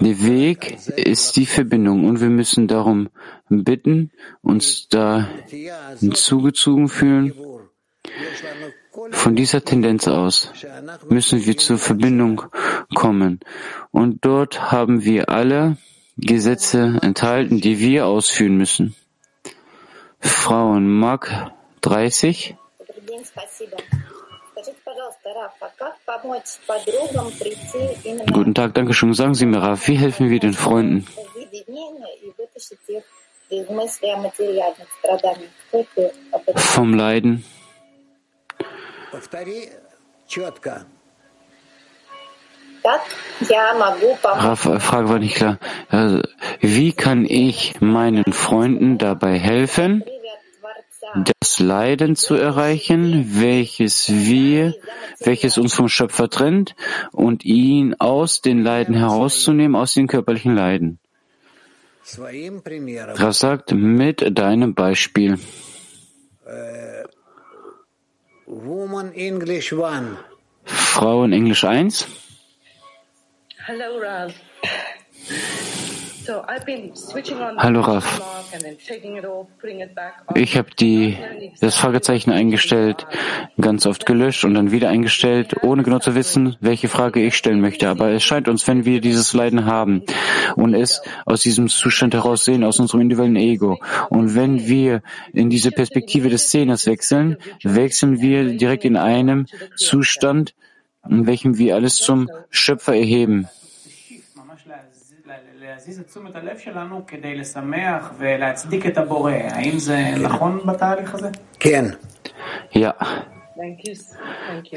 der 0.00 0.22
Weg 0.22 0.78
ist 0.96 1.36
die 1.36 1.46
Verbindung 1.46 2.06
und 2.06 2.20
wir 2.20 2.28
müssen 2.28 2.68
darum 2.68 3.08
bitten, 3.48 4.10
uns 4.42 4.88
da 4.88 5.28
hinzugezogen 5.98 6.88
fühlen. 6.88 7.32
Von 9.10 9.36
dieser 9.36 9.64
Tendenz 9.64 10.08
aus 10.08 10.52
müssen 11.08 11.44
wir 11.44 11.56
zur 11.56 11.78
Verbindung 11.78 12.42
kommen. 12.94 13.40
Und 13.90 14.24
dort 14.24 14.72
haben 14.72 15.04
wir 15.04 15.28
alle 15.28 15.76
Gesetze 16.16 16.98
enthalten, 17.02 17.60
die 17.60 17.78
wir 17.78 18.06
ausführen 18.06 18.56
müssen. 18.56 18.94
Frauen 20.20 20.88
Mark 20.88 21.52
30. 21.82 22.56
Guten 28.32 28.54
Tag, 28.54 28.74
danke 28.74 28.94
schön. 28.94 29.14
Sagen 29.14 29.34
Sie 29.34 29.46
mir, 29.46 29.58
Raf, 29.58 29.86
wie 29.88 29.96
helfen 29.96 30.30
wir 30.30 30.40
den 30.40 30.54
Freunden? 30.54 31.06
Vom 36.56 36.94
Leiden. 36.94 37.44
Raf, 44.38 44.60
Frage 44.60 45.08
war 45.08 45.18
nicht 45.18 45.36
klar. 45.36 45.58
Also, 45.88 46.22
wie 46.60 46.92
kann 46.92 47.24
ich 47.24 47.80
meinen 47.80 48.32
Freunden 48.32 48.98
dabei 48.98 49.38
helfen, 49.38 50.04
das 51.14 51.58
Leiden 51.58 52.16
zu 52.16 52.34
erreichen, 52.34 53.40
welches 53.40 54.08
wir, 54.08 54.74
welches 55.20 55.58
uns 55.58 55.74
vom 55.74 55.88
Schöpfer 55.88 56.28
trennt 56.28 56.74
und 57.12 57.44
ihn 57.44 57.94
aus 57.98 58.40
den 58.40 58.62
Leiden 58.62 58.94
herauszunehmen, 58.94 59.76
aus 59.76 59.94
den 59.94 60.06
körperlichen 60.06 60.54
Leiden. 60.54 60.98
Rav 62.10 63.32
sagt, 63.34 63.72
mit 63.72 64.38
deinem 64.38 64.74
Beispiel. 64.74 65.38
Frau 70.64 71.24
in 71.24 71.32
Englisch 71.32 71.64
1. 71.64 72.06
Hello, 73.66 73.98
Rav. 73.98 74.32
Hallo 76.28 77.80
Raf. 77.80 78.20
Ich 80.34 80.56
habe 80.58 80.70
die, 80.78 81.16
das 81.60 81.76
Fragezeichen 81.76 82.30
eingestellt, 82.30 83.06
ganz 83.58 83.86
oft 83.86 84.04
gelöscht 84.04 84.44
und 84.44 84.52
dann 84.52 84.70
wieder 84.70 84.90
eingestellt, 84.90 85.62
ohne 85.62 85.82
genau 85.84 86.00
zu 86.00 86.14
wissen, 86.14 86.56
welche 86.60 86.88
Frage 86.88 87.24
ich 87.24 87.34
stellen 87.34 87.60
möchte. 87.60 87.88
Aber 87.88 88.10
es 88.10 88.24
scheint 88.24 88.48
uns, 88.48 88.68
wenn 88.68 88.84
wir 88.84 89.00
dieses 89.00 89.32
Leiden 89.32 89.64
haben 89.64 90.02
und 90.56 90.74
es 90.74 91.00
aus 91.24 91.40
diesem 91.40 91.68
Zustand 91.68 92.12
heraus 92.12 92.44
sehen, 92.44 92.62
aus 92.62 92.78
unserem 92.78 93.00
individuellen 93.00 93.36
Ego, 93.36 93.78
und 94.10 94.34
wenn 94.34 94.66
wir 94.66 95.02
in 95.32 95.48
diese 95.48 95.70
Perspektive 95.70 96.28
des 96.28 96.50
Zehners 96.50 96.86
wechseln, 96.86 97.38
wechseln 97.62 98.20
wir 98.20 98.44
direkt 98.56 98.84
in 98.84 98.96
einem 98.96 99.46
Zustand, 99.76 100.54
in 101.08 101.26
welchem 101.26 101.56
wir 101.56 101.74
alles 101.74 101.96
zum 101.96 102.28
Schöpfer 102.50 102.94
erheben. 102.94 103.48
להזיז 105.87 105.99
את 105.99 106.07
תשומת 106.07 106.35
הלב 106.35 106.57
שלנו 106.57 107.05
כדי 107.07 107.35
לשמח 107.35 108.11
ולהצדיק 108.17 108.85
את 108.85 108.97
הבורא. 108.97 109.31
האם 109.31 109.79
זה 109.79 109.97
נכון 110.21 110.59
בתהליך 110.67 111.13
הזה? 111.13 111.29
כן. 111.59 111.85
Ja. 112.73 112.91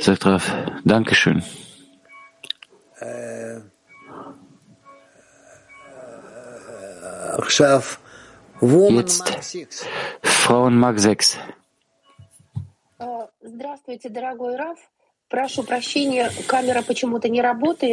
Sagt 0.07 0.24
Raf, 0.26 0.44
Dankeschön. 0.84 1.38
Jetzt 8.96 9.24
Frauen 10.22 10.74
Mark 10.84 10.98
6. 11.00 11.38
Здравствуйте, 13.42 14.09
дорогой 14.09 14.57
Раф. 14.57 14.78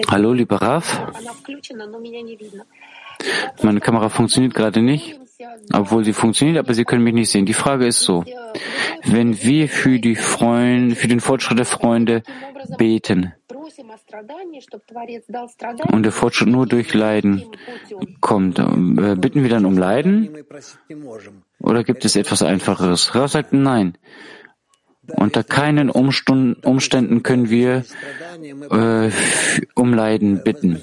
Hallo, 0.07 0.29
lieber 0.33 0.59
Raf. 0.61 0.85
Meine 3.62 3.80
Kamera 3.80 4.08
funktioniert 4.08 4.54
gerade 4.54 4.82
nicht, 4.82 5.18
obwohl 5.72 6.04
sie 6.04 6.12
funktioniert, 6.12 6.58
aber 6.58 6.74
Sie 6.74 6.84
können 6.84 7.04
mich 7.04 7.14
nicht 7.14 7.30
sehen. 7.30 7.46
Die 7.46 7.54
Frage 7.54 7.86
ist 7.86 8.00
so, 8.00 8.24
wenn 9.04 9.42
wir 9.42 9.68
für 9.68 9.98
die 9.98 10.16
Freunde, 10.16 10.94
für 10.96 11.08
den 11.08 11.20
Fortschritt 11.20 11.58
der 11.58 11.66
Freunde 11.66 12.22
beten 12.76 13.32
und 15.92 16.02
der 16.02 16.12
Fortschritt 16.12 16.48
nur 16.48 16.66
durch 16.66 16.94
Leiden 16.94 17.44
kommt, 18.20 18.58
äh, 18.58 19.14
bitten 19.16 19.42
wir 19.42 19.50
dann 19.50 19.64
um 19.64 19.76
Leiden 19.76 20.30
oder 21.60 21.84
gibt 21.84 22.04
es 22.04 22.16
etwas 22.16 22.42
Einfacheres? 22.42 23.14
Raf 23.14 23.30
sagt 23.30 23.52
nein. 23.52 23.98
Unter 25.16 25.42
keinen 25.42 25.88
Umständen 25.88 27.22
können 27.22 27.48
wir 27.48 27.84
äh, 28.70 29.10
um 29.74 29.94
Leiden 29.94 30.42
bitten. 30.44 30.82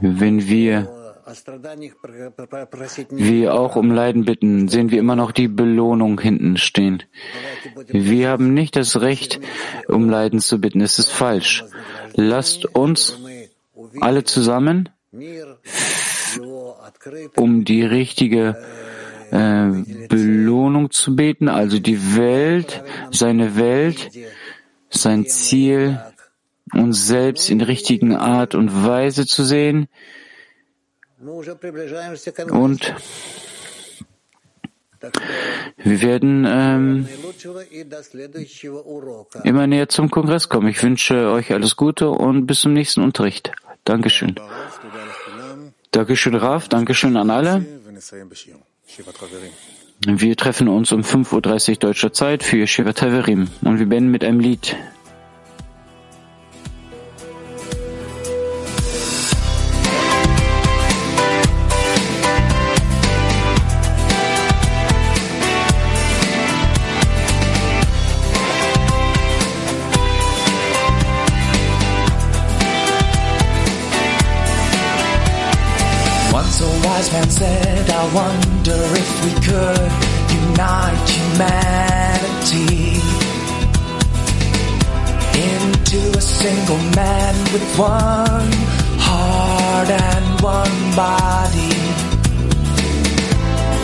Wenn 0.00 0.48
wir 0.48 0.88
wir 3.10 3.54
auch 3.54 3.76
um 3.76 3.92
Leiden 3.92 4.24
bitten, 4.24 4.66
sehen 4.68 4.90
wir 4.90 4.98
immer 4.98 5.14
noch 5.14 5.30
die 5.30 5.46
Belohnung 5.46 6.20
hinten 6.20 6.56
stehen. 6.56 7.04
Wir 7.86 8.30
haben 8.30 8.52
nicht 8.52 8.74
das 8.74 9.00
Recht, 9.00 9.38
um 9.86 10.10
Leiden 10.10 10.40
zu 10.40 10.60
bitten. 10.60 10.80
Es 10.80 10.98
ist 10.98 11.10
falsch. 11.10 11.64
Lasst 12.14 12.64
uns 12.74 13.16
alle 14.00 14.24
zusammen 14.24 14.88
um 17.36 17.64
die 17.64 17.82
richtige 17.82 18.56
äh, 19.30 19.70
Belohnung 20.08 20.90
zu 20.90 21.16
beten, 21.16 21.48
also 21.48 21.78
die 21.78 22.16
Welt, 22.16 22.82
seine 23.10 23.56
Welt, 23.56 24.10
sein 24.90 25.26
Ziel, 25.26 26.00
uns 26.72 27.06
selbst 27.06 27.50
in 27.50 27.60
richtigen 27.60 28.14
Art 28.14 28.54
und 28.54 28.84
Weise 28.84 29.26
zu 29.26 29.44
sehen 29.44 29.88
und 32.50 32.94
wir 35.78 36.02
werden 36.02 36.44
ähm, 36.46 37.08
immer 39.44 39.66
näher 39.66 39.88
zum 39.88 40.10
Kongress 40.10 40.48
kommen. 40.48 40.68
Ich 40.68 40.82
wünsche 40.82 41.30
euch 41.30 41.52
alles 41.52 41.76
Gute 41.76 42.10
und 42.10 42.46
bis 42.46 42.60
zum 42.60 42.72
nächsten 42.72 43.02
Unterricht. 43.02 43.52
Dankeschön. 43.84 44.34
Dankeschön, 45.90 46.34
Raf. 46.34 46.68
Dankeschön 46.68 47.16
an 47.16 47.30
alle. 47.30 47.64
Wir 50.06 50.36
treffen 50.36 50.68
uns 50.68 50.92
um 50.92 51.00
5.30 51.00 51.70
Uhr 51.70 51.76
deutscher 51.76 52.12
Zeit 52.12 52.42
für 52.42 52.66
Shiva 52.66 52.92
Taverim 52.92 53.48
und 53.62 53.78
wir 53.78 53.86
beenden 53.86 54.10
mit 54.10 54.24
einem 54.24 54.40
Lied. 54.40 54.76
Wise 77.00 77.12
man 77.12 77.30
said, 77.30 77.90
I 77.90 78.14
wonder 78.14 78.80
if 79.02 79.10
we 79.24 79.32
could 79.48 79.90
unite 80.40 81.08
humanity 81.16 83.00
into 85.48 86.00
a 86.18 86.20
single 86.20 86.82
man 87.00 87.34
with 87.54 87.66
one 87.78 88.52
heart 89.06 89.90
and 89.90 90.40
one 90.42 90.80
body. 90.94 91.76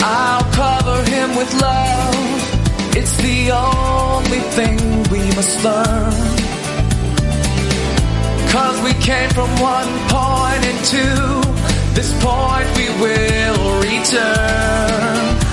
I'll 0.02 0.46
cover 0.52 0.98
him 1.10 1.36
with 1.36 1.52
love. 1.68 2.96
It's 2.98 3.16
the 3.16 3.38
only 3.52 4.42
thing 4.56 4.78
we 5.12 5.22
must 5.36 5.64
learn. 5.64 6.16
Cause 8.52 8.76
we 8.82 8.92
came 9.08 9.30
from 9.30 9.50
one 9.60 9.92
point 10.12 10.62
into 10.72 11.45
this 11.97 12.12
point 12.22 12.68
we 12.76 12.88
will 13.01 13.80
return. 13.80 15.45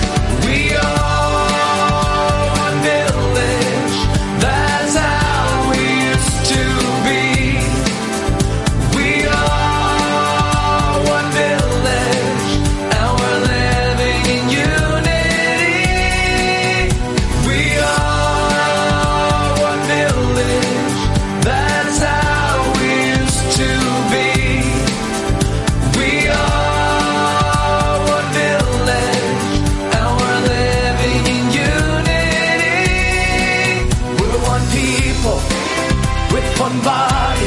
With 36.74 36.82
one 36.82 36.84
body 36.84 37.46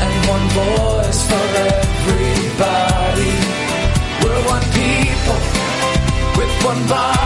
and 0.00 0.28
one 0.28 0.48
voice 0.50 1.26
for 1.28 1.46
everybody. 1.72 3.32
We're 4.22 4.42
one 4.46 4.62
people 4.72 5.38
with 6.36 6.64
one 6.64 6.88
body 6.88 7.17